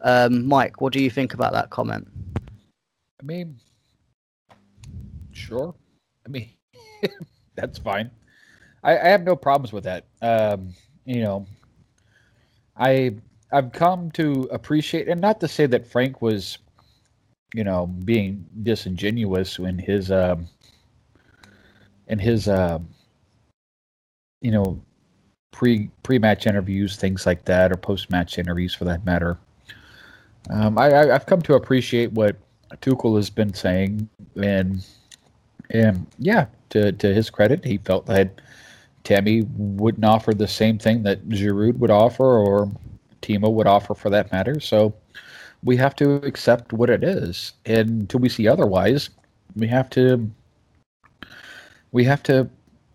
Um, 0.00 0.46
Mike, 0.46 0.80
what 0.80 0.92
do 0.92 1.02
you 1.02 1.10
think 1.10 1.34
about 1.34 1.52
that 1.52 1.70
comment? 1.70 2.08
I 3.20 3.24
mean, 3.24 3.58
sure. 5.32 5.74
I 6.24 6.30
mean, 6.30 6.50
that's 7.54 7.78
fine. 7.78 8.10
I, 8.82 8.98
I 8.98 9.08
have 9.08 9.24
no 9.24 9.36
problems 9.36 9.72
with 9.72 9.84
that. 9.84 10.06
Um, 10.22 10.74
you 11.04 11.22
know, 11.22 11.46
I 12.76 13.16
I've 13.52 13.72
come 13.72 14.10
to 14.12 14.48
appreciate, 14.52 15.08
and 15.08 15.20
not 15.20 15.40
to 15.40 15.48
say 15.48 15.66
that 15.66 15.86
Frank 15.86 16.22
was, 16.22 16.58
you 17.54 17.64
know, 17.64 17.86
being 17.86 18.46
disingenuous 18.62 19.58
in 19.58 19.78
his 19.78 20.10
um, 20.10 20.48
in 22.08 22.18
his 22.18 22.48
um, 22.48 22.88
you 24.40 24.50
know, 24.50 24.80
pre 25.50 25.90
pre 26.02 26.18
match 26.18 26.46
interviews, 26.46 26.96
things 26.96 27.26
like 27.26 27.44
that, 27.46 27.72
or 27.72 27.76
post 27.76 28.10
match 28.10 28.38
interviews 28.38 28.74
for 28.74 28.84
that 28.84 29.04
matter. 29.04 29.38
Um, 30.50 30.78
I, 30.78 30.90
I 30.90 31.14
I've 31.14 31.26
come 31.26 31.42
to 31.42 31.54
appreciate 31.54 32.12
what 32.12 32.36
Tuchel 32.76 33.16
has 33.16 33.30
been 33.30 33.52
saying, 33.54 34.08
and 34.36 34.84
and 35.70 36.06
yeah, 36.18 36.46
to 36.70 36.92
to 36.92 37.14
his 37.14 37.30
credit, 37.30 37.64
he 37.64 37.78
felt 37.78 38.06
that 38.06 38.40
Tammy 39.04 39.42
wouldn't 39.56 40.04
offer 40.04 40.34
the 40.34 40.48
same 40.48 40.78
thing 40.78 41.02
that 41.04 41.28
Giroud 41.28 41.78
would 41.78 41.90
offer, 41.90 42.24
or 42.24 42.70
Timo 43.22 43.52
would 43.52 43.66
offer, 43.66 43.94
for 43.94 44.10
that 44.10 44.30
matter. 44.32 44.60
So 44.60 44.94
we 45.64 45.76
have 45.76 45.96
to 45.96 46.14
accept 46.16 46.72
what 46.72 46.90
it 46.90 47.02
is, 47.02 47.52
and 47.66 47.88
until 48.02 48.20
we 48.20 48.28
see 48.28 48.46
otherwise, 48.48 49.10
we 49.56 49.66
have 49.68 49.90
to 49.90 50.30
we 51.92 52.04
have 52.04 52.22
to 52.24 52.48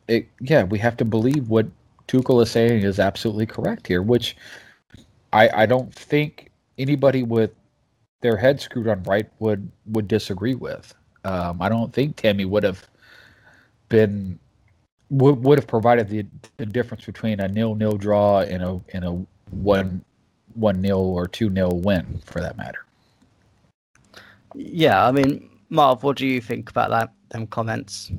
it, 0.08 0.28
yeah 0.40 0.64
we 0.64 0.78
have 0.80 0.98
to 0.98 1.06
believe 1.06 1.50
what 1.50 1.66
Tuchel 2.08 2.44
is 2.44 2.52
saying 2.52 2.84
is 2.84 3.00
absolutely 3.00 3.46
correct 3.46 3.88
here, 3.88 4.02
which 4.02 4.36
I 5.32 5.50
I 5.64 5.66
don't 5.66 5.94
think 5.94 6.52
anybody 6.78 7.24
with 7.24 7.52
their 8.22 8.38
head 8.38 8.62
screwed 8.62 8.88
on 8.88 9.04
right 9.04 9.30
would 9.40 9.70
would 9.88 10.08
disagree 10.08 10.56
with. 10.56 10.94
Um, 11.26 11.62
I 11.62 11.70
don't 11.70 11.94
think 11.94 12.16
Tammy 12.16 12.46
would 12.46 12.64
have 12.64 12.88
been 13.94 14.40
would, 15.12 15.44
would 15.44 15.60
have 15.60 15.68
provided 15.68 16.10
the, 16.10 16.26
the 16.58 16.66
difference 16.66 17.06
between 17.06 17.40
a 17.40 17.48
nil 17.48 17.76
nil 17.76 17.96
draw 17.96 18.40
and 18.40 18.64
a 18.64 18.82
and 18.94 19.06
a 19.06 19.26
one 19.52 20.04
one 20.56 20.82
nil 20.82 21.00
or 21.00 21.28
two 21.28 21.50
nil 21.50 21.80
win 21.84 22.20
for 22.26 22.42
that 22.42 22.58
matter. 22.58 22.86
Yeah, 24.56 25.06
I 25.06 25.12
mean, 25.12 25.50
Marv, 25.70 26.04
what 26.04 26.18
do 26.18 26.26
you 26.26 26.42
think 26.42 26.72
about 26.72 26.90
that? 26.90 27.14
Them 27.30 27.46
comments. 27.48 28.12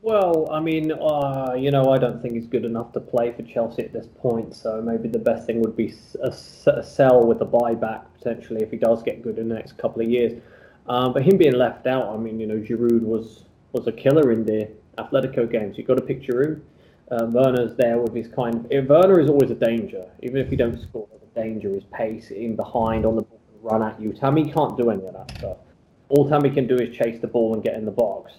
Well, 0.00 0.48
I 0.50 0.60
mean, 0.60 0.92
uh, 0.92 1.54
you 1.58 1.70
know, 1.72 1.90
I 1.90 1.98
don't 1.98 2.22
think 2.22 2.34
he's 2.34 2.46
good 2.46 2.64
enough 2.64 2.92
to 2.92 3.00
play 3.00 3.32
for 3.32 3.42
Chelsea 3.42 3.82
at 3.82 3.92
this 3.92 4.06
point. 4.06 4.54
So 4.54 4.80
maybe 4.80 5.08
the 5.08 5.18
best 5.18 5.46
thing 5.46 5.60
would 5.60 5.76
be 5.76 5.92
a 6.22 6.32
sell 6.32 7.26
with 7.26 7.40
a 7.42 7.46
buyback 7.46 8.04
potentially 8.16 8.62
if 8.62 8.70
he 8.70 8.76
does 8.76 9.02
get 9.02 9.22
good 9.22 9.38
in 9.38 9.48
the 9.48 9.54
next 9.56 9.76
couple 9.76 10.00
of 10.00 10.08
years. 10.08 10.40
Um, 10.86 11.12
but 11.12 11.22
him 11.22 11.36
being 11.36 11.54
left 11.54 11.86
out, 11.86 12.08
I 12.08 12.16
mean, 12.16 12.38
you 12.40 12.46
know, 12.46 12.58
Giroud 12.58 13.02
was 13.02 13.44
was 13.72 13.86
a 13.86 13.92
killer 13.92 14.32
in 14.32 14.44
the 14.44 14.70
Atletico 14.98 15.50
games. 15.50 15.78
You've 15.78 15.86
got 15.86 15.96
to 15.96 16.02
pick 16.02 16.22
Giroud. 16.22 16.60
Uh, 17.10 17.26
Werner's 17.26 17.74
there 17.76 17.98
with 17.98 18.14
his 18.14 18.28
kind 18.28 18.56
of. 18.56 18.66
eh, 18.70 18.80
Werner 18.80 19.18
is 19.20 19.30
always 19.30 19.50
a 19.50 19.54
danger, 19.54 20.04
even 20.22 20.36
if 20.36 20.50
you 20.50 20.58
don't 20.58 20.80
score. 20.80 21.08
The 21.34 21.40
danger 21.40 21.74
is 21.74 21.84
pace 21.92 22.30
in 22.30 22.56
behind 22.56 23.06
on 23.06 23.16
the 23.16 23.22
ball, 23.22 23.40
run 23.62 23.82
at 23.82 24.00
you. 24.00 24.12
Tammy 24.12 24.44
can't 24.52 24.76
do 24.76 24.90
any 24.90 25.06
of 25.06 25.14
that 25.14 25.38
stuff. 25.38 25.56
All 26.10 26.28
Tammy 26.28 26.50
can 26.50 26.66
do 26.66 26.76
is 26.76 26.94
chase 26.94 27.20
the 27.20 27.26
ball 27.26 27.54
and 27.54 27.62
get 27.62 27.74
in 27.74 27.84
the 27.84 27.90
box 27.90 28.32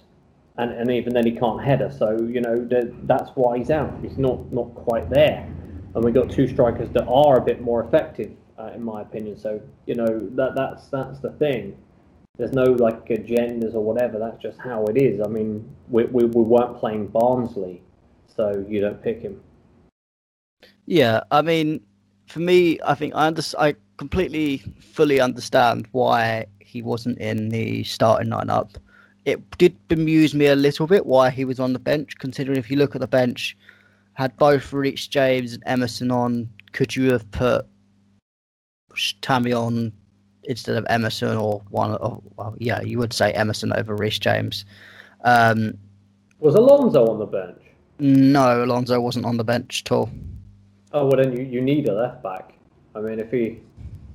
and, 0.59 0.71
and 0.73 0.91
even 0.91 1.13
then 1.13 1.25
he 1.25 1.31
can't 1.31 1.61
header. 1.63 1.91
So 1.97 2.19
you 2.21 2.41
know 2.41 2.65
that 2.65 3.07
that's 3.07 3.31
why 3.31 3.57
he's 3.57 3.71
out. 3.71 3.93
He's 4.01 4.17
not 4.17 4.51
not 4.51 4.75
quite 4.75 5.09
there. 5.09 5.47
And 5.95 6.03
we've 6.03 6.13
got 6.13 6.29
two 6.29 6.47
strikers 6.47 6.89
that 6.91 7.07
are 7.07 7.37
a 7.37 7.41
bit 7.41 7.61
more 7.61 7.83
effective, 7.83 8.31
uh, 8.59 8.71
in 8.75 8.83
my 8.83 9.01
opinion. 9.01 9.37
So 9.37 9.59
you 9.85 9.95
know 9.95 10.29
that 10.35 10.55
that's 10.55 10.87
that's 10.89 11.19
the 11.19 11.31
thing. 11.31 11.77
There's 12.39 12.53
no 12.53 12.63
like 12.63 13.05
agendas 13.09 13.75
or 13.75 13.81
whatever. 13.81 14.17
That's 14.17 14.41
just 14.41 14.59
how 14.61 14.85
it 14.85 14.95
is. 14.95 15.19
I 15.19 15.27
mean, 15.27 15.69
we 15.89 16.05
we, 16.05 16.23
we 16.23 16.41
weren't 16.41 16.77
playing 16.77 17.07
Barnsley, 17.07 17.83
so 18.33 18.65
you 18.67 18.79
don't 18.79 19.03
pick 19.03 19.21
him. 19.21 19.41
Yeah, 20.85 21.19
I 21.31 21.41
mean, 21.41 21.81
for 22.27 22.39
me, 22.39 22.79
I 22.85 22.95
think 22.95 23.13
I 23.13 23.27
under- 23.27 23.43
I 23.59 23.75
completely, 23.97 24.59
fully 24.79 25.19
understand 25.19 25.87
why 25.91 26.45
he 26.61 26.81
wasn't 26.81 27.17
in 27.17 27.49
the 27.49 27.83
starting 27.83 28.29
lineup. 28.29 28.77
It 29.25 29.57
did 29.57 29.75
bemuse 29.89 30.33
me 30.33 30.45
a 30.45 30.55
little 30.55 30.87
bit 30.87 31.05
why 31.05 31.31
he 31.31 31.43
was 31.43 31.59
on 31.59 31.73
the 31.73 31.79
bench, 31.79 32.17
considering 32.19 32.57
if 32.57 32.71
you 32.71 32.77
look 32.77 32.95
at 32.95 33.01
the 33.01 33.07
bench, 33.07 33.57
had 34.13 34.37
both 34.37 34.71
Reece 34.71 35.07
James 35.07 35.53
and 35.53 35.63
Emerson 35.65 36.09
on, 36.09 36.49
could 36.71 36.95
you 36.95 37.11
have 37.11 37.29
put 37.31 37.67
Tammy 39.21 39.51
on 39.51 39.91
instead 40.49 40.75
of 40.75 40.85
Emerson 40.89 41.37
or 41.37 41.61
one? 41.69 41.91
Or, 41.97 42.21
well, 42.35 42.55
yeah, 42.57 42.81
you 42.81 42.97
would 42.97 43.13
say 43.13 43.31
Emerson 43.31 43.71
over 43.73 43.95
Reece 43.95 44.19
James. 44.19 44.65
Um, 45.23 45.77
Was 46.39 46.55
Alonso 46.55 47.05
on 47.07 47.19
the 47.19 47.25
bench? 47.25 47.61
no, 47.99 48.63
Alonso 48.63 48.99
wasn't 48.99 49.25
on 49.25 49.37
the 49.37 49.43
bench 49.43 49.83
at 49.85 49.91
all. 49.91 50.09
Oh 50.93 51.05
well, 51.05 51.17
then 51.17 51.35
you, 51.35 51.43
you 51.43 51.61
need 51.61 51.87
a 51.87 51.93
left 51.93 52.23
back. 52.23 52.53
I 52.95 52.99
mean, 53.01 53.19
if 53.19 53.29
he, 53.31 53.59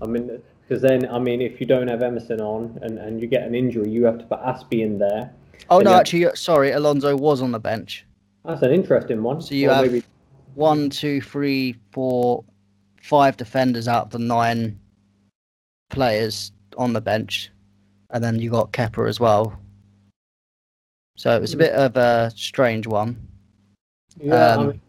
I 0.03 0.07
mean, 0.07 0.43
because 0.66 0.82
then 0.82 1.09
I 1.09 1.18
mean, 1.18 1.41
if 1.41 1.61
you 1.61 1.66
don't 1.66 1.87
have 1.89 2.03
Emerson 2.03 2.41
on 2.41 2.78
and, 2.82 2.99
and 2.99 3.20
you 3.20 3.26
get 3.26 3.43
an 3.47 3.55
injury, 3.55 3.89
you 3.91 4.05
have 4.05 4.18
to 4.18 4.24
put 4.24 4.41
Azpi 4.41 4.80
in 4.80 4.99
there. 4.99 5.30
Oh 5.70 5.78
no, 5.80 6.03
you 6.07 6.26
have- 6.26 6.39
sorry, 6.39 6.72
Alonso 6.72 7.16
was 7.16 7.41
on 7.43 7.53
the 7.53 7.61
bench. 7.61 8.05
That's 8.45 8.62
an 8.62 8.72
interesting 8.72 9.22
one. 9.22 9.41
So 9.41 9.55
you 9.55 9.70
Or 9.70 9.74
have- 9.74 9.87
maybe 9.87 10.03
One, 10.55 10.91
two, 10.91 11.20
three, 11.20 11.76
four, 11.93 12.43
five 13.03 13.37
defenders 13.37 13.87
out 13.87 14.07
of 14.07 14.11
the 14.11 14.18
nine 14.18 14.78
players 15.95 16.53
on 16.76 16.92
the 16.92 17.01
bench, 17.01 17.51
and 18.11 18.22
then 18.22 18.38
you 18.38 18.51
got 18.51 18.72
Kepa 18.72 19.09
as 19.09 19.20
well. 19.20 19.59
So 21.16 21.34
it 21.36 21.40
was 21.40 21.55
a 21.55 21.57
bit 21.57 21.72
of 21.72 21.97
a 21.97 22.32
strange 22.34 22.86
one. 22.86 23.16
Yeah, 24.20 24.34
I 24.34 24.55
Um, 24.55 24.66
mean, 24.66 24.80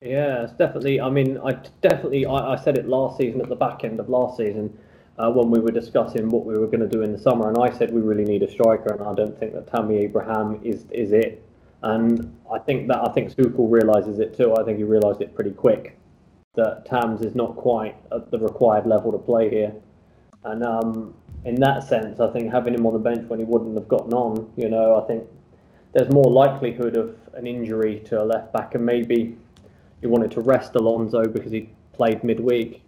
yeah, 0.00 0.44
it's 0.44 0.52
definitely. 0.52 1.00
I 1.00 1.10
mean, 1.10 1.38
I 1.44 1.52
definitely. 1.80 2.24
I, 2.24 2.54
I 2.54 2.56
said 2.56 2.78
it 2.78 2.88
last 2.88 3.18
season 3.18 3.40
at 3.40 3.48
the 3.48 3.56
back 3.56 3.84
end 3.84 4.00
of 4.00 4.08
last 4.08 4.36
season 4.36 4.76
uh, 5.18 5.30
when 5.30 5.50
we 5.50 5.58
were 5.60 5.72
discussing 5.72 6.28
what 6.28 6.44
we 6.44 6.54
were 6.56 6.66
going 6.66 6.80
to 6.80 6.88
do 6.88 7.02
in 7.02 7.12
the 7.12 7.18
summer, 7.18 7.48
and 7.48 7.58
I 7.58 7.76
said 7.76 7.92
we 7.92 8.00
really 8.00 8.24
need 8.24 8.42
a 8.42 8.50
striker, 8.50 8.94
and 8.94 9.02
I 9.02 9.14
don't 9.14 9.38
think 9.38 9.52
that 9.54 9.66
Tammy 9.66 9.98
Abraham 9.98 10.60
is 10.62 10.86
is 10.90 11.12
it. 11.12 11.42
And 11.82 12.36
I 12.52 12.58
think 12.60 12.86
that 12.88 12.98
I 12.98 13.12
think 13.12 13.34
Tuchel 13.34 13.68
realizes 13.70 14.20
it 14.20 14.36
too. 14.36 14.54
I 14.54 14.62
think 14.62 14.78
he 14.78 14.84
realized 14.84 15.20
it 15.20 15.34
pretty 15.34 15.50
quick 15.50 15.98
that 16.54 16.84
Tams 16.86 17.22
is 17.22 17.34
not 17.34 17.56
quite 17.56 17.96
at 18.12 18.30
the 18.30 18.38
required 18.38 18.86
level 18.86 19.10
to 19.10 19.18
play 19.18 19.48
here. 19.50 19.72
And 20.44 20.64
um, 20.64 21.14
in 21.44 21.56
that 21.56 21.82
sense, 21.84 22.20
I 22.20 22.30
think 22.30 22.52
having 22.52 22.74
him 22.74 22.86
on 22.86 22.92
the 22.92 22.98
bench 22.98 23.28
when 23.28 23.38
he 23.38 23.44
wouldn't 23.44 23.74
have 23.74 23.88
gotten 23.88 24.12
on, 24.12 24.52
you 24.56 24.68
know, 24.68 25.00
I 25.02 25.06
think 25.06 25.24
there's 25.92 26.10
more 26.12 26.30
likelihood 26.30 26.96
of 26.96 27.16
an 27.34 27.46
injury 27.46 28.00
to 28.06 28.22
a 28.22 28.24
left 28.24 28.52
back, 28.52 28.74
and 28.74 28.84
maybe 28.84 29.36
he 30.00 30.06
wanted 30.06 30.30
to 30.32 30.40
rest 30.40 30.74
Alonso 30.74 31.24
because 31.26 31.52
he 31.52 31.68
played 31.92 32.24
midweek. 32.24 32.82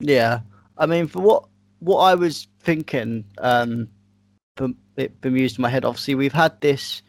Yeah, 0.00 0.40
I 0.76 0.86
mean, 0.86 1.06
for 1.06 1.20
what 1.20 1.44
what 1.80 1.98
I 1.98 2.14
was 2.14 2.48
thinking, 2.60 3.24
um, 3.38 3.88
it 4.96 5.20
bemused 5.20 5.58
my 5.58 5.68
head. 5.68 5.84
Obviously, 5.84 6.14
we've 6.14 6.32
had 6.32 6.60
this 6.60 7.02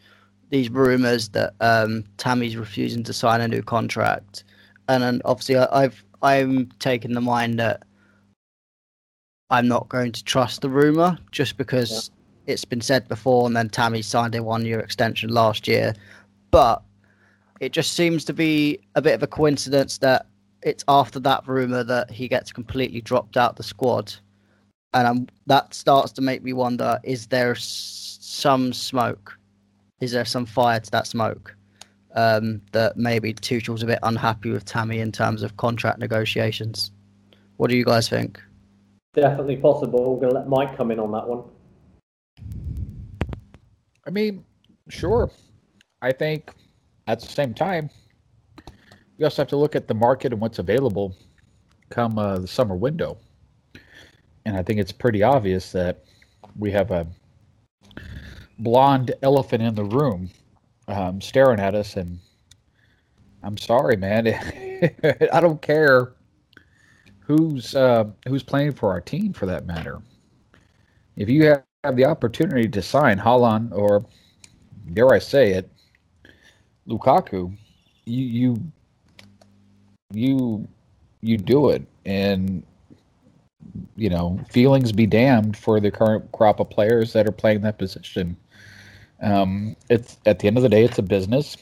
these 0.50 0.68
rumors 0.68 1.28
that 1.30 1.54
um, 1.60 2.04
Tammy's 2.16 2.56
refusing 2.56 3.04
to 3.04 3.12
sign 3.12 3.40
a 3.40 3.48
new 3.48 3.62
contract, 3.62 4.44
and 4.88 5.02
then 5.02 5.22
obviously 5.24 5.56
I, 5.56 5.84
I've 5.84 6.04
I'm 6.22 6.66
taking 6.80 7.14
the 7.14 7.20
mind 7.20 7.58
that 7.60 7.84
I'm 9.50 9.66
not 9.66 9.88
going 9.88 10.12
to 10.12 10.24
trust 10.24 10.62
the 10.62 10.70
rumor 10.70 11.18
just 11.32 11.56
because 11.56 12.10
it's 12.46 12.64
been 12.64 12.80
said 12.80 13.08
before, 13.08 13.46
and 13.46 13.56
then 13.56 13.68
Tammy 13.68 14.02
signed 14.02 14.34
a 14.34 14.42
one 14.42 14.64
year 14.64 14.80
extension 14.80 15.30
last 15.30 15.66
year. 15.66 15.94
But 16.50 16.82
it 17.60 17.72
just 17.72 17.92
seems 17.94 18.24
to 18.26 18.32
be 18.32 18.80
a 18.94 19.02
bit 19.02 19.14
of 19.14 19.22
a 19.22 19.26
coincidence 19.26 19.98
that 19.98 20.26
it's 20.62 20.84
after 20.88 21.18
that 21.20 21.46
rumor 21.46 21.82
that 21.84 22.10
he 22.10 22.28
gets 22.28 22.52
completely 22.52 23.00
dropped 23.00 23.36
out 23.36 23.56
the 23.56 23.62
squad, 23.62 24.14
and 24.94 25.06
um, 25.06 25.26
that 25.46 25.74
starts 25.74 26.12
to 26.12 26.22
make 26.22 26.42
me 26.42 26.52
wonder: 26.52 26.98
is 27.02 27.26
there 27.26 27.52
s- 27.52 28.18
some 28.20 28.72
smoke? 28.72 29.36
Is 30.00 30.12
there 30.12 30.24
some 30.24 30.46
fire 30.46 30.80
to 30.80 30.90
that 30.92 31.06
smoke? 31.06 31.54
Um, 32.16 32.60
that 32.72 32.96
maybe 32.96 33.32
Tuchel's 33.32 33.84
a 33.84 33.86
bit 33.86 34.00
unhappy 34.02 34.50
with 34.50 34.64
Tammy 34.64 34.98
in 34.98 35.12
terms 35.12 35.44
of 35.44 35.56
contract 35.56 36.00
negotiations. 36.00 36.90
What 37.56 37.70
do 37.70 37.76
you 37.76 37.84
guys 37.84 38.08
think? 38.08 38.40
Definitely 39.12 39.56
possible. 39.56 40.14
We're 40.14 40.20
going 40.20 40.32
to 40.32 40.38
let 40.38 40.48
Mike 40.48 40.76
come 40.76 40.90
in 40.90 41.00
on 41.00 41.10
that 41.12 41.26
one. 41.26 41.42
I 44.06 44.10
mean, 44.10 44.44
sure. 44.88 45.30
I 46.00 46.12
think 46.12 46.54
at 47.06 47.20
the 47.20 47.26
same 47.26 47.52
time, 47.52 47.90
you 49.18 49.26
also 49.26 49.42
have 49.42 49.48
to 49.48 49.56
look 49.56 49.74
at 49.74 49.88
the 49.88 49.94
market 49.94 50.32
and 50.32 50.40
what's 50.40 50.58
available 50.58 51.14
come 51.90 52.18
uh, 52.18 52.38
the 52.38 52.46
summer 52.46 52.76
window. 52.76 53.18
And 54.46 54.56
I 54.56 54.62
think 54.62 54.80
it's 54.80 54.92
pretty 54.92 55.22
obvious 55.22 55.72
that 55.72 56.04
we 56.56 56.70
have 56.70 56.90
a 56.90 57.06
blonde 58.58 59.12
elephant 59.22 59.62
in 59.62 59.74
the 59.74 59.84
room 59.84 60.30
um, 60.88 61.20
staring 61.20 61.60
at 61.60 61.74
us. 61.74 61.96
And 61.96 62.20
I'm 63.42 63.56
sorry, 63.56 63.96
man. 63.96 64.28
I 65.32 65.40
don't 65.40 65.60
care 65.60 66.14
who's 67.30 67.76
uh, 67.76 68.04
who's 68.26 68.42
playing 68.42 68.72
for 68.72 68.90
our 68.90 69.00
team 69.00 69.32
for 69.32 69.46
that 69.46 69.64
matter. 69.64 70.02
If 71.16 71.28
you 71.28 71.44
have, 71.46 71.96
the 71.96 72.04
opportunity 72.04 72.68
to 72.68 72.82
sign 72.82 73.18
Haaland 73.18 73.72
or, 73.72 74.04
dare 74.92 75.14
I 75.14 75.18
say 75.18 75.52
it, 75.52 75.70
Lukaku, 76.88 77.56
you 78.04 78.24
you 78.24 78.72
you 80.12 80.68
you 81.22 81.38
do 81.38 81.70
it, 81.70 81.86
and 82.04 82.64
you 83.96 84.10
know 84.10 84.40
feelings 84.50 84.90
be 84.90 85.06
damned 85.06 85.56
for 85.56 85.78
the 85.78 85.90
current 85.90 86.30
crop 86.32 86.58
of 86.58 86.68
players 86.68 87.12
that 87.12 87.28
are 87.28 87.32
playing 87.32 87.60
that 87.60 87.78
position. 87.78 88.36
Um, 89.22 89.76
it's 89.88 90.18
at 90.26 90.40
the 90.40 90.48
end 90.48 90.56
of 90.56 90.64
the 90.64 90.68
day, 90.68 90.84
it's 90.84 90.98
a 90.98 91.02
business. 91.02 91.56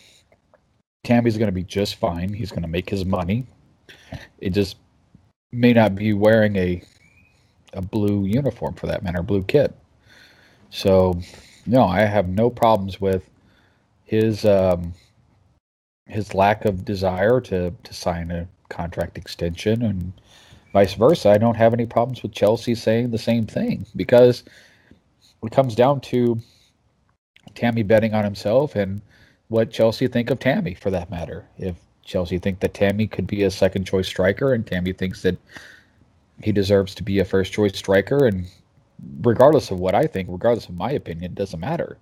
Tammy's 1.04 1.36
going 1.36 1.48
to 1.48 1.52
be 1.52 1.62
just 1.62 1.96
fine. 1.96 2.32
He's 2.32 2.50
going 2.50 2.62
to 2.62 2.68
make 2.68 2.88
his 2.88 3.04
money. 3.04 3.46
It 4.40 4.50
just 4.50 4.76
may 5.52 5.72
not 5.72 5.94
be 5.94 6.12
wearing 6.12 6.56
a 6.56 6.82
a 7.74 7.82
blue 7.82 8.24
uniform 8.24 8.74
for 8.74 8.86
that 8.86 9.02
matter, 9.02 9.22
blue 9.22 9.42
kit. 9.42 9.74
So, 10.70 11.20
no, 11.66 11.84
I 11.84 12.00
have 12.00 12.28
no 12.28 12.50
problems 12.50 13.00
with 13.00 13.28
his 14.04 14.44
um, 14.44 14.94
his 16.06 16.34
lack 16.34 16.64
of 16.64 16.84
desire 16.84 17.40
to 17.42 17.72
to 17.82 17.94
sign 17.94 18.30
a 18.30 18.48
contract 18.68 19.18
extension 19.18 19.82
and 19.82 20.12
vice 20.72 20.94
versa. 20.94 21.30
I 21.30 21.38
don't 21.38 21.56
have 21.56 21.72
any 21.74 21.86
problems 21.86 22.22
with 22.22 22.32
Chelsea 22.32 22.74
saying 22.74 23.10
the 23.10 23.18
same 23.18 23.46
thing 23.46 23.86
because 23.96 24.44
it 25.42 25.52
comes 25.52 25.74
down 25.74 26.00
to 26.02 26.38
Tammy 27.54 27.82
betting 27.82 28.14
on 28.14 28.24
himself 28.24 28.76
and 28.76 29.00
what 29.48 29.70
Chelsea 29.70 30.08
think 30.08 30.30
of 30.30 30.38
Tammy 30.38 30.74
for 30.74 30.90
that 30.90 31.10
matter. 31.10 31.46
If 31.58 31.76
Chelsea 32.08 32.38
think 32.38 32.60
that 32.60 32.72
Tammy 32.72 33.06
could 33.06 33.26
be 33.26 33.42
a 33.42 33.50
second 33.50 33.84
choice 33.84 34.08
striker 34.08 34.54
and 34.54 34.66
Tammy 34.66 34.94
thinks 34.94 35.20
that 35.22 35.36
he 36.42 36.52
deserves 36.52 36.94
to 36.94 37.02
be 37.02 37.18
a 37.18 37.24
first 37.24 37.52
choice 37.52 37.76
striker 37.76 38.26
and 38.26 38.46
regardless 39.20 39.70
of 39.70 39.78
what 39.78 39.94
I 39.94 40.06
think, 40.06 40.28
regardless 40.30 40.68
of 40.68 40.74
my 40.74 40.92
opinion, 40.92 41.32
it 41.32 41.34
doesn't 41.34 41.60
matter. 41.60 41.98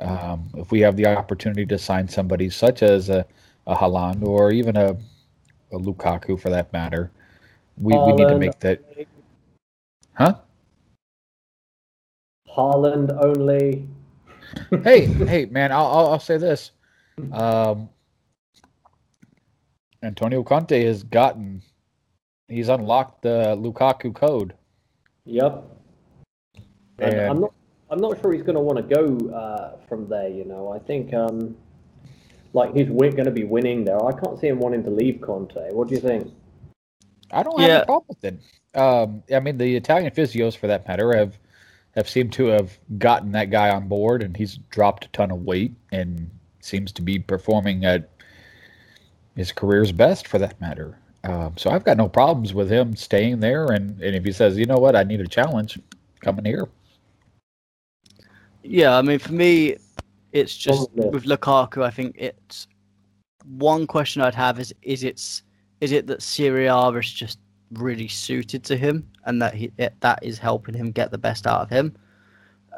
Um, 0.00 0.50
if 0.56 0.72
we 0.72 0.80
have 0.80 0.96
the 0.96 1.06
opportunity 1.06 1.64
to 1.66 1.78
sign 1.78 2.08
somebody 2.08 2.50
such 2.50 2.82
as 2.82 3.08
a, 3.08 3.24
a 3.68 3.76
Haaland 3.76 4.24
or 4.24 4.50
even 4.50 4.76
a, 4.76 4.96
a 5.72 5.78
Lukaku 5.78 6.40
for 6.40 6.50
that 6.50 6.72
matter, 6.72 7.12
we, 7.78 7.96
we 7.96 8.12
need 8.14 8.28
to 8.28 8.38
make 8.38 8.58
that. 8.60 8.82
Huh? 10.14 10.34
Haaland 12.48 13.16
only. 13.22 13.86
hey, 14.82 15.04
hey, 15.06 15.46
man! 15.46 15.70
I'll, 15.70 15.86
I'll, 15.86 16.06
I'll 16.12 16.20
say 16.20 16.36
this: 16.36 16.72
um, 17.32 17.88
Antonio 20.02 20.42
Conte 20.42 20.82
has 20.84 21.02
gotten, 21.02 21.62
he's 22.48 22.68
unlocked 22.68 23.22
the 23.22 23.56
Lukaku 23.58 24.14
code. 24.14 24.54
Yep. 25.24 25.64
And 26.98 27.14
And- 27.14 27.30
I'm 27.30 27.40
not. 27.40 27.52
I'm 27.92 27.98
not 28.00 28.20
sure 28.20 28.32
he's 28.32 28.42
going 28.44 28.54
to 28.54 28.60
want 28.60 28.76
to 28.88 28.94
go 28.94 29.34
uh, 29.34 29.76
from 29.88 30.08
there. 30.08 30.28
You 30.28 30.44
know, 30.44 30.70
I 30.70 30.78
think 30.78 31.12
um, 31.12 31.56
like 32.52 32.72
he's 32.72 32.86
going 32.88 33.24
to 33.24 33.32
be 33.32 33.42
winning 33.42 33.84
there. 33.84 34.00
I 34.06 34.12
can't 34.12 34.38
see 34.38 34.46
him 34.46 34.60
wanting 34.60 34.84
to 34.84 34.90
leave 34.90 35.20
Conte. 35.20 35.72
What 35.72 35.88
do 35.88 35.96
you 35.96 36.00
think? 36.00 36.32
I 37.32 37.42
don't 37.42 37.58
have 37.58 37.68
Yeah. 37.68 37.80
a 37.80 37.86
problem 37.86 38.04
with 38.08 38.24
it. 38.24 38.78
Um, 38.78 39.24
I 39.34 39.40
mean, 39.40 39.58
the 39.58 39.74
Italian 39.74 40.12
physios, 40.12 40.56
for 40.56 40.68
that 40.68 40.86
matter, 40.86 41.16
have 41.16 41.36
have 41.96 42.08
seemed 42.08 42.32
to 42.34 42.46
have 42.46 42.78
gotten 42.98 43.32
that 43.32 43.50
guy 43.50 43.70
on 43.70 43.88
board, 43.88 44.22
and 44.22 44.36
he's 44.36 44.58
dropped 44.70 45.06
a 45.06 45.08
ton 45.08 45.32
of 45.32 45.42
weight 45.44 45.74
and 45.90 46.30
seems 46.60 46.92
to 46.92 47.02
be 47.02 47.18
performing 47.18 47.84
at 47.84 48.08
his 49.36 49.52
career's 49.52 49.92
best, 49.92 50.28
for 50.28 50.38
that 50.38 50.60
matter. 50.60 50.98
Um, 51.24 51.54
so 51.56 51.70
I've 51.70 51.84
got 51.84 51.96
no 51.96 52.08
problems 52.08 52.54
with 52.54 52.70
him 52.70 52.96
staying 52.96 53.40
there, 53.40 53.66
and, 53.66 54.00
and 54.00 54.16
if 54.16 54.24
he 54.24 54.32
says, 54.32 54.58
you 54.58 54.66
know 54.66 54.78
what, 54.78 54.96
I 54.96 55.02
need 55.02 55.20
a 55.20 55.26
challenge, 55.26 55.78
coming 56.20 56.44
here. 56.44 56.68
Yeah, 58.62 58.96
I 58.96 59.02
mean, 59.02 59.18
for 59.18 59.32
me, 59.32 59.76
it's 60.32 60.56
just 60.56 60.92
Probably. 60.94 61.10
with 61.10 61.24
Lukaku. 61.24 61.82
I 61.82 61.90
think 61.90 62.16
it's 62.18 62.66
one 63.44 63.86
question 63.86 64.22
I'd 64.22 64.34
have 64.34 64.60
is 64.60 64.74
is 64.82 65.02
it's 65.02 65.42
is 65.80 65.92
it 65.92 66.06
that 66.06 66.22
Serie 66.22 66.66
A 66.66 66.88
is 66.88 67.10
just 67.10 67.38
really 67.72 68.08
suited 68.08 68.64
to 68.64 68.76
him 68.76 69.08
and 69.24 69.40
that 69.40 69.54
he 69.54 69.72
it, 69.78 69.94
that 70.00 70.18
is 70.22 70.38
helping 70.38 70.74
him 70.74 70.90
get 70.90 71.10
the 71.10 71.18
best 71.18 71.46
out 71.46 71.62
of 71.62 71.70
him. 71.70 71.96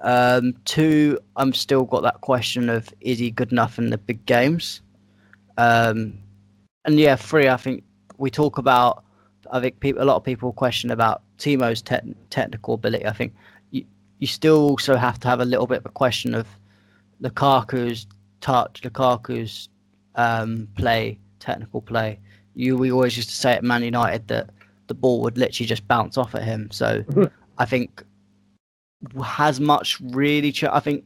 Um, 0.03 0.55
two, 0.64 1.18
I'm 1.36 1.53
still 1.53 1.84
got 1.84 2.03
that 2.03 2.20
question 2.22 2.68
of 2.68 2.88
is 3.00 3.18
he 3.18 3.30
good 3.30 3.53
enough 3.53 3.78
in 3.78 3.90
the 3.90 3.98
big 3.98 4.24
games? 4.26 4.80
Um, 5.59 6.18
and 6.84 6.98
yeah, 6.98 7.16
three, 7.16 7.48
I 7.48 7.56
think 7.56 7.84
we 8.18 8.30
talk 8.30 8.58
about. 8.58 9.04
I 9.50 9.60
think 9.60 9.80
people, 9.80 10.02
a 10.02 10.06
lot 10.06 10.16
of 10.16 10.24
people 10.24 10.52
question 10.52 10.90
about 10.90 11.22
Timo's 11.38 11.82
te- 11.82 12.14
technical 12.30 12.74
ability. 12.74 13.06
I 13.06 13.12
think 13.12 13.34
you, 13.70 13.84
you 14.18 14.26
still 14.26 14.68
also 14.70 14.96
have 14.96 15.18
to 15.20 15.28
have 15.28 15.40
a 15.40 15.44
little 15.44 15.66
bit 15.66 15.78
of 15.78 15.86
a 15.86 15.90
question 15.90 16.34
of 16.34 16.46
Lukaku's 17.22 18.06
touch, 18.40 18.82
Lukaku's 18.82 19.68
um, 20.14 20.68
play, 20.76 21.18
technical 21.40 21.82
play. 21.82 22.18
You 22.54 22.76
we 22.76 22.92
always 22.92 23.16
used 23.16 23.30
to 23.30 23.36
say 23.36 23.52
at 23.52 23.64
Man 23.64 23.82
United 23.82 24.28
that 24.28 24.50
the 24.86 24.94
ball 24.94 25.22
would 25.22 25.38
literally 25.38 25.66
just 25.66 25.86
bounce 25.88 26.16
off 26.16 26.34
at 26.34 26.44
him. 26.44 26.70
So 26.70 27.04
I 27.58 27.64
think 27.64 28.02
has 29.24 29.60
much 29.60 30.00
really. 30.00 30.52
Ch- 30.52 30.64
I 30.64 30.80
think 30.80 31.04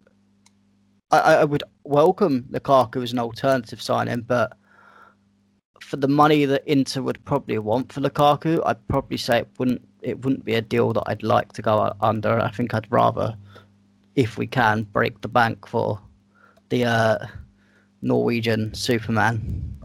I, 1.11 1.37
I 1.37 1.45
would 1.45 1.63
welcome 1.85 2.47
Lukaku 2.51 3.03
as 3.03 3.13
an 3.13 3.19
alternative 3.19 3.81
signing, 3.81 4.23
but 4.23 4.57
for 5.87 5.97
the 5.97 6.09
money 6.09 6.45
that 6.47 6.67
Inter 6.67 7.01
would 7.01 7.25
probably 7.25 7.59
want 7.59 7.93
for 7.93 8.01
Lukaku, 8.01 8.61
I'd 8.67 8.89
probably 8.89 9.17
say 9.17 9.39
it 9.39 9.49
wouldn't 9.57 9.87
it 10.03 10.25
wouldn't 10.25 10.45
be 10.45 10.55
a 10.55 10.61
deal 10.61 10.93
that 10.93 11.05
I'd 11.07 11.23
like 11.23 11.53
to 11.53 11.63
go 11.63 11.95
under. 12.01 12.41
I 12.41 12.51
think 12.51 12.75
I'd 12.75 12.91
rather, 12.91 13.37
if 14.17 14.37
we 14.37 14.49
can, 14.49 14.83
break 14.83 15.21
the 15.21 15.29
bank 15.29 15.67
for 15.67 16.01
the 16.71 16.85
uh, 16.85 17.27
Norwegian 18.03 18.75
Superman. 18.75 19.79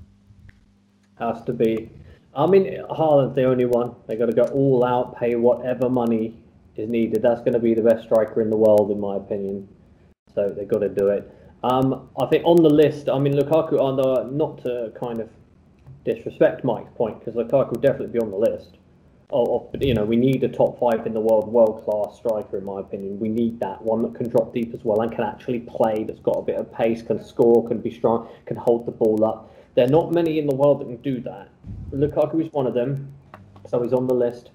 Has 1.19 1.43
to 1.43 1.53
be. 1.53 1.89
I 2.35 2.47
mean, 2.47 2.65
Haaland's 2.89 3.35
the 3.35 3.43
only 3.43 3.65
one. 3.65 3.93
They 4.07 4.15
got 4.15 4.27
to 4.27 4.35
go 4.35 4.43
all 4.53 4.83
out, 4.83 5.19
pay 5.19 5.35
whatever 5.35 5.87
money 5.89 6.35
is 6.77 6.89
needed. 6.89 7.21
That's 7.21 7.41
going 7.41 7.53
to 7.53 7.59
be 7.59 7.75
the 7.75 7.83
best 7.83 8.05
striker 8.05 8.41
in 8.41 8.49
the 8.49 8.57
world, 8.57 8.89
in 8.89 8.99
my 8.99 9.17
opinion. 9.17 9.67
So 10.33 10.53
they've 10.55 10.67
got 10.67 10.79
to 10.79 10.89
do 10.89 11.09
it. 11.09 11.29
Um, 11.63 12.09
I 12.19 12.25
think 12.25 12.43
on 12.45 12.57
the 12.63 12.69
list, 12.69 13.07
I 13.09 13.19
mean, 13.19 13.33
Lukaku, 13.33 13.77
the, 14.01 14.29
not 14.31 14.63
to 14.63 14.91
kind 14.99 15.19
of 15.19 15.29
disrespect 16.03 16.63
Mike's 16.63 16.91
point, 16.95 17.19
because 17.19 17.35
Lukaku 17.35 17.71
will 17.71 17.81
definitely 17.81 18.07
be 18.07 18.19
on 18.19 18.31
the 18.31 18.37
list. 18.37 18.77
Of, 19.33 19.69
you 19.79 19.93
know, 19.93 20.03
we 20.03 20.17
need 20.17 20.43
a 20.43 20.49
top 20.49 20.77
five 20.77 21.07
in 21.07 21.13
the 21.13 21.21
world, 21.21 21.47
world 21.47 21.85
class 21.85 22.17
striker, 22.17 22.57
in 22.57 22.65
my 22.65 22.81
opinion. 22.81 23.17
We 23.17 23.29
need 23.29 23.61
that 23.61 23.81
one 23.81 24.01
that 24.01 24.13
can 24.13 24.27
drop 24.27 24.53
deep 24.53 24.73
as 24.73 24.83
well 24.83 24.99
and 25.01 25.11
can 25.11 25.23
actually 25.23 25.59
play, 25.59 26.03
that's 26.03 26.19
got 26.19 26.37
a 26.37 26.41
bit 26.41 26.57
of 26.57 26.73
pace, 26.73 27.01
can 27.01 27.23
score, 27.23 27.65
can 27.67 27.79
be 27.79 27.91
strong, 27.91 28.27
can 28.45 28.57
hold 28.57 28.85
the 28.85 28.91
ball 28.91 29.23
up. 29.23 29.49
There 29.75 29.85
are 29.85 29.89
not 29.89 30.11
many 30.11 30.37
in 30.37 30.47
the 30.47 30.55
world 30.55 30.81
that 30.81 30.85
can 30.85 30.97
do 30.97 31.21
that. 31.21 31.47
Lukaku 31.93 32.45
is 32.45 32.51
one 32.51 32.67
of 32.67 32.73
them, 32.73 33.13
so 33.69 33.81
he's 33.81 33.93
on 33.93 34.07
the 34.07 34.13
list. 34.13 34.49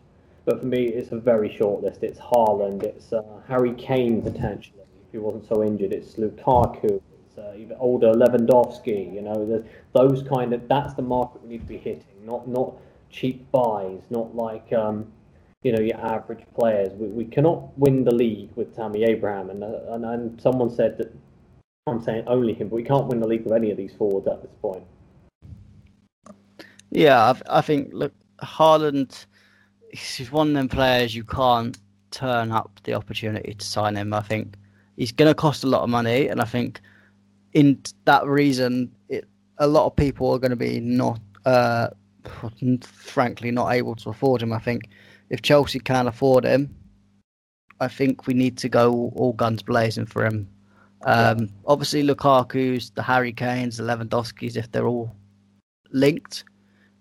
But 0.45 0.61
for 0.61 0.67
me, 0.67 0.85
it's 0.85 1.11
a 1.11 1.19
very 1.19 1.57
short 1.57 1.83
list. 1.83 2.03
It's 2.03 2.19
Haaland, 2.19 2.83
it's 2.83 3.15
uh, 3.15 3.23
Harry 3.49 3.73
Kane 3.73 4.21
potentially, 4.21 4.83
if 5.07 5.13
he 5.13 5.19
wasn't 5.19 5.49
so 5.49 5.65
injured. 5.65 5.93
It's 5.95 6.17
Lukaku, 6.17 7.01
uh, 7.39 7.55
even 7.57 7.77
older 7.79 8.13
Lewandowski. 8.13 9.15
You 9.15 9.23
know, 9.23 9.65
those 9.93 10.23
kind 10.23 10.53
of 10.53 10.69
that's 10.69 10.95
the 10.95 11.03
market 11.03 11.43
we 11.43 11.51
need 11.51 11.61
to 11.61 11.67
be 11.67 11.79
hitting, 11.79 12.25
not 12.25 12.49
not 12.49 12.75
cheap 13.11 13.51
buys, 13.51 14.03
not 14.11 14.35
like 14.35 14.73
um, 14.73 15.11
you 15.63 15.73
know 15.73 15.81
your 15.81 15.99
average 15.99 16.45
players. 16.59 16.93
We, 16.95 17.09
we 17.09 17.25
cannot 17.25 17.77
win 17.79 18.05
the 18.05 18.15
league 18.15 18.51
with 18.57 18.75
Tammy 18.75 19.05
Abraham, 19.05 19.51
and, 19.51 19.65
uh, 19.65 19.79
and 19.91 20.05
and 20.05 20.41
someone 20.41 20.71
said 20.71 20.99
that 20.99 21.13
I'm 21.87 22.03
saying 22.03 22.25
only 22.27 22.53
him, 22.53 22.69
but 22.69 22.77
we 22.77 22.83
can't 22.83 23.07
win 23.07 23.21
the 23.21 23.29
league 23.29 23.45
with 23.45 23.53
any 23.53 23.71
of 23.71 23.77
these 23.77 23.95
forwards 23.95 24.27
at 24.27 24.43
this 24.43 24.51
point. 24.61 24.85
Yeah, 26.91 27.33
I, 27.49 27.59
I 27.59 27.61
think 27.61 27.91
look, 27.93 28.13
Haaland, 28.43 29.27
he's 29.93 30.33
one 30.33 30.49
of 30.49 30.55
them 30.55 30.69
players 30.69 31.15
you 31.15 31.25
can't 31.25 31.79
turn 32.11 32.51
up 32.51 32.81
the 32.85 32.95
opportunity 32.95 33.55
to 33.55 33.65
sign 33.65 33.97
him. 33.97 34.13
I 34.15 34.21
think 34.21 34.55
he's 34.97 35.13
going 35.13 35.31
to 35.31 35.35
cost 35.35 35.65
a 35.65 35.69
lot 35.69 35.83
of 35.83 35.91
money, 35.91 36.29
and 36.29 36.41
I 36.41 36.45
think 36.45 36.81
in 37.53 37.81
that 38.05 38.27
reason, 38.27 38.93
it, 39.09 39.27
a 39.59 39.67
lot 39.67 39.87
of 39.87 39.97
people 39.97 40.31
are 40.33 40.39
going 40.39 40.51
to 40.51 40.57
be 40.57 40.81
not, 40.81 41.21
uh, 41.45 41.89
frankly, 42.83 43.51
not 43.51 43.73
able 43.73 43.95
to 43.97 44.11
afford 44.11 44.43
him. 44.43 44.53
I 44.53 44.59
think 44.59 44.89
if 45.31 45.43
Chelsea 45.43 45.79
can't 45.79 46.09
afford 46.09 46.45
him, 46.45 46.75
I 47.81 47.89
think 47.89 48.27
we 48.27 48.35
need 48.35 48.57
to 48.59 48.69
go 48.69 49.13
all 49.17 49.33
guns 49.33 49.63
blazing 49.63 50.07
for 50.07 50.25
him. 50.25 50.49
Um, 51.05 51.51
obviously, 51.67 52.03
Lukaku's, 52.03 52.91
the 52.91 53.03
Harry 53.03 53.33
Kanes, 53.33 53.77
the 53.77 53.83
Lewandowski's, 53.83 54.57
if 54.57 54.71
they're 54.73 54.87
all 54.87 55.15
linked, 55.93 56.45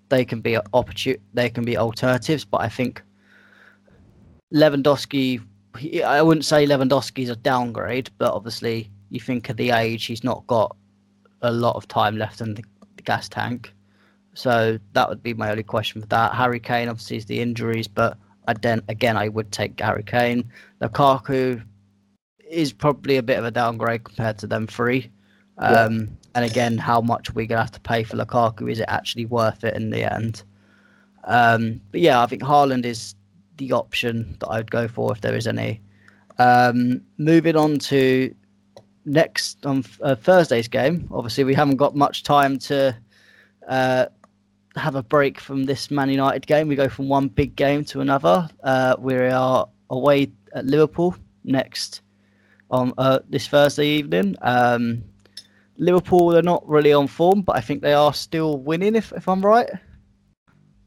they 0.10 0.26
can 0.26 0.41
be 0.41 0.58
opportun- 0.74 1.20
They 1.34 1.50
can 1.50 1.66
be 1.66 1.78
alternatives, 1.78 2.46
but 2.46 2.62
I 2.62 2.70
think 2.70 3.02
Lewandowski. 4.54 5.41
I 6.06 6.22
wouldn't 6.22 6.46
say 6.46 6.66
Lewandowski's 6.66 7.30
a 7.30 7.36
downgrade, 7.36 8.10
but 8.18 8.32
obviously 8.32 8.89
you 9.16 9.20
think 9.20 9.49
of 9.49 9.57
the 9.57 9.72
age, 9.72 10.05
he's 10.05 10.24
not 10.24 10.45
got 10.47 10.76
a 11.41 11.51
lot 11.51 11.76
of 11.76 11.88
time 11.88 12.18
left 12.18 12.41
in 12.41 12.53
the, 12.53 12.63
the 12.97 13.03
gas 13.03 13.28
tank. 13.28 13.74
So 14.34 14.78
that 14.93 15.09
would 15.09 15.24
be 15.24 15.34
my 15.34 15.49
only 15.49 15.63
question 15.63 16.01
for 16.01 16.07
that. 16.07 16.34
Harry 16.34 16.59
Kane 16.59 16.89
obviously 16.89 17.18
is 17.18 17.26
the 17.26 17.39
injuries, 17.39 17.88
but 17.88 18.18
I 18.47 18.53
then 18.53 18.82
again 18.89 19.18
I 19.18 19.30
would 19.30 19.51
take 19.51 19.80
Harry 19.80 20.03
Kane. 20.03 20.51
Lukaku 20.82 21.63
is 22.49 22.74
probably 22.74 23.18
a 23.18 23.24
bit 23.24 23.39
of 23.39 23.45
a 23.45 23.51
downgrade 23.51 24.03
compared 24.03 24.38
to 24.39 24.47
them 24.47 24.68
three. 24.68 25.09
Um, 25.57 25.74
yeah. 25.74 26.05
And 26.36 26.45
again, 26.45 26.78
how 26.78 26.99
much 26.99 27.34
we're 27.34 27.45
gonna 27.45 27.61
have 27.61 27.72
to 27.72 27.80
pay 27.80 28.03
for 28.03 28.18
Lukaku? 28.18 28.70
Is 28.70 28.80
it 28.80 28.88
actually 28.89 29.26
worth 29.26 29.63
it 29.63 29.74
in 29.76 29.89
the 29.89 30.13
end? 30.13 30.43
Um, 31.24 31.82
but 31.91 32.01
yeah, 32.01 32.22
I 32.22 32.26
think 32.28 32.43
Haaland 32.43 32.86
is 32.86 33.16
the 33.57 33.72
option 33.72 34.36
that 34.39 34.49
I'd 34.49 34.70
go 34.70 34.88
for 34.88 35.13
if 35.13 35.22
there 35.22 35.36
is 35.36 35.47
any. 35.47 35.82
Um, 36.38 37.01
moving 37.18 37.55
on 37.55 37.80
to 37.80 38.36
next 39.06 39.66
on 39.66 39.84
uh, 40.01 40.16
Thursday's 40.16 40.68
game. 40.68 41.08
Obviously, 41.12 41.43
we 41.43 41.53
haven't 41.53 41.78
got 41.78 41.95
much 41.95 42.24
time 42.24 42.58
to 42.60 42.95
uh, 43.68 44.06
have 44.76 44.95
a 44.95 45.03
break 45.03 45.39
from 45.39 45.64
this 45.64 45.91
Man 45.91 46.10
United 46.10 46.45
game. 46.47 46.68
We 46.68 46.76
go 46.76 46.89
from 46.89 47.08
one 47.08 47.28
big 47.28 47.56
game 47.56 47.86
to 47.86 48.01
another. 48.01 48.49
Uh, 48.64 48.95
we 48.99 49.16
are 49.16 49.68
away 49.89 50.32
at 50.53 50.66
Liverpool 50.66 51.16
next 51.43 52.01
on 52.72 52.93
uh, 52.97 53.20
this 53.30 53.47
Thursday 53.47 53.88
evening. 53.88 54.36
Um, 54.41 55.03
Liverpool 55.78 56.30
they're 56.30 56.41
not 56.41 56.68
really 56.68 56.93
on 56.93 57.08
form, 57.08 57.41
but 57.41 57.56
I 57.56 57.62
think 57.62 57.82
they 57.82 57.93
are 57.93 58.14
still 58.14 58.58
winning. 58.58 58.95
If 58.95 59.12
if 59.12 59.28
I'm 59.28 59.45
right, 59.45 59.70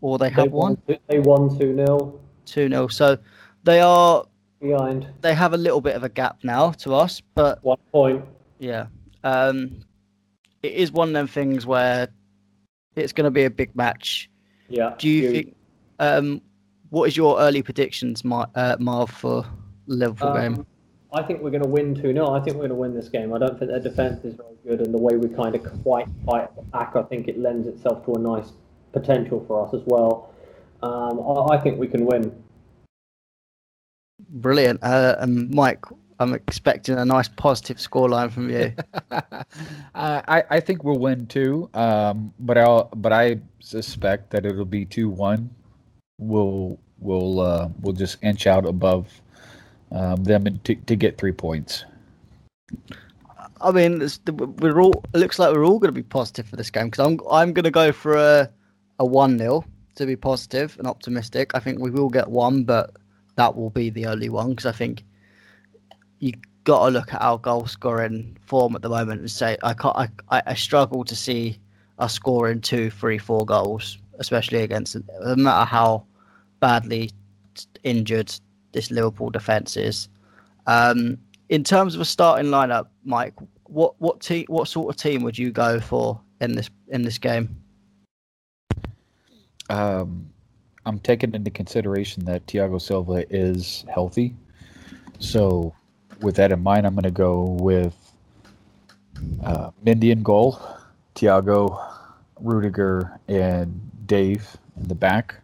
or 0.00 0.18
they 0.18 0.30
have 0.30 0.44
they 0.44 0.48
won. 0.48 0.80
They 1.08 1.18
won 1.18 1.50
two 1.58 1.74
0 1.74 2.20
Two 2.46 2.68
0 2.68 2.88
So 2.88 3.18
they 3.64 3.80
are 3.80 4.24
behind. 4.60 5.06
They 5.20 5.34
have 5.34 5.54
a 5.54 5.56
little 5.56 5.80
bit 5.80 5.96
of 5.96 6.04
a 6.04 6.08
gap 6.08 6.38
now 6.42 6.72
to 6.72 6.94
us, 6.94 7.20
but 7.34 7.62
one 7.62 7.78
point. 7.92 8.24
Yeah. 8.58 8.86
Um, 9.24 9.80
it 10.62 10.72
is 10.72 10.92
one 10.92 11.08
of 11.08 11.14
them 11.14 11.26
things 11.26 11.66
where 11.66 12.08
it's 12.96 13.12
going 13.12 13.24
to 13.24 13.30
be 13.30 13.44
a 13.44 13.50
big 13.50 13.74
match. 13.76 14.28
Yeah. 14.68 14.94
Do 14.98 15.08
you 15.08 15.30
think? 15.30 15.56
Um, 15.98 16.42
what 16.90 17.08
is 17.08 17.16
your 17.16 17.38
early 17.38 17.62
predictions, 17.62 18.24
Mar- 18.24 18.50
uh, 18.54 18.76
Marv, 18.78 19.10
for 19.10 19.44
Liverpool 19.86 20.28
um, 20.28 20.54
game? 20.54 20.66
I 21.12 21.22
think 21.22 21.40
we're 21.40 21.50
going 21.50 21.62
to 21.62 21.68
win 21.68 21.94
2 21.94 22.12
0. 22.12 22.30
I 22.30 22.40
think 22.40 22.56
we're 22.56 22.68
going 22.68 22.70
to 22.70 22.74
win 22.74 22.94
this 22.94 23.08
game. 23.08 23.32
I 23.34 23.38
don't 23.38 23.58
think 23.58 23.70
their 23.70 23.80
defence 23.80 24.24
is 24.24 24.34
very 24.34 24.56
good, 24.64 24.84
and 24.84 24.92
the 24.92 24.98
way 24.98 25.16
we 25.16 25.28
kind 25.28 25.54
of 25.54 25.82
quite 25.82 26.06
fight 26.26 26.48
back, 26.70 26.96
I 26.96 27.02
think 27.02 27.28
it 27.28 27.38
lends 27.38 27.66
itself 27.66 28.04
to 28.06 28.14
a 28.14 28.18
nice 28.18 28.52
potential 28.92 29.44
for 29.46 29.66
us 29.66 29.74
as 29.74 29.82
well. 29.86 30.34
Um, 30.82 31.20
I, 31.20 31.56
I, 31.56 31.60
think 31.60 31.78
we 31.78 31.88
can 31.88 32.04
win. 32.04 32.42
Brilliant. 34.28 34.82
Uh, 34.82 35.16
and 35.18 35.50
Mike, 35.50 35.84
I'm 36.20 36.34
expecting 36.34 36.96
a 36.96 37.04
nice 37.04 37.28
positive 37.28 37.78
scoreline 37.78 38.30
from 38.30 38.50
you. 38.50 38.74
uh, 39.10 39.42
I, 39.94 40.42
I 40.50 40.60
think 40.60 40.84
we'll 40.84 40.98
win 40.98 41.26
too, 41.26 41.70
um, 41.74 42.32
but 42.40 42.58
I 42.58 42.82
but 42.96 43.12
I 43.12 43.40
suspect 43.60 44.30
that 44.30 44.44
it'll 44.44 44.64
be 44.64 44.84
two 44.84 45.08
one. 45.08 45.50
We'll 46.18 46.78
we'll 46.98 47.40
uh, 47.40 47.68
we'll 47.80 47.94
just 47.94 48.22
inch 48.22 48.46
out 48.46 48.66
above 48.66 49.20
um, 49.92 50.24
them 50.24 50.60
to, 50.64 50.74
to 50.74 50.96
get 50.96 51.18
three 51.18 51.32
points. 51.32 51.84
I 53.60 53.70
mean, 53.70 54.06
we're 54.58 54.80
all. 54.80 55.04
It 55.14 55.18
looks 55.18 55.38
like 55.38 55.54
we're 55.54 55.64
all 55.64 55.78
going 55.78 55.94
to 55.94 56.00
be 56.00 56.02
positive 56.02 56.48
for 56.48 56.56
this 56.56 56.70
game 56.70 56.90
because 56.90 57.06
I'm. 57.06 57.20
I'm 57.30 57.52
going 57.52 57.64
to 57.64 57.70
go 57.70 57.92
for 57.92 58.16
a 58.16 58.50
a 58.98 59.06
one 59.06 59.38
0 59.38 59.64
to 59.96 60.06
be 60.06 60.16
positive 60.16 60.76
and 60.78 60.86
optimistic. 60.86 61.52
I 61.54 61.60
think 61.60 61.78
we 61.78 61.90
will 61.90 62.08
get 62.08 62.28
one, 62.28 62.64
but 62.64 62.96
that 63.38 63.54
will 63.54 63.70
be 63.70 63.88
the 63.88 64.04
only 64.04 64.28
one 64.28 64.50
because 64.50 64.66
I 64.66 64.72
think 64.72 65.04
you 66.18 66.32
got 66.64 66.86
to 66.86 66.90
look 66.90 67.14
at 67.14 67.22
our 67.22 67.38
goal 67.38 67.66
scoring 67.66 68.36
form 68.44 68.74
at 68.74 68.82
the 68.82 68.88
moment 68.88 69.20
and 69.20 69.30
say 69.30 69.56
I 69.62 69.74
can't. 69.74 69.96
I, 69.96 70.42
I 70.44 70.54
struggle 70.54 71.04
to 71.04 71.14
see 71.14 71.56
us 72.00 72.12
scoring 72.12 72.60
two, 72.60 72.90
three, 72.90 73.16
four 73.16 73.46
goals, 73.46 73.98
especially 74.18 74.62
against 74.62 74.96
no 75.20 75.36
matter 75.36 75.64
how 75.64 76.04
badly 76.58 77.12
injured 77.84 78.34
this 78.72 78.90
Liverpool 78.90 79.30
defence 79.30 79.76
is. 79.76 80.08
Um, 80.66 81.16
in 81.48 81.62
terms 81.62 81.94
of 81.94 82.00
a 82.00 82.04
starting 82.04 82.50
lineup, 82.50 82.88
Mike, 83.04 83.34
what 83.64 83.94
what 84.00 84.20
team, 84.20 84.46
what 84.48 84.66
sort 84.66 84.92
of 84.92 85.00
team 85.00 85.22
would 85.22 85.38
you 85.38 85.52
go 85.52 85.78
for 85.78 86.20
in 86.40 86.56
this 86.56 86.70
in 86.88 87.02
this 87.02 87.18
game? 87.18 87.56
Um, 89.70 90.28
I'm 90.88 90.98
taking 91.00 91.34
into 91.34 91.50
consideration 91.50 92.24
that 92.24 92.46
Thiago 92.46 92.80
Silva 92.80 93.26
is 93.28 93.84
healthy, 93.92 94.34
so 95.18 95.74
with 96.22 96.36
that 96.36 96.50
in 96.50 96.62
mind, 96.62 96.86
I'm 96.86 96.94
going 96.94 97.02
to 97.02 97.10
go 97.10 97.58
with 97.60 97.94
uh, 99.44 99.70
Mendy 99.84 100.10
in 100.12 100.22
goal, 100.22 100.58
Thiago, 101.14 101.78
Rudiger, 102.40 103.20
and 103.28 103.78
Dave 104.06 104.56
in 104.80 104.88
the 104.88 104.94
back. 104.94 105.34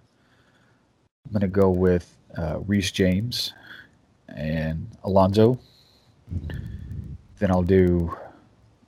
I'm 1.26 1.32
going 1.32 1.42
to 1.42 1.48
go 1.48 1.68
with 1.68 2.16
uh, 2.38 2.60
Reece 2.60 2.90
James 2.90 3.52
and 4.34 4.88
Alonso. 5.04 5.58
Then 7.38 7.50
I'll 7.50 7.62
do 7.62 8.16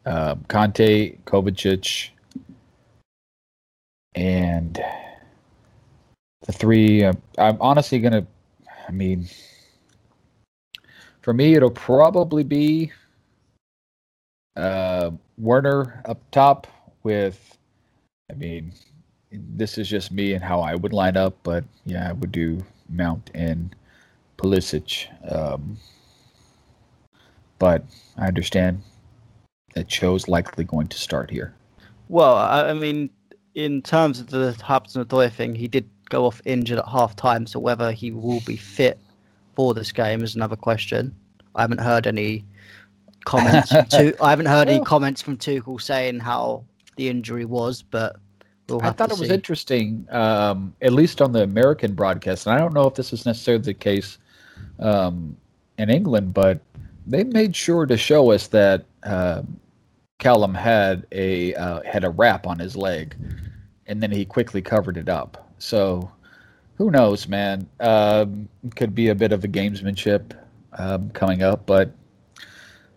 uh, 0.07 0.37
Kanté, 0.49 1.19
Kovacic, 1.27 2.09
and 4.15 4.83
the 6.47 6.53
three. 6.53 7.05
Uh, 7.05 7.13
I'm 7.39 7.59
honestly 7.61 8.01
to, 8.13 8.27
I 8.89 8.93
mean, 8.93 9.29
for 11.21 11.33
me, 11.33 11.55
it'll 11.55 11.71
probably 11.71 12.45
be 12.45 12.93
uh, 14.57 15.11
Werner 15.37 16.03
up 16.05 16.21
top 16.31 16.67
with, 17.03 17.59
I 18.31 18.35
mean, 18.35 18.73
this 19.31 19.77
is 19.77 19.89
just 19.89 20.13
me 20.13 20.33
and 20.33 20.43
how 20.43 20.61
I 20.61 20.75
would 20.75 20.93
line 20.93 21.17
up, 21.17 21.37
but 21.43 21.65
yeah, 21.85 22.09
I 22.09 22.13
would 22.13 22.33
do 22.33 22.65
Mount 22.89 23.31
and 23.35 23.75
Pulisic. 24.39 25.09
Um, 25.31 25.77
but 27.59 27.85
I 28.17 28.29
understand 28.29 28.83
that 29.75 29.89
Cho's 29.89 30.29
likely 30.29 30.65
going 30.65 30.89
to 30.89 30.97
start 30.97 31.31
here. 31.31 31.55
Well, 32.09 32.37
I 32.37 32.73
mean, 32.73 33.11
in 33.55 33.83
terms 33.83 34.21
of 34.21 34.29
the 34.29 34.53
Hudson-Odoi 34.63 35.33
thing, 35.33 35.55
he 35.55 35.67
did 35.67 35.89
go 36.09 36.27
off 36.27 36.41
injured 36.45 36.79
at 36.79 36.89
half 36.89 37.17
time, 37.17 37.47
so 37.47 37.59
whether 37.59 37.93
he 37.93 38.11
will 38.11 38.41
be 38.47 38.57
fit 38.57 38.99
for 39.55 39.75
this 39.75 39.93
game 39.93 40.23
is 40.23 40.35
another 40.35 40.57
question. 40.57 41.15
I 41.55 41.63
haven't 41.63 41.81
heard 41.81 42.07
any 42.07 42.45
comments. 43.25 43.71
to, 43.71 44.15
I 44.23 44.31
haven't 44.31 44.47
heard 44.47 44.69
any 44.69 44.85
comments 44.85 45.23
from 45.23 45.37
Tuchel 45.37 45.81
saying 45.81 46.21
how 46.21 46.65
the 46.97 47.09
injury 47.09 47.45
was, 47.45 47.83
but 47.83 48.17
We'll 48.69 48.83
I 48.83 48.91
thought 48.91 49.13
it 49.13 49.19
was 49.19 49.31
interesting, 49.31 50.07
um, 50.11 50.75
at 50.83 50.93
least 50.93 51.23
on 51.23 51.33
the 51.33 51.43
American 51.43 51.95
broadcast, 51.95 52.47
and 52.47 52.55
I 52.55 52.59
don't 52.59 52.75
know 52.75 52.87
if 52.87 52.95
this 52.95 53.13
is 53.13 53.25
necessarily 53.25 53.63
the 53.63 53.75
case 53.75 54.19
um, 54.81 55.37
in 55.79 55.89
England, 55.89 56.35
but 56.35 56.61
they 57.07 57.23
made 57.23 57.55
sure 57.55 57.87
to 57.87 57.97
show 57.97 58.33
us 58.33 58.49
that 58.49 58.85
uh, 59.05 59.43
Callum 60.19 60.53
had 60.53 61.07
a 61.13 61.55
uh, 61.55 61.83
had 61.85 62.03
a 62.03 62.11
wrap 62.11 62.47
on 62.47 62.59
his 62.59 62.77
leg, 62.77 63.15
and 63.87 64.03
then 64.03 64.11
he 64.11 64.25
quickly 64.25 64.63
covered 64.63 64.97
it 64.97 65.09
up. 65.09 65.46
So, 65.59 66.11
who 66.77 66.91
knows, 66.91 67.29
man? 67.29 67.69
Um, 67.81 68.49
could 68.75 68.95
be 68.95 69.09
a 69.09 69.15
bit 69.15 69.33
of 69.33 69.45
a 69.45 69.49
gamesmanship 69.49 70.33
um, 70.79 71.11
coming 71.11 71.43
up, 71.43 71.67
but 71.67 71.91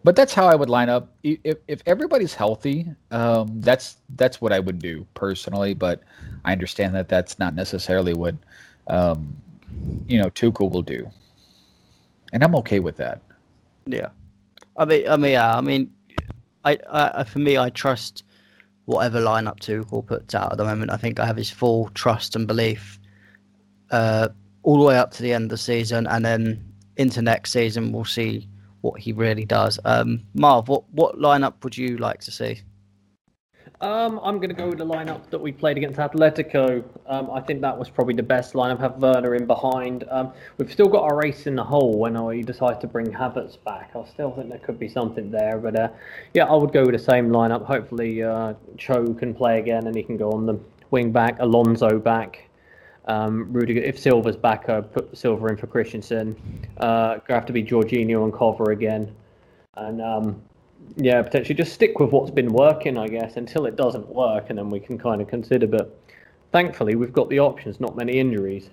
but 0.04 0.16
that's 0.16 0.34
how 0.34 0.48
I 0.48 0.56
would 0.56 0.70
line 0.70 0.90
up. 0.90 1.14
If 1.24 1.58
if 1.68 1.82
everybody's 1.86 2.34
healthy, 2.34 2.88
um, 3.12 3.62
that's 3.62 3.98
that's 4.16 4.42
what 4.42 4.52
I 4.52 4.60
would 4.60 4.80
do 4.80 5.06
personally. 5.14 5.74
But 5.74 6.02
I 6.46 6.52
understand 6.52 6.96
that 6.96 7.10
that's 7.10 7.40
not 7.40 7.54
necessarily 7.54 8.14
what 8.14 8.36
um, 8.88 9.36
you 10.08 10.18
know 10.18 10.30
Tuchel 10.30 10.72
will 10.72 10.82
do, 10.82 11.10
and 12.34 12.44
I'm 12.44 12.56
okay 12.56 12.80
with 12.80 12.98
that. 12.98 13.22
Yeah, 13.86 14.10
I 14.78 14.86
mean, 14.86 15.08
I 15.08 15.18
mean, 15.18 15.32
yeah, 15.32 15.56
I 15.56 15.62
mean, 15.62 15.94
I, 16.64 16.78
I 16.90 17.24
for 17.24 17.40
me, 17.40 17.58
I 17.58 17.70
trust 17.70 18.24
whatever 18.90 19.22
lineup 19.22 19.60
Tuchel 19.60 20.04
puts 20.04 20.34
out 20.34 20.52
at 20.52 20.58
the 20.58 20.66
moment. 20.66 20.92
I 20.92 20.98
think 20.98 21.20
I 21.20 21.26
have 21.28 21.38
his 21.38 21.52
full 21.52 21.90
trust 21.90 22.36
and 22.36 22.48
belief 22.48 23.00
uh, 23.92 24.30
all 24.64 24.80
the 24.80 24.86
way 24.86 24.98
up 24.98 25.12
to 25.12 25.22
the 25.22 25.32
end 25.32 25.46
of 25.46 25.50
the 25.52 25.58
season, 25.58 26.08
and 26.08 26.26
then 26.26 26.74
into 26.98 27.22
next 27.22 27.52
season 27.52 27.92
we'll 27.92 28.04
see 28.04 28.50
what 28.82 29.00
he 29.00 29.14
really 29.14 29.46
does. 29.46 29.80
Um, 29.86 30.24
Marv, 30.34 30.68
what 30.68 30.90
what 30.92 31.18
lineup 31.18 31.64
would 31.64 31.78
you 31.78 31.98
like 31.98 32.20
to 32.22 32.32
see? 32.32 32.62
Um, 33.82 34.20
I'm 34.22 34.38
going 34.40 34.50
to 34.50 34.56
go 34.56 34.68
with 34.68 34.78
the 34.78 34.86
lineup 34.86 35.30
that 35.30 35.40
we 35.40 35.54
played 35.54 35.78
against 35.78 36.00
Atletico. 36.00 36.84
Um, 37.08 37.32
I 37.32 37.40
think 37.40 37.62
that 37.62 37.78
was 37.78 37.90
probably 37.90 38.14
the 38.14 38.24
best 38.24 38.54
lineup. 38.54 38.80
Have 38.82 38.98
Werner 38.98 39.36
in 39.36 39.46
behind. 39.46 40.04
Um, 40.12 40.34
we've 40.58 40.72
still 40.72 40.90
got 40.90 41.10
a 41.10 41.16
race 41.16 41.48
in 41.48 41.56
the 41.56 41.64
hole 41.64 41.98
when 41.98 42.22
we 42.26 42.44
decide 42.44 42.82
to 42.82 42.88
bring 42.88 43.08
Havertz 43.08 43.58
back. 43.64 43.92
I 43.96 44.06
still 44.10 44.32
think 44.32 44.50
there 44.50 44.60
could 44.60 44.80
be 44.80 44.90
something 44.90 45.32
there, 45.32 45.58
but 45.58 45.80
uh, 45.80 45.90
yeah, 46.34 46.46
I 46.46 46.56
would 46.56 46.74
go 46.74 46.82
with 46.82 46.92
the 46.92 47.00
same 47.00 47.30
lineup. 47.30 47.66
Hopefully, 47.66 48.22
uh, 48.22 48.54
Cho 48.78 49.14
can 49.14 49.34
play 49.34 49.60
again 49.60 49.88
and 49.88 49.96
he 49.96 50.04
can 50.04 50.18
go 50.18 50.32
on 50.32 50.46
the 50.46 50.60
wing 50.92 51.14
back. 51.14 51.38
Alonso 51.40 52.00
back. 52.00 52.50
Um, 53.06 53.52
Rudiger, 53.54 53.80
if 53.80 53.98
Silva's 53.98 54.36
back, 54.36 54.68
uh, 54.68 54.82
put 54.82 55.18
Silva 55.18 55.48
in 55.48 55.58
for 55.58 55.68
Christensen. 55.68 56.36
Uh, 56.78 57.20
have 57.30 57.46
to 57.46 57.54
be 57.54 57.64
Jorginho 57.64 58.26
and 58.26 58.34
Cover 58.34 58.72
again, 58.72 59.16
and 59.76 60.02
um, 60.02 60.42
yeah, 60.96 61.22
potentially 61.22 61.56
just 61.56 61.74
stick 61.74 62.00
with 62.00 62.12
what's 62.12 62.32
been 62.32 62.52
working, 62.52 62.98
I 62.98 63.08
guess, 63.08 63.38
until 63.38 63.66
it 63.66 63.76
doesn't 63.76 64.08
work, 64.08 64.50
and 64.50 64.58
then 64.58 64.70
we 64.70 64.80
can 64.80 64.98
kind 64.98 65.22
of 65.22 65.28
consider. 65.28 65.68
But 65.68 65.98
thankfully, 66.52 66.96
we've 66.96 67.14
got 67.14 67.30
the 67.30 67.40
options, 67.40 67.80
not 67.80 67.96
many 67.96 68.20
injuries. 68.20 68.70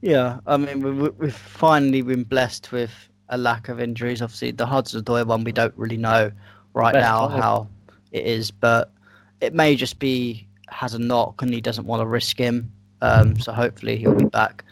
Yeah, 0.00 0.40
I 0.46 0.56
mean, 0.56 0.80
we, 0.80 1.08
we've 1.10 1.34
finally 1.34 2.02
been 2.02 2.24
blessed 2.24 2.72
with 2.72 2.92
a 3.28 3.38
lack 3.38 3.68
of 3.68 3.80
injuries. 3.80 4.22
Obviously, 4.22 4.50
the 4.52 4.66
Hudson-Odoi 4.66 5.26
one, 5.26 5.44
we 5.44 5.52
don't 5.52 5.74
really 5.76 5.96
know 5.96 6.30
right 6.74 6.92
Best 6.92 7.02
now 7.02 7.28
time. 7.28 7.40
how 7.40 7.68
it 8.12 8.24
is, 8.24 8.50
but 8.50 8.92
it 9.40 9.54
may 9.54 9.76
just 9.76 9.98
be 9.98 10.46
has 10.68 10.94
a 10.94 10.98
knock 10.98 11.42
and 11.42 11.52
he 11.52 11.60
doesn't 11.60 11.86
want 11.86 12.00
to 12.00 12.06
risk 12.06 12.38
him. 12.38 12.72
Um, 13.02 13.38
so 13.38 13.52
hopefully 13.52 13.96
he'll 13.96 14.14
be 14.14 14.24
back. 14.24 14.64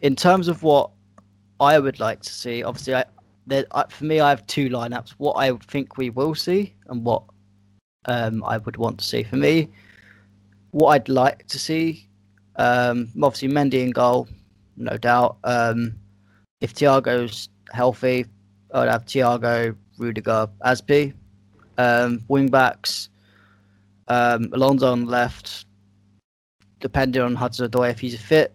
In 0.00 0.16
terms 0.16 0.48
of 0.48 0.62
what 0.62 0.90
I 1.60 1.78
would 1.78 2.00
like 2.00 2.20
to 2.22 2.30
see, 2.30 2.62
obviously, 2.62 2.94
I, 2.94 3.04
for 3.90 4.04
me, 4.04 4.20
I 4.20 4.30
have 4.30 4.46
two 4.46 4.68
lineups. 4.68 5.10
What 5.18 5.34
I 5.34 5.52
think 5.68 5.96
we 5.96 6.10
will 6.10 6.34
see, 6.34 6.74
and 6.88 7.04
what 7.04 7.22
um, 8.06 8.42
I 8.44 8.58
would 8.58 8.76
want 8.76 8.98
to 8.98 9.04
see. 9.04 9.22
For 9.22 9.36
me, 9.36 9.68
what 10.70 10.88
I'd 10.88 11.08
like 11.08 11.46
to 11.48 11.58
see, 11.58 12.08
um, 12.56 13.08
obviously 13.22 13.48
Mendy 13.48 13.82
in 13.82 13.90
goal, 13.90 14.28
no 14.76 14.96
doubt. 14.96 15.38
Um, 15.44 15.94
if 16.60 16.74
Thiago's 16.74 17.48
healthy, 17.72 18.26
I'd 18.72 18.88
have 18.88 19.04
Thiago, 19.04 19.76
Rudiger, 19.98 20.48
Azpi. 20.64 21.14
Um, 21.78 22.24
wing 22.28 22.48
backs, 22.48 23.10
um, 24.08 24.48
Alonso 24.52 24.90
on 24.90 25.04
the 25.04 25.10
left. 25.10 25.66
Depending 26.80 27.22
on 27.22 27.34
Hudson-Odoi, 27.34 27.90
if 27.90 27.98
he's 27.98 28.18
fit, 28.18 28.54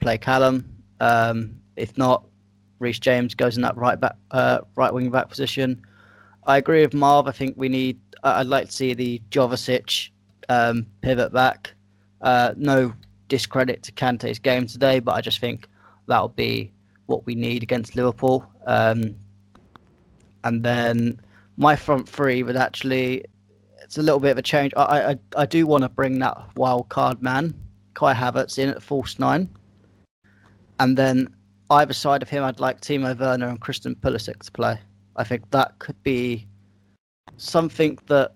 play 0.00 0.16
Callum. 0.16 0.64
Um, 1.00 1.56
if 1.76 1.98
not, 1.98 2.24
Reece 2.82 2.98
James 2.98 3.34
goes 3.34 3.56
in 3.56 3.62
that 3.62 3.76
right 3.76 3.98
back, 3.98 4.16
uh, 4.32 4.58
right 4.74 4.92
wing 4.92 5.10
back 5.10 5.28
position. 5.28 5.80
I 6.44 6.58
agree 6.58 6.82
with 6.82 6.92
Marv. 6.92 7.28
I 7.28 7.32
think 7.32 7.54
we 7.56 7.68
need. 7.68 8.00
I'd 8.24 8.46
like 8.46 8.66
to 8.66 8.72
see 8.72 8.92
the 8.92 9.22
Jovetic 9.30 10.10
um, 10.48 10.86
pivot 11.00 11.32
back. 11.32 11.72
Uh, 12.20 12.52
no 12.56 12.92
discredit 13.28 13.82
to 13.84 13.92
Kante's 13.92 14.38
game 14.38 14.66
today, 14.66 14.98
but 14.98 15.12
I 15.12 15.20
just 15.20 15.38
think 15.38 15.68
that'll 16.06 16.28
be 16.28 16.72
what 17.06 17.24
we 17.24 17.34
need 17.34 17.62
against 17.62 17.96
Liverpool. 17.96 18.46
Um, 18.66 19.16
and 20.44 20.62
then 20.64 21.20
my 21.56 21.76
front 21.76 22.08
three 22.08 22.42
would 22.42 22.56
actually 22.56 23.24
it's 23.82 23.98
a 23.98 24.02
little 24.02 24.20
bit 24.20 24.32
of 24.32 24.38
a 24.38 24.42
change. 24.42 24.72
I 24.76 25.12
I, 25.12 25.18
I 25.36 25.46
do 25.46 25.66
want 25.66 25.82
to 25.82 25.88
bring 25.88 26.18
that 26.18 26.36
wild 26.56 26.88
card 26.88 27.22
man, 27.22 27.54
Kai 27.94 28.14
Havertz, 28.14 28.58
in 28.58 28.70
at 28.70 28.82
false 28.82 29.18
nine, 29.20 29.48
and 30.80 30.96
then 30.96 31.32
either 31.72 31.92
side 31.92 32.22
of 32.22 32.28
him, 32.28 32.44
I'd 32.44 32.60
like 32.60 32.80
Timo 32.80 33.18
Werner 33.18 33.48
and 33.48 33.60
Christian 33.60 33.94
Pulisic 33.94 34.42
to 34.44 34.52
play. 34.52 34.78
I 35.16 35.24
think 35.24 35.50
that 35.50 35.78
could 35.78 36.00
be 36.02 36.46
something 37.36 37.98
that 38.06 38.34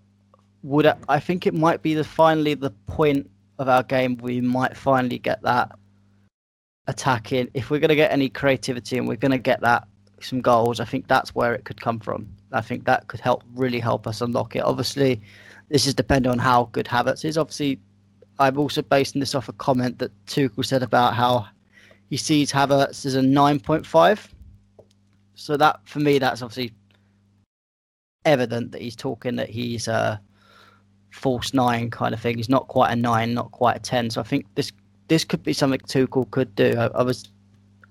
would. 0.63 0.87
I 1.09 1.21
think 1.21 1.47
it 1.47 1.55
might 1.55 1.83
be 1.83 1.95
the 1.95 2.05
finally 2.05 2.55
the 2.55 2.71
point 2.87 3.31
of 3.59 3.69
our 3.69 3.83
game. 3.83 4.17
We 4.19 4.41
might 4.41 4.77
finally 4.77 5.19
get 5.19 5.43
that 5.43 5.73
attacking. 6.87 7.49
If 7.55 7.71
we're 7.71 7.81
going 7.81 7.89
to 7.89 7.97
get 7.97 8.13
any 8.13 8.29
creativity 8.29 8.99
and 8.99 9.09
we're 9.09 9.17
going 9.17 9.33
to 9.33 9.39
get 9.39 9.61
that 9.63 9.87
some 10.21 10.41
goals, 10.41 10.81
I 10.81 10.85
think 10.85 11.09
that's 11.09 11.35
where 11.35 11.55
it 11.55 11.65
could 11.65 11.81
come 11.81 12.01
from. 12.01 12.29
I 12.53 12.61
think 12.61 12.85
that 12.85 13.07
could 13.09 13.21
help 13.21 13.43
really 13.55 13.81
help 13.81 14.07
us 14.07 14.21
unlock 14.21 14.57
it. 14.57 14.61
Obviously, 14.61 15.21
this 15.69 15.87
is 15.87 15.95
dependent 15.95 16.33
on 16.33 16.39
how 16.39 16.69
good 16.73 16.87
Havertz 16.87 17.25
is. 17.25 17.37
Obviously, 17.39 17.81
I'm 18.39 18.59
also 18.59 18.83
basing 18.83 19.21
this 19.21 19.35
off 19.35 19.49
a 19.49 19.53
comment 19.55 19.99
that 19.99 20.13
Tuchel 20.27 20.65
said 20.65 20.83
about 20.83 21.15
how 21.15 21.47
he 22.11 22.17
sees 22.17 22.53
Havertz 22.53 23.05
as 23.05 23.15
a 23.15 23.21
9.5. 23.21 24.29
So 25.35 25.57
that 25.57 25.81
for 25.85 26.01
me, 26.01 26.19
that's 26.19 26.43
obviously 26.43 26.73
evident 28.25 28.73
that 28.73 28.81
he's 28.81 28.97
talking 28.97 29.37
that 29.37 29.51
he's 29.51 29.87
a 29.89 30.21
false 31.11 31.55
nine 31.55 31.91
kind 31.91 32.15
of 32.15 32.21
thing. 32.21 32.37
He's 32.37 32.49
not 32.49 32.69
quite 32.69 32.93
a 32.93 32.97
nine, 32.97 33.35
not 33.35 33.51
quite 33.53 33.77
a 33.77 33.81
ten. 33.81 34.11
So 34.11 34.21
I 34.21 34.25
think 34.25 34.47
this 34.55 34.73
this 35.09 35.25
could 35.25 35.43
be 35.43 35.53
something 35.53 35.81
Tuchel 35.81 36.31
could 36.31 36.55
do. 36.55 36.75
I, 36.77 36.87
I 36.87 37.03
was, 37.03 37.29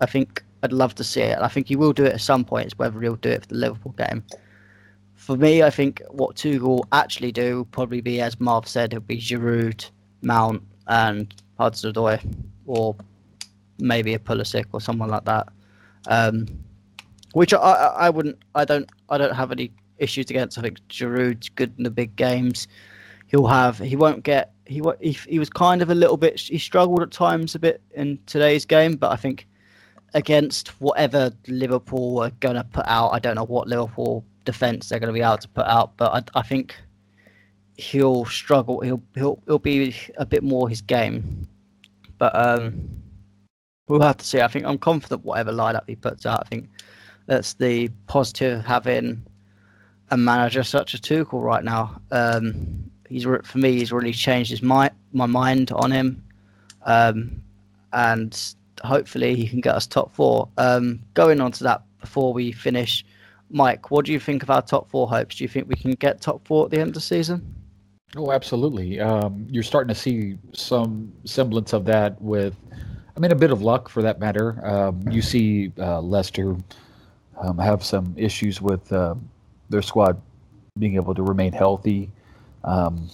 I 0.02 0.06
think 0.06 0.44
I'd 0.64 0.74
love 0.74 0.96
to 0.96 1.04
see 1.04 1.22
it. 1.22 1.38
I 1.40 1.48
think 1.48 1.68
he 1.68 1.76
will 1.76 1.94
do 1.94 2.04
it 2.04 2.14
at 2.14 2.22
some 2.22 2.44
point. 2.44 2.66
It's 2.66 2.78
whether 2.78 3.00
he'll 3.00 3.16
do 3.16 3.30
it 3.30 3.44
for 3.44 3.48
the 3.48 3.56
Liverpool 3.56 3.94
game. 3.94 4.24
For 5.14 5.38
me, 5.38 5.64
I 5.64 5.70
think 5.70 6.02
what 6.10 6.36
Tuchel 6.36 6.62
will 6.62 6.88
actually 6.92 7.32
do 7.32 7.58
will 7.58 7.66
probably 7.66 8.02
be, 8.02 8.20
as 8.20 8.40
Marv 8.40 8.68
said, 8.68 8.94
it'll 8.94 9.06
be 9.06 9.18
Giroud, 9.18 9.90
Mount, 10.22 10.62
and 10.88 11.34
Hudson-Odoi, 11.58 12.20
or 12.66 12.96
maybe 13.80 14.14
a 14.14 14.20
Pulisic 14.20 14.66
or 14.72 14.82
someone 14.82 15.10
like 15.10 15.26
that. 15.26 15.48
Um, 16.08 16.48
which 17.34 17.54
I, 17.54 17.58
I 17.60 18.10
wouldn't 18.10 18.38
I 18.56 18.64
don't 18.64 18.90
I 19.10 19.18
don't 19.18 19.36
have 19.36 19.52
any 19.52 19.72
issues 19.98 20.30
against. 20.30 20.58
I 20.58 20.62
think 20.62 20.80
Giroud's 20.88 21.50
good 21.50 21.74
in 21.78 21.84
the 21.84 21.92
big 21.92 22.16
games. 22.16 22.68
He'll 23.28 23.48
have 23.48 23.78
he 23.78 23.96
won't 23.96 24.24
get 24.24 24.54
he 24.66 24.82
he, 25.02 25.12
he 25.12 25.38
was 25.38 25.50
kind 25.50 25.82
of 25.82 25.90
a 25.90 25.96
little 25.96 26.18
bit 26.18 26.40
he 26.40 26.58
struggled 26.58 27.02
at 27.02 27.12
times 27.12 27.54
a 27.54 27.60
bit 27.60 27.82
in 27.94 28.20
today's 28.26 28.66
game, 28.66 28.96
but 28.96 29.12
I 29.12 29.18
think 29.18 29.48
against 30.14 30.70
whatever 30.80 31.32
Liverpool 31.48 32.20
are 32.20 32.30
going 32.40 32.56
to 32.56 32.64
put 32.64 32.88
out, 32.88 33.10
I 33.10 33.20
don't 33.20 33.36
know 33.36 33.46
what 33.46 33.68
Liverpool 33.68 34.24
defense 34.46 34.88
they're 34.88 35.00
going 35.00 35.14
to 35.14 35.14
be 35.14 35.22
able 35.22 35.38
to 35.40 35.50
put 35.50 35.66
out, 35.66 35.98
but 35.98 36.14
I, 36.36 36.40
I 36.40 36.42
think 36.42 36.76
he'll 37.76 38.24
struggle. 38.24 38.80
He'll 38.80 39.04
he'll 39.14 39.44
he'll 39.46 39.60
be 39.60 39.94
a 40.18 40.26
bit 40.26 40.42
more 40.42 40.70
his 40.70 40.82
game, 40.82 41.50
but 42.18 42.34
um 42.34 43.04
We'll 43.88 44.02
have 44.02 44.18
to 44.18 44.26
see. 44.26 44.42
I 44.42 44.48
think 44.48 44.66
I'm 44.66 44.78
confident 44.78 45.24
whatever 45.24 45.52
lineup 45.52 45.84
he 45.88 45.96
puts 45.96 46.26
out. 46.26 46.42
I 46.46 46.50
think 46.50 46.70
that's 47.28 47.54
the 47.54 47.90
positive 48.08 48.66
having 48.66 49.26
a 50.12 50.18
manager 50.18 50.64
such 50.64 50.94
as 50.94 51.02
Tuchel 51.02 51.44
right 51.44 51.64
now. 51.64 52.02
Um, 52.12 52.92
he's 53.08 53.24
for 53.24 53.58
me, 53.58 53.74
he's 53.74 53.92
really 53.92 54.14
changed 54.14 54.52
his 54.52 54.62
my 54.62 54.90
my 55.14 55.26
mind 55.26 55.72
on 55.72 55.92
him, 55.92 56.24
um, 56.84 57.42
and 57.94 58.56
hopefully 58.84 59.36
he 59.36 59.48
can 59.48 59.62
get 59.62 59.76
us 59.76 59.88
top 59.88 60.14
four. 60.14 60.50
Um, 60.58 61.00
going 61.14 61.40
on 61.42 61.52
to 61.54 61.64
that 61.66 61.84
before 62.02 62.34
we 62.34 62.52
finish, 62.52 63.06
Mike, 63.50 63.92
what 63.92 64.06
do 64.06 64.12
you 64.12 64.20
think 64.20 64.44
of 64.44 64.50
our 64.50 64.62
top 64.62 64.90
four 64.90 65.08
hopes? 65.08 65.36
Do 65.36 65.44
you 65.44 65.48
think 65.48 65.68
we 65.68 65.76
can 65.76 65.92
get 65.92 66.22
top 66.22 66.48
four 66.48 66.66
at 66.66 66.72
the 66.72 66.80
end 66.80 66.90
of 66.90 66.94
the 66.96 67.02
season? 67.02 67.54
Oh, 68.16 68.32
absolutely. 68.32 69.00
Um, 69.00 69.46
you're 69.50 69.64
starting 69.64 69.94
to 69.94 70.00
see 70.00 70.38
some 70.54 71.12
semblance 71.26 71.74
of 71.74 71.86
that 71.86 72.22
with 72.22 72.56
I 73.16 73.20
mean, 73.20 73.32
a 73.32 73.36
bit 73.36 73.52
of 73.52 73.62
luck 73.62 73.88
for 73.88 74.02
that 74.02 74.20
matter. 74.20 74.60
Um, 74.66 75.08
you 75.10 75.22
see 75.22 75.72
uh, 75.80 76.02
Leicester 76.02 76.58
um, 77.42 77.58
have 77.58 77.84
some 77.84 78.14
issues 78.18 78.62
with 78.62 78.92
uh, 78.92 79.16
their 79.70 79.82
squad 79.82 80.22
being 80.78 80.96
able 80.96 81.16
to 81.16 81.24
remain 81.24 81.54
healthy. 81.54 82.12
Um, 82.66 83.10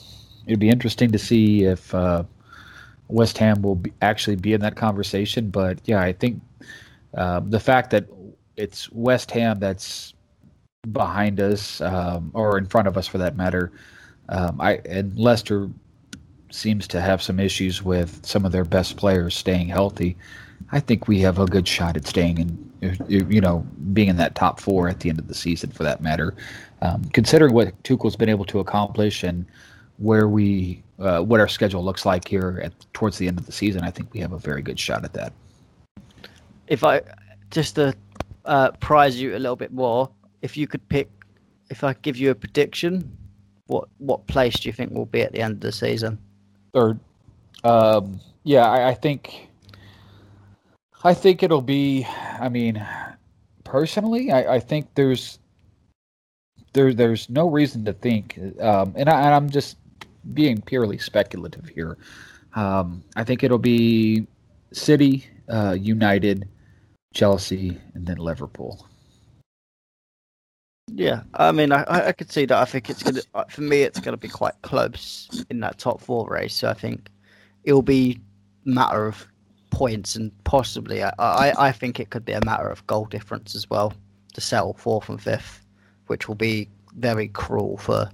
it'd 0.48 0.60
be 0.60 0.70
interesting 0.70 1.12
to 1.12 1.20
see 1.20 1.66
if 1.66 1.94
uh, 1.94 2.24
West 3.10 3.38
Ham 3.38 3.62
will 3.62 3.76
be, 3.76 3.94
actually 4.02 4.38
be 4.38 4.54
in 4.54 4.62
that 4.62 4.76
conversation. 4.76 5.50
But 5.50 5.80
yeah, 5.86 6.02
I 6.02 6.14
think 6.14 6.42
um, 7.14 7.52
the 7.52 7.60
fact 7.60 7.92
that 7.92 8.06
it's 8.56 8.92
West 8.92 9.30
Ham 9.32 9.60
that's 9.60 10.16
behind 10.92 11.40
us 11.40 11.80
um, 11.82 12.32
or 12.34 12.58
in 12.58 12.66
front 12.66 12.88
of 12.88 12.98
us 12.98 13.06
for 13.06 13.20
that 13.20 13.38
matter, 13.38 13.72
um, 14.30 14.60
I 14.60 14.82
and 14.86 15.18
Leicester 15.18 15.70
seems 16.52 16.88
to 16.90 17.02
have 17.02 17.22
some 17.22 17.40
issues 17.40 17.84
with 17.84 18.26
some 18.26 18.46
of 18.46 18.52
their 18.52 18.64
best 18.64 18.98
players 18.98 19.36
staying 19.36 19.68
healthy, 19.68 20.18
I 20.72 20.80
think 20.80 21.08
we 21.08 21.20
have 21.22 21.40
a 21.40 21.46
good 21.46 21.68
shot 21.68 21.98
at 21.98 22.08
staying 22.08 22.38
in, 22.40 23.06
you 23.08 23.42
know, 23.42 23.66
being 23.94 24.10
in 24.10 24.18
that 24.18 24.36
top 24.36 24.60
four 24.60 24.88
at 24.88 25.00
the 25.00 25.10
end 25.10 25.20
of 25.20 25.28
the 25.28 25.34
season, 25.34 25.72
for 25.72 25.84
that 25.84 26.02
matter. 26.02 26.36
Um, 26.82 27.04
considering 27.14 27.54
what 27.54 27.84
Tuchel's 27.84 28.16
been 28.16 28.30
able 28.30 28.46
to 28.46 28.60
accomplish 28.60 29.24
and 29.24 29.46
where 29.98 30.28
we, 30.28 30.82
uh, 31.00 31.22
what 31.22 31.40
our 31.40 31.48
schedule 31.48 31.84
looks 31.84 32.06
like 32.06 32.28
here 32.28 32.62
at 32.64 32.74
towards 32.94 33.18
the 33.18 33.28
end 33.28 33.40
of 33.40 33.46
the 33.46 33.52
season, 33.52 33.84
I 33.84 33.92
think 33.92 34.14
we 34.14 34.20
have 34.20 34.34
a 34.34 34.40
very 34.40 34.62
good 34.62 34.80
shot 34.80 35.04
at 35.04 35.14
that. 35.14 35.34
If 36.68 36.84
I 36.84 37.02
just 37.50 37.76
to 37.76 37.94
uh, 38.46 38.72
prize 38.80 39.22
you 39.22 39.36
a 39.36 39.40
little 39.40 39.56
bit 39.56 39.74
more, 39.74 40.10
if 40.42 40.58
you 40.58 40.68
could 40.68 40.88
pick 40.90 41.10
if 41.70 41.86
I 41.86 41.94
give 41.94 42.18
you 42.18 42.32
a 42.32 42.36
prediction, 42.36 43.18
what 43.68 43.88
what 43.98 44.28
place 44.28 44.60
do 44.60 44.70
you 44.70 44.74
think 44.74 44.92
we'll 44.92 45.06
be 45.06 45.22
at 45.22 45.32
the 45.32 45.42
end 45.42 45.54
of 45.54 45.60
the 45.62 45.72
season? 45.72 46.20
Third. 46.74 47.00
Um, 47.64 48.20
yeah, 48.44 48.68
I, 48.68 48.90
I 48.90 48.94
think. 48.94 49.48
I 51.04 51.14
think 51.14 51.44
it'll 51.44 51.62
be. 51.62 52.06
I 52.40 52.50
mean, 52.50 52.86
personally, 53.64 54.32
I, 54.32 54.56
I 54.56 54.60
think 54.60 54.88
there's 54.96 55.40
there 56.74 56.94
there's 56.94 57.30
no 57.30 57.50
reason 57.50 57.86
to 57.86 57.94
think, 57.94 58.40
um, 58.60 58.94
and, 58.96 59.10
I, 59.10 59.32
I'm 59.34 59.50
just 59.50 59.78
being 60.34 60.62
purely 60.62 60.98
speculative 60.98 61.68
here. 61.68 61.98
Um, 62.56 63.04
I 63.16 63.24
think 63.24 63.44
it'll 63.44 63.58
be 63.58 64.28
City, 64.72 65.26
uh, 65.50 65.76
United, 65.80 66.48
Chelsea, 67.14 67.78
and 67.94 68.06
then 68.06 68.18
Liverpool. 68.18 68.88
Yeah, 70.94 71.24
I 71.34 71.52
mean, 71.52 71.72
I, 71.72 71.86
I 71.88 72.12
could 72.12 72.32
see 72.32 72.46
that. 72.46 72.58
I 72.58 72.66
think 72.66 72.90
it's 72.90 73.04
gonna 73.04 73.22
uh, 73.34 73.46
for 73.46 73.62
me, 73.62 73.82
it's 73.82 74.00
gonna 74.00 74.18
be 74.18 74.28
quite 74.28 74.54
close 74.62 75.46
in 75.50 75.60
that 75.62 75.78
top 75.78 76.02
four 76.02 76.28
race. 76.30 76.56
So 76.56 76.70
I 76.70 76.74
think 76.74 77.10
it'll 77.64 77.82
be 77.82 78.20
matter 78.66 79.06
of 79.06 79.28
points 79.70 80.16
and 80.16 80.32
possibly, 80.44 81.04
I, 81.04 81.14
I, 81.18 81.54
I 81.58 81.72
think 81.72 82.00
it 82.00 82.10
could 82.10 82.26
be 82.26 82.34
a 82.34 82.46
matter 82.46 82.68
of 82.68 82.86
goal 82.88 83.06
difference 83.06 83.56
as 83.56 83.70
well 83.70 83.94
to 84.34 84.42
settle 84.42 84.74
fourth 84.74 85.10
and 85.10 85.22
fifth, 85.22 85.66
which 86.08 86.28
will 86.28 86.36
be 86.36 86.70
very 86.96 87.30
cruel 87.30 87.78
for 87.78 88.10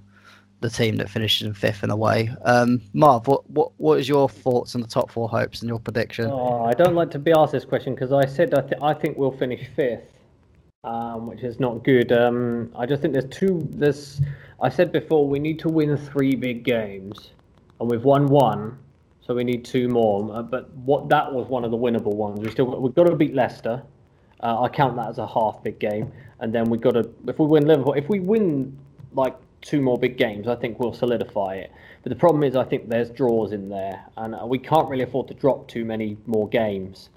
the 0.60 0.70
team 0.70 0.96
that 0.96 1.08
finishes 1.08 1.46
in 1.46 1.54
fifth 1.54 1.84
in 1.84 1.90
a 1.90 1.96
way. 1.96 2.30
Um, 2.44 2.80
Marv, 2.92 3.28
what, 3.28 3.48
what 3.50 3.72
what 3.76 3.98
is 3.98 4.08
your 4.08 4.28
thoughts 4.28 4.74
on 4.74 4.80
the 4.80 4.88
top 4.88 5.10
four 5.10 5.28
hopes 5.28 5.60
and 5.60 5.68
your 5.68 5.78
prediction? 5.78 6.26
Oh, 6.30 6.64
I 6.64 6.72
don't 6.72 6.94
like 6.94 7.10
to 7.12 7.18
be 7.18 7.32
asked 7.32 7.52
this 7.52 7.64
question 7.64 7.94
because 7.94 8.12
I 8.12 8.26
said 8.26 8.54
I, 8.54 8.62
th- 8.62 8.82
I 8.82 8.94
think 8.94 9.16
we'll 9.18 9.30
finish 9.30 9.68
fifth 9.76 10.17
um, 10.84 11.26
which 11.26 11.42
is 11.42 11.58
not 11.58 11.84
good. 11.84 12.12
Um, 12.12 12.70
I 12.76 12.86
just 12.86 13.02
think 13.02 13.12
there's 13.12 13.30
two. 13.30 13.66
There's 13.70 14.20
I 14.62 14.68
said 14.68 14.92
before 14.92 15.26
we 15.26 15.38
need 15.38 15.58
to 15.60 15.68
win 15.68 15.96
three 15.96 16.34
big 16.34 16.64
games, 16.64 17.32
and 17.80 17.90
we've 17.90 18.04
won 18.04 18.26
one, 18.26 18.78
so 19.20 19.34
we 19.34 19.44
need 19.44 19.64
two 19.64 19.88
more. 19.88 20.34
Uh, 20.34 20.42
but 20.42 20.72
what 20.76 21.08
that 21.08 21.32
was 21.32 21.48
one 21.48 21.64
of 21.64 21.70
the 21.70 21.76
winnable 21.76 22.14
ones. 22.14 22.40
We 22.40 22.50
still 22.50 22.80
we've 22.80 22.94
got 22.94 23.04
to 23.04 23.16
beat 23.16 23.34
Leicester. 23.34 23.82
Uh, 24.40 24.62
I 24.62 24.68
count 24.68 24.94
that 24.96 25.08
as 25.08 25.18
a 25.18 25.26
half 25.26 25.62
big 25.64 25.80
game, 25.80 26.12
and 26.40 26.52
then 26.52 26.70
we've 26.70 26.80
got 26.80 26.92
to 26.92 27.10
if 27.26 27.38
we 27.38 27.46
win 27.46 27.66
Liverpool, 27.66 27.94
if 27.94 28.08
we 28.08 28.20
win 28.20 28.76
like 29.12 29.36
two 29.60 29.80
more 29.80 29.98
big 29.98 30.16
games, 30.16 30.46
I 30.46 30.54
think 30.54 30.78
we'll 30.78 30.92
solidify 30.92 31.56
it. 31.56 31.72
But 32.04 32.10
the 32.10 32.16
problem 32.16 32.44
is, 32.44 32.54
I 32.54 32.62
think 32.62 32.88
there's 32.88 33.10
draws 33.10 33.50
in 33.50 33.68
there, 33.68 34.04
and 34.16 34.36
uh, 34.36 34.46
we 34.46 34.58
can't 34.58 34.88
really 34.88 35.02
afford 35.02 35.26
to 35.28 35.34
drop 35.34 35.66
too 35.66 35.84
many 35.84 36.16
more 36.26 36.48
games 36.48 37.10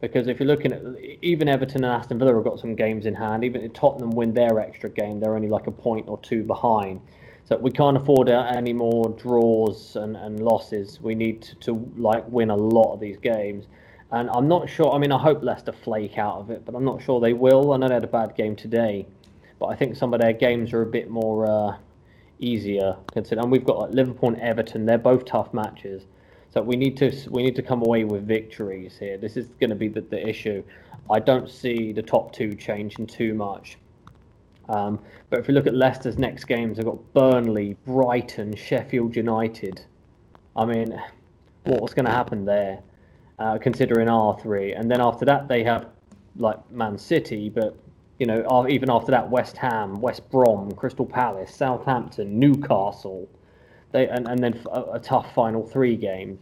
because 0.00 0.26
if 0.28 0.38
you're 0.38 0.46
looking 0.46 0.72
at 0.72 0.82
even 1.22 1.48
Everton 1.48 1.84
and 1.84 1.92
Aston 1.92 2.18
Villa 2.18 2.34
have 2.34 2.44
got 2.44 2.60
some 2.60 2.74
games 2.74 3.06
in 3.06 3.14
hand. 3.14 3.44
Even 3.44 3.62
if 3.62 3.72
Tottenham 3.72 4.10
win 4.10 4.34
their 4.34 4.60
extra 4.60 4.90
game, 4.90 5.20
they're 5.20 5.34
only 5.34 5.48
like 5.48 5.66
a 5.66 5.70
point 5.70 6.08
or 6.08 6.18
two 6.20 6.42
behind. 6.42 7.00
So 7.46 7.56
we 7.56 7.70
can't 7.70 7.96
afford 7.96 8.30
any 8.30 8.72
more 8.72 9.10
draws 9.10 9.96
and, 9.96 10.16
and 10.16 10.40
losses. 10.40 11.00
We 11.00 11.14
need 11.14 11.42
to, 11.42 11.54
to 11.56 11.92
like 11.96 12.26
win 12.28 12.50
a 12.50 12.56
lot 12.56 12.94
of 12.94 13.00
these 13.00 13.18
games. 13.18 13.66
And 14.10 14.30
I'm 14.30 14.48
not 14.48 14.68
sure. 14.68 14.92
I 14.92 14.98
mean, 14.98 15.12
I 15.12 15.18
hope 15.18 15.42
Leicester 15.42 15.72
flake 15.72 16.18
out 16.18 16.38
of 16.38 16.50
it, 16.50 16.64
but 16.64 16.74
I'm 16.74 16.84
not 16.84 17.02
sure 17.02 17.20
they 17.20 17.32
will. 17.32 17.72
I 17.72 17.76
know 17.76 17.88
they 17.88 17.94
had 17.94 18.04
a 18.04 18.06
bad 18.06 18.34
game 18.36 18.56
today, 18.56 19.06
but 19.58 19.66
I 19.66 19.76
think 19.76 19.96
some 19.96 20.14
of 20.14 20.20
their 20.20 20.32
games 20.32 20.72
are 20.72 20.82
a 20.82 20.86
bit 20.86 21.10
more 21.10 21.46
uh, 21.46 21.76
easier. 22.38 22.96
And 23.14 23.50
we've 23.50 23.64
got 23.64 23.78
like 23.78 23.92
Liverpool 23.92 24.30
and 24.30 24.40
Everton. 24.40 24.86
They're 24.86 24.98
both 24.98 25.24
tough 25.24 25.52
matches. 25.52 26.04
So 26.54 26.62
we 26.62 26.76
need 26.76 26.96
to 26.98 27.12
we 27.30 27.42
need 27.42 27.56
to 27.56 27.62
come 27.62 27.82
away 27.82 28.04
with 28.04 28.28
victories 28.28 28.96
here. 28.96 29.18
This 29.18 29.36
is 29.36 29.48
going 29.60 29.70
to 29.70 29.76
be 29.76 29.88
the, 29.88 30.02
the 30.02 30.24
issue. 30.26 30.62
I 31.10 31.18
don't 31.18 31.50
see 31.50 31.92
the 31.92 32.02
top 32.02 32.32
two 32.32 32.54
changing 32.54 33.08
too 33.08 33.34
much. 33.34 33.76
Um, 34.68 35.00
but 35.30 35.40
if 35.40 35.48
we 35.48 35.52
look 35.52 35.66
at 35.66 35.74
Leicester's 35.74 36.16
next 36.16 36.44
games, 36.44 36.76
they've 36.76 36.86
got 36.86 37.12
Burnley, 37.12 37.76
Brighton, 37.84 38.54
Sheffield 38.54 39.16
United. 39.16 39.84
I 40.56 40.64
mean, 40.64 40.96
what's 41.64 41.92
going 41.92 42.06
to 42.06 42.12
happen 42.12 42.44
there? 42.44 42.78
Uh, 43.40 43.58
considering 43.58 44.08
R 44.08 44.38
three, 44.38 44.74
and 44.74 44.88
then 44.88 45.00
after 45.00 45.24
that 45.24 45.48
they 45.48 45.64
have 45.64 45.88
like 46.36 46.70
Man 46.70 46.96
City, 46.96 47.48
but 47.48 47.76
you 48.20 48.26
know 48.26 48.68
even 48.68 48.92
after 48.92 49.10
that 49.10 49.28
West 49.28 49.56
Ham, 49.56 50.00
West 50.00 50.30
Brom, 50.30 50.70
Crystal 50.70 51.04
Palace, 51.04 51.52
Southampton, 51.52 52.38
Newcastle 52.38 53.28
they 53.94 54.08
and, 54.08 54.28
and 54.28 54.42
then 54.42 54.60
a, 54.70 54.82
a 54.94 54.98
tough 54.98 55.32
final 55.34 55.66
three 55.66 55.96
games. 55.96 56.38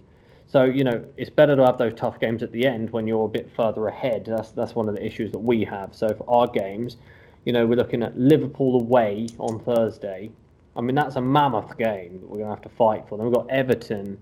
So 0.49 0.65
you 0.65 0.83
know 0.83 1.05
it's 1.17 1.31
better 1.31 1.55
to 1.55 1.65
have 1.65 1.79
those 1.79 1.95
tough 1.95 2.19
games 2.19 2.43
at 2.43 2.51
the 2.51 2.67
end 2.67 2.91
when 2.91 3.07
you're 3.07 3.27
a 3.27 3.29
bit 3.29 3.49
further 3.55 3.87
ahead. 3.87 4.25
That's 4.27 4.51
that's 4.51 4.75
one 4.75 4.89
of 4.89 4.97
the 4.97 5.07
issues 5.07 5.31
that 5.33 5.39
we 5.39 5.63
have. 5.65 5.95
So 5.95 6.09
for 6.09 6.29
our 6.29 6.49
games, 6.49 6.97
you 7.45 7.53
know 7.53 7.65
we're 7.67 7.77
looking 7.77 8.03
at 8.03 8.19
Liverpool 8.19 8.81
away 8.81 9.29
on 9.39 9.61
Thursday. 9.61 10.31
I 10.75 10.81
mean 10.81 10.97
that's 10.97 11.17
a 11.17 11.21
mammoth 11.21 11.77
game 11.79 12.21
that 12.21 12.29
we're 12.29 12.39
going 12.39 12.49
to 12.49 12.55
have 12.55 12.63
to 12.63 12.77
fight 12.77 13.05
for. 13.09 13.19
Then 13.19 13.27
we've 13.27 13.35
got 13.35 13.51
Everton. 13.51 14.19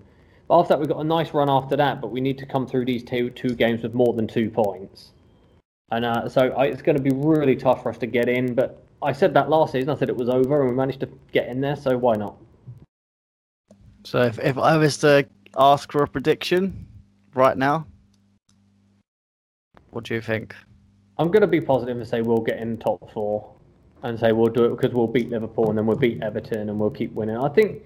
But 0.47 0.59
after 0.59 0.73
that 0.73 0.79
we've 0.79 0.89
got 0.89 0.99
a 0.99 1.05
nice 1.05 1.33
run 1.33 1.49
after 1.49 1.77
that, 1.77 2.01
but 2.01 2.11
we 2.11 2.19
need 2.19 2.37
to 2.39 2.45
come 2.45 2.67
through 2.67 2.85
these 2.85 3.03
two 3.03 3.29
two 3.31 3.55
games 3.55 3.81
with 3.81 3.93
more 3.93 4.13
than 4.13 4.27
two 4.27 4.49
points. 4.49 5.11
And 5.89 6.05
uh, 6.05 6.27
so 6.27 6.41
I, 6.51 6.65
it's 6.65 6.81
going 6.81 6.97
to 6.97 7.03
be 7.03 7.11
really 7.13 7.55
tough 7.55 7.83
for 7.83 7.89
us 7.89 7.97
to 7.99 8.07
get 8.07 8.27
in. 8.29 8.55
But 8.55 8.83
I 9.01 9.13
said 9.13 9.33
that 9.33 9.49
last 9.49 9.71
season. 9.71 9.89
I 9.89 9.95
said 9.95 10.09
it 10.09 10.15
was 10.15 10.29
over, 10.29 10.61
and 10.61 10.69
we 10.69 10.75
managed 10.75 11.01
to 11.01 11.09
get 11.31 11.47
in 11.47 11.59
there. 11.59 11.75
So 11.75 11.97
why 11.97 12.15
not? 12.15 12.37
So 14.03 14.21
if, 14.21 14.39
if 14.39 14.57
I 14.57 14.77
was 14.77 14.97
to 14.99 15.27
ask 15.57 15.91
for 15.91 16.03
a 16.03 16.07
prediction 16.07 16.87
right 17.33 17.57
now, 17.57 17.85
what 19.91 20.05
do 20.05 20.13
you 20.13 20.21
think? 20.21 20.55
I'm 21.17 21.27
going 21.27 21.41
to 21.41 21.47
be 21.47 21.61
positive 21.61 21.97
and 21.97 22.07
say 22.07 22.21
we'll 22.21 22.39
get 22.39 22.57
in 22.57 22.77
top 22.77 23.11
four 23.11 23.53
and 24.03 24.19
say 24.19 24.31
we'll 24.31 24.51
do 24.51 24.65
it 24.65 24.69
because 24.69 24.93
we'll 24.93 25.07
beat 25.07 25.29
Liverpool 25.29 25.69
and 25.69 25.77
then 25.77 25.85
we'll 25.85 25.97
beat 25.97 26.23
Everton 26.23 26.69
and 26.69 26.79
we'll 26.79 26.89
keep 26.89 27.13
winning. 27.13 27.37
I 27.37 27.49
think 27.49 27.83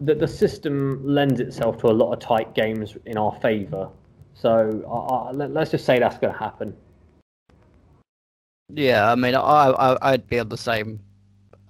that 0.00 0.18
the 0.18 0.28
system 0.28 1.02
lends 1.04 1.40
itself 1.40 1.78
to 1.78 1.88
a 1.88 1.92
lot 1.92 2.12
of 2.12 2.20
tight 2.20 2.54
games 2.54 2.96
in 3.04 3.18
our 3.18 3.38
favour. 3.40 3.90
So 4.34 4.84
uh, 4.88 5.32
let's 5.32 5.72
just 5.72 5.84
say 5.84 5.98
that's 5.98 6.18
going 6.18 6.32
to 6.32 6.38
happen. 6.38 6.74
Yeah, 8.72 9.10
I 9.10 9.14
mean, 9.16 9.34
I, 9.34 9.40
I 9.40 10.12
I'd 10.12 10.28
be 10.28 10.38
on 10.38 10.48
the 10.48 10.56
same 10.56 11.00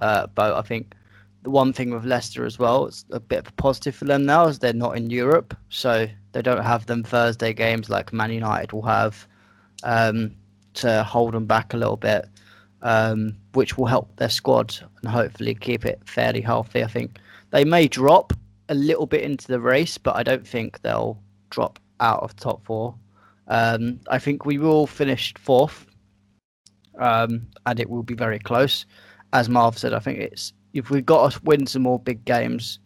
uh, 0.01 0.27
boat. 0.27 0.57
I 0.57 0.63
think 0.63 0.95
the 1.43 1.51
one 1.51 1.73
thing 1.73 1.91
with 1.91 2.05
Leicester 2.05 2.45
as 2.45 2.59
well, 2.59 2.87
it's 2.87 3.05
a 3.11 3.21
bit 3.21 3.41
of 3.41 3.49
a 3.49 3.53
positive 3.53 3.95
for 3.95 4.05
them 4.05 4.27
now, 4.27 4.47
is 4.47 4.59
they're 4.59 4.73
not 4.73 4.97
in 4.97 5.11
Europe, 5.11 5.57
so 5.69 6.09
they 6.33 6.43
don't 6.43 6.65
have 6.65 6.87
them 6.87 7.03
Thursday 7.03 7.53
games 7.53 7.89
like 7.89 8.13
Man 8.13 8.33
United 8.33 8.73
will 8.73 8.83
have 8.83 9.27
um, 9.85 10.35
to 10.75 11.03
hold 11.05 11.35
them 11.35 11.47
back 11.47 11.75
a 11.75 11.77
little 11.77 11.97
bit, 11.97 12.27
um, 12.83 13.37
which 13.53 13.79
will 13.79 13.87
help 13.87 14.15
their 14.17 14.29
squad 14.29 14.75
and 15.03 15.11
hopefully 15.11 15.55
keep 15.55 15.85
it 15.85 16.01
fairly 16.05 16.41
healthy. 16.41 16.83
I 16.83 16.89
think 16.89 17.19
they 17.51 17.65
may 17.65 17.89
drop 17.89 18.33
a 18.69 18.75
little 18.75 19.07
bit 19.07 19.23
into 19.23 19.49
the 19.49 19.61
race, 19.61 19.97
but 19.97 20.17
I 20.17 20.23
don't 20.23 20.47
think 20.47 20.81
they'll 20.83 21.19
drop 21.51 21.79
out 22.01 22.23
of 22.23 22.37
top 22.37 22.65
four. 22.65 22.95
Um, 23.47 24.01
I 24.09 24.19
think 24.19 24.45
we 24.45 24.59
will 24.59 24.87
finish 24.87 25.33
fourth, 25.39 25.87
um, 26.99 27.47
and 27.65 27.81
it 27.81 27.89
will 27.89 28.03
be 28.03 28.15
very 28.15 28.39
close. 28.39 28.85
As 29.33 29.49
Marv 29.49 29.79
said, 29.79 29.95
I 29.95 29.99
think 29.99 30.19
it's 30.19 30.53
if 30.79 30.91
we've 30.91 31.07
got 31.07 31.33
to 31.33 31.41
win 31.45 31.67
some 31.67 31.83
more 31.83 31.99
big 31.99 32.25
games 32.25 32.79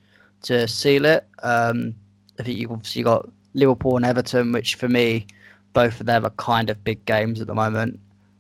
to 0.43 0.67
seal 0.67 1.05
it. 1.05 1.27
Um, 1.43 1.95
I 2.39 2.43
think 2.43 2.59
you've 2.59 2.73
obviously 2.73 3.03
got 3.03 3.29
Liverpool 3.55 3.97
and 3.97 4.05
Everton, 4.05 4.53
which 4.53 4.75
for 4.75 4.89
me, 4.89 5.27
both 5.73 6.01
of 6.01 6.07
them 6.07 6.25
are 6.25 6.31
kind 6.31 6.71
of 6.71 6.83
big 6.85 7.05
games 7.05 7.41
at 7.41 7.47
the 7.47 7.55
moment. 7.55 7.99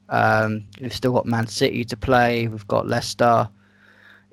Um, 0.08 0.64
we've 0.80 0.92
still 0.92 1.12
got 1.12 1.26
Man 1.26 1.46
City 1.46 1.84
to 1.84 1.96
play. 1.96 2.48
We've 2.48 2.66
got 2.66 2.86
Leicester. 2.86 3.48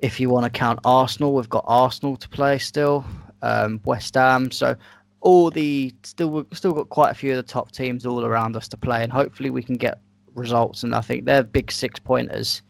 If 0.00 0.20
you 0.20 0.30
want 0.30 0.44
to 0.44 0.50
count 0.50 0.80
Arsenal, 0.84 1.34
we've 1.34 1.48
got 1.48 1.64
Arsenal 1.66 2.16
to 2.16 2.28
play 2.28 2.58
still. 2.58 3.04
Um, 3.42 3.80
West 3.84 4.14
Ham. 4.14 4.50
So 4.50 4.76
all 5.20 5.50
the 5.50 5.94
still 6.02 6.46
still 6.52 6.72
got 6.72 6.88
quite 6.88 7.10
a 7.10 7.14
few 7.14 7.30
of 7.30 7.36
the 7.36 7.42
top 7.42 7.72
teams 7.72 8.04
all 8.04 8.24
around 8.24 8.56
us 8.56 8.68
to 8.68 8.76
play, 8.76 9.02
and 9.02 9.12
hopefully 9.12 9.50
we 9.50 9.62
can 9.62 9.76
get 9.76 10.00
results. 10.34 10.82
And 10.82 10.94
I 10.94 11.00
think 11.00 11.24
they're 11.24 11.42
big 11.42 11.72
six 11.72 11.98
pointers 11.98 12.62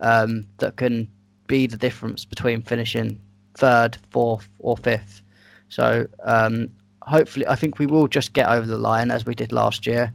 um, 0.00 0.46
that 0.58 0.76
can 0.76 1.08
be 1.46 1.66
the 1.66 1.76
difference 1.76 2.24
between 2.24 2.62
finishing 2.62 3.20
third, 3.54 3.96
fourth, 4.10 4.48
or 4.58 4.76
fifth. 4.76 5.22
So 5.68 6.06
um, 6.24 6.68
hopefully, 7.02 7.46
I 7.46 7.56
think 7.56 7.78
we 7.78 7.86
will 7.86 8.08
just 8.08 8.32
get 8.32 8.48
over 8.48 8.66
the 8.66 8.78
line 8.78 9.10
as 9.10 9.26
we 9.26 9.34
did 9.34 9.52
last 9.52 9.86
year, 9.86 10.12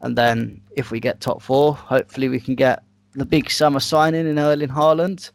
and 0.00 0.16
then 0.16 0.60
if 0.76 0.90
we 0.90 1.00
get 1.00 1.20
top 1.20 1.42
four, 1.42 1.74
hopefully 1.74 2.28
we 2.28 2.40
can 2.40 2.54
get 2.54 2.82
the 3.12 3.26
big 3.26 3.50
summer 3.50 3.80
signing 3.80 4.26
in 4.26 4.38
Erling 4.38 4.68
Haaland, 4.68 5.30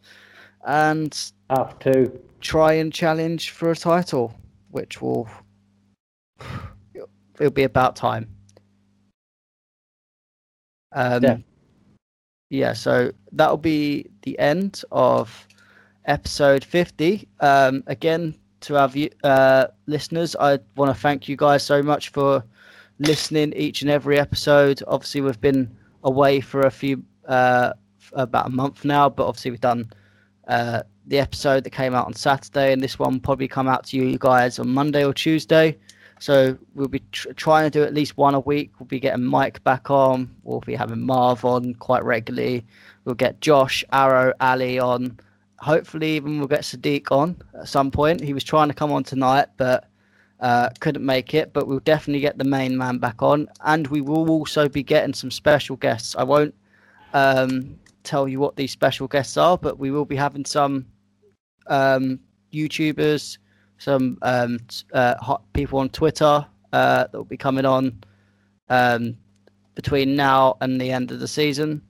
and 0.65 1.31
have 1.49 1.79
to 1.79 2.11
try 2.41 2.73
and 2.73 2.93
challenge 2.93 3.51
for 3.51 3.71
a 3.71 3.75
title, 3.75 4.33
which 4.71 5.01
will 5.01 5.27
it'll 7.39 7.51
be 7.51 7.63
about 7.63 7.95
time. 7.95 8.27
Um, 10.91 11.43
yeah 12.49 12.73
so 12.73 13.11
that'll 13.31 13.57
be 13.57 14.09
the 14.23 14.37
end 14.39 14.83
of 14.91 15.47
episode 16.09 16.63
50. 16.63 17.27
Um, 17.39 17.83
again, 17.87 18.35
to 18.61 18.77
our 18.77 18.89
view, 18.89 19.09
uh, 19.23 19.67
listeners, 19.85 20.35
I 20.37 20.59
want 20.75 20.93
to 20.93 20.99
thank 20.99 21.29
you 21.29 21.37
guys 21.37 21.63
so 21.63 21.81
much 21.81 22.09
for 22.09 22.43
listening 22.97 23.53
each 23.55 23.81
and 23.81 23.91
every 23.91 24.19
episode. 24.19 24.81
Obviously, 24.87 25.21
we've 25.21 25.39
been 25.39 25.73
away 26.03 26.41
for 26.41 26.61
a 26.61 26.71
few, 26.71 27.03
uh, 27.27 27.73
about 28.13 28.47
a 28.47 28.49
month 28.49 28.83
now, 28.83 29.07
but 29.07 29.27
obviously, 29.27 29.51
we've 29.51 29.61
done 29.61 29.91
uh, 30.47 30.81
the 31.05 31.19
episode 31.19 31.63
that 31.63 31.69
came 31.69 31.93
out 31.93 32.07
on 32.07 32.13
Saturday, 32.13 32.73
and 32.73 32.81
this 32.81 32.99
one 32.99 33.13
will 33.13 33.19
probably 33.19 33.47
come 33.47 33.67
out 33.67 33.85
to 33.85 33.97
you 33.97 34.17
guys 34.17 34.59
on 34.59 34.67
Monday 34.69 35.05
or 35.05 35.13
Tuesday. 35.13 35.77
So 36.19 36.57
we'll 36.75 36.89
be 36.89 37.01
tr- 37.11 37.31
trying 37.31 37.69
to 37.69 37.69
do 37.69 37.83
at 37.83 37.93
least 37.93 38.17
one 38.17 38.35
a 38.35 38.39
week. 38.39 38.71
We'll 38.79 38.87
be 38.87 38.99
getting 38.99 39.23
Mike 39.23 39.63
back 39.63 39.89
on. 39.89 40.33
We'll 40.43 40.59
be 40.59 40.75
having 40.75 41.01
Marv 41.01 41.45
on 41.45 41.73
quite 41.75 42.03
regularly. 42.03 42.65
We'll 43.05 43.15
get 43.15 43.41
Josh, 43.41 43.83
Arrow, 43.91 44.33
Ali 44.39 44.79
on. 44.79 45.17
Hopefully, 45.59 46.15
even 46.15 46.37
we'll 46.37 46.47
get 46.47 46.61
Sadiq 46.61 47.11
on 47.11 47.41
at 47.59 47.67
some 47.67 47.89
point. 47.91 48.21
He 48.21 48.33
was 48.33 48.43
trying 48.43 48.67
to 48.67 48.73
come 48.73 48.91
on 48.91 49.03
tonight, 49.03 49.47
but 49.57 49.89
uh, 50.39 50.69
couldn't 50.79 51.05
make 51.05 51.33
it. 51.33 51.53
But 51.53 51.67
we'll 51.67 51.79
definitely 51.79 52.21
get 52.21 52.37
the 52.37 52.43
main 52.43 52.77
man 52.77 52.97
back 52.97 53.21
on, 53.21 53.47
and 53.65 53.87
we 53.87 54.01
will 54.01 54.29
also 54.29 54.69
be 54.69 54.83
getting 54.83 55.13
some 55.13 55.31
special 55.31 55.75
guests. 55.77 56.15
I 56.15 56.23
won't 56.23 56.53
um, 57.13 57.77
tell 58.03 58.27
you 58.27 58.39
what 58.39 58.55
these 58.55 58.71
special 58.71 59.07
guests 59.07 59.37
are, 59.37 59.57
but 59.57 59.79
we 59.79 59.91
will 59.91 60.05
be 60.05 60.15
having 60.15 60.45
some 60.45 60.85
um, 61.67 62.19
YouTubers, 62.53 63.37
some 63.79 64.17
um, 64.21 64.59
uh, 64.93 65.15
hot 65.17 65.41
people 65.53 65.79
on 65.79 65.89
Twitter 65.89 66.45
uh, 66.71 67.07
that 67.07 67.13
will 67.13 67.23
be 67.23 67.37
coming 67.37 67.65
on 67.65 67.99
um, 68.69 69.17
between 69.73 70.15
now 70.15 70.57
and 70.61 70.79
the 70.79 70.91
end 70.91 71.11
of 71.11 71.19
the 71.19 71.27
season. 71.27 71.81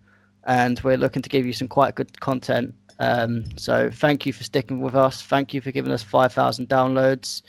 And 0.45 0.79
we're 0.79 0.97
looking 0.97 1.21
to 1.21 1.29
give 1.29 1.45
you 1.45 1.53
some 1.53 1.67
quite 1.67 1.95
good 1.95 2.19
content. 2.21 2.73
Um, 2.99 3.45
so 3.57 3.89
thank 3.91 4.25
you 4.25 4.33
for 4.33 4.43
sticking 4.43 4.81
with 4.81 4.95
us. 4.95 5.21
Thank 5.21 5.53
you 5.53 5.61
for 5.61 5.71
giving 5.71 5.91
us 5.91 6.03
5,000 6.03 6.69
downloads. 6.69 7.41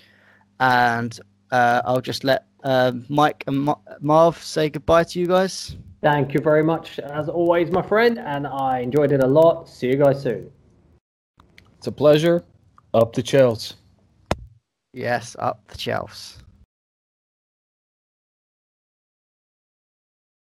And 0.58 1.18
uh, 1.50 1.82
I'll 1.84 2.00
just 2.00 2.24
let 2.24 2.46
um, 2.64 3.04
Mike 3.08 3.44
and 3.46 3.60
Ma- 3.60 3.78
Marv 4.00 4.42
say 4.42 4.70
goodbye 4.70 5.04
to 5.04 5.20
you 5.20 5.26
guys. 5.26 5.76
Thank 6.02 6.32
you 6.32 6.40
very 6.40 6.64
much, 6.64 6.98
as 6.98 7.28
always, 7.28 7.70
my 7.70 7.82
friend, 7.82 8.18
and 8.18 8.46
I 8.46 8.78
enjoyed 8.78 9.12
it 9.12 9.22
a 9.22 9.26
lot. 9.26 9.68
See 9.68 9.88
you 9.88 9.96
guys 9.96 10.22
soon. 10.22 10.50
It's 11.76 11.86
a 11.86 11.92
pleasure. 11.92 12.42
Up 12.94 13.12
the 13.12 13.22
Chels. 13.22 13.74
Yes, 14.92 15.36
up 15.38 15.66
the 15.68 15.76
Chels. 15.76 16.38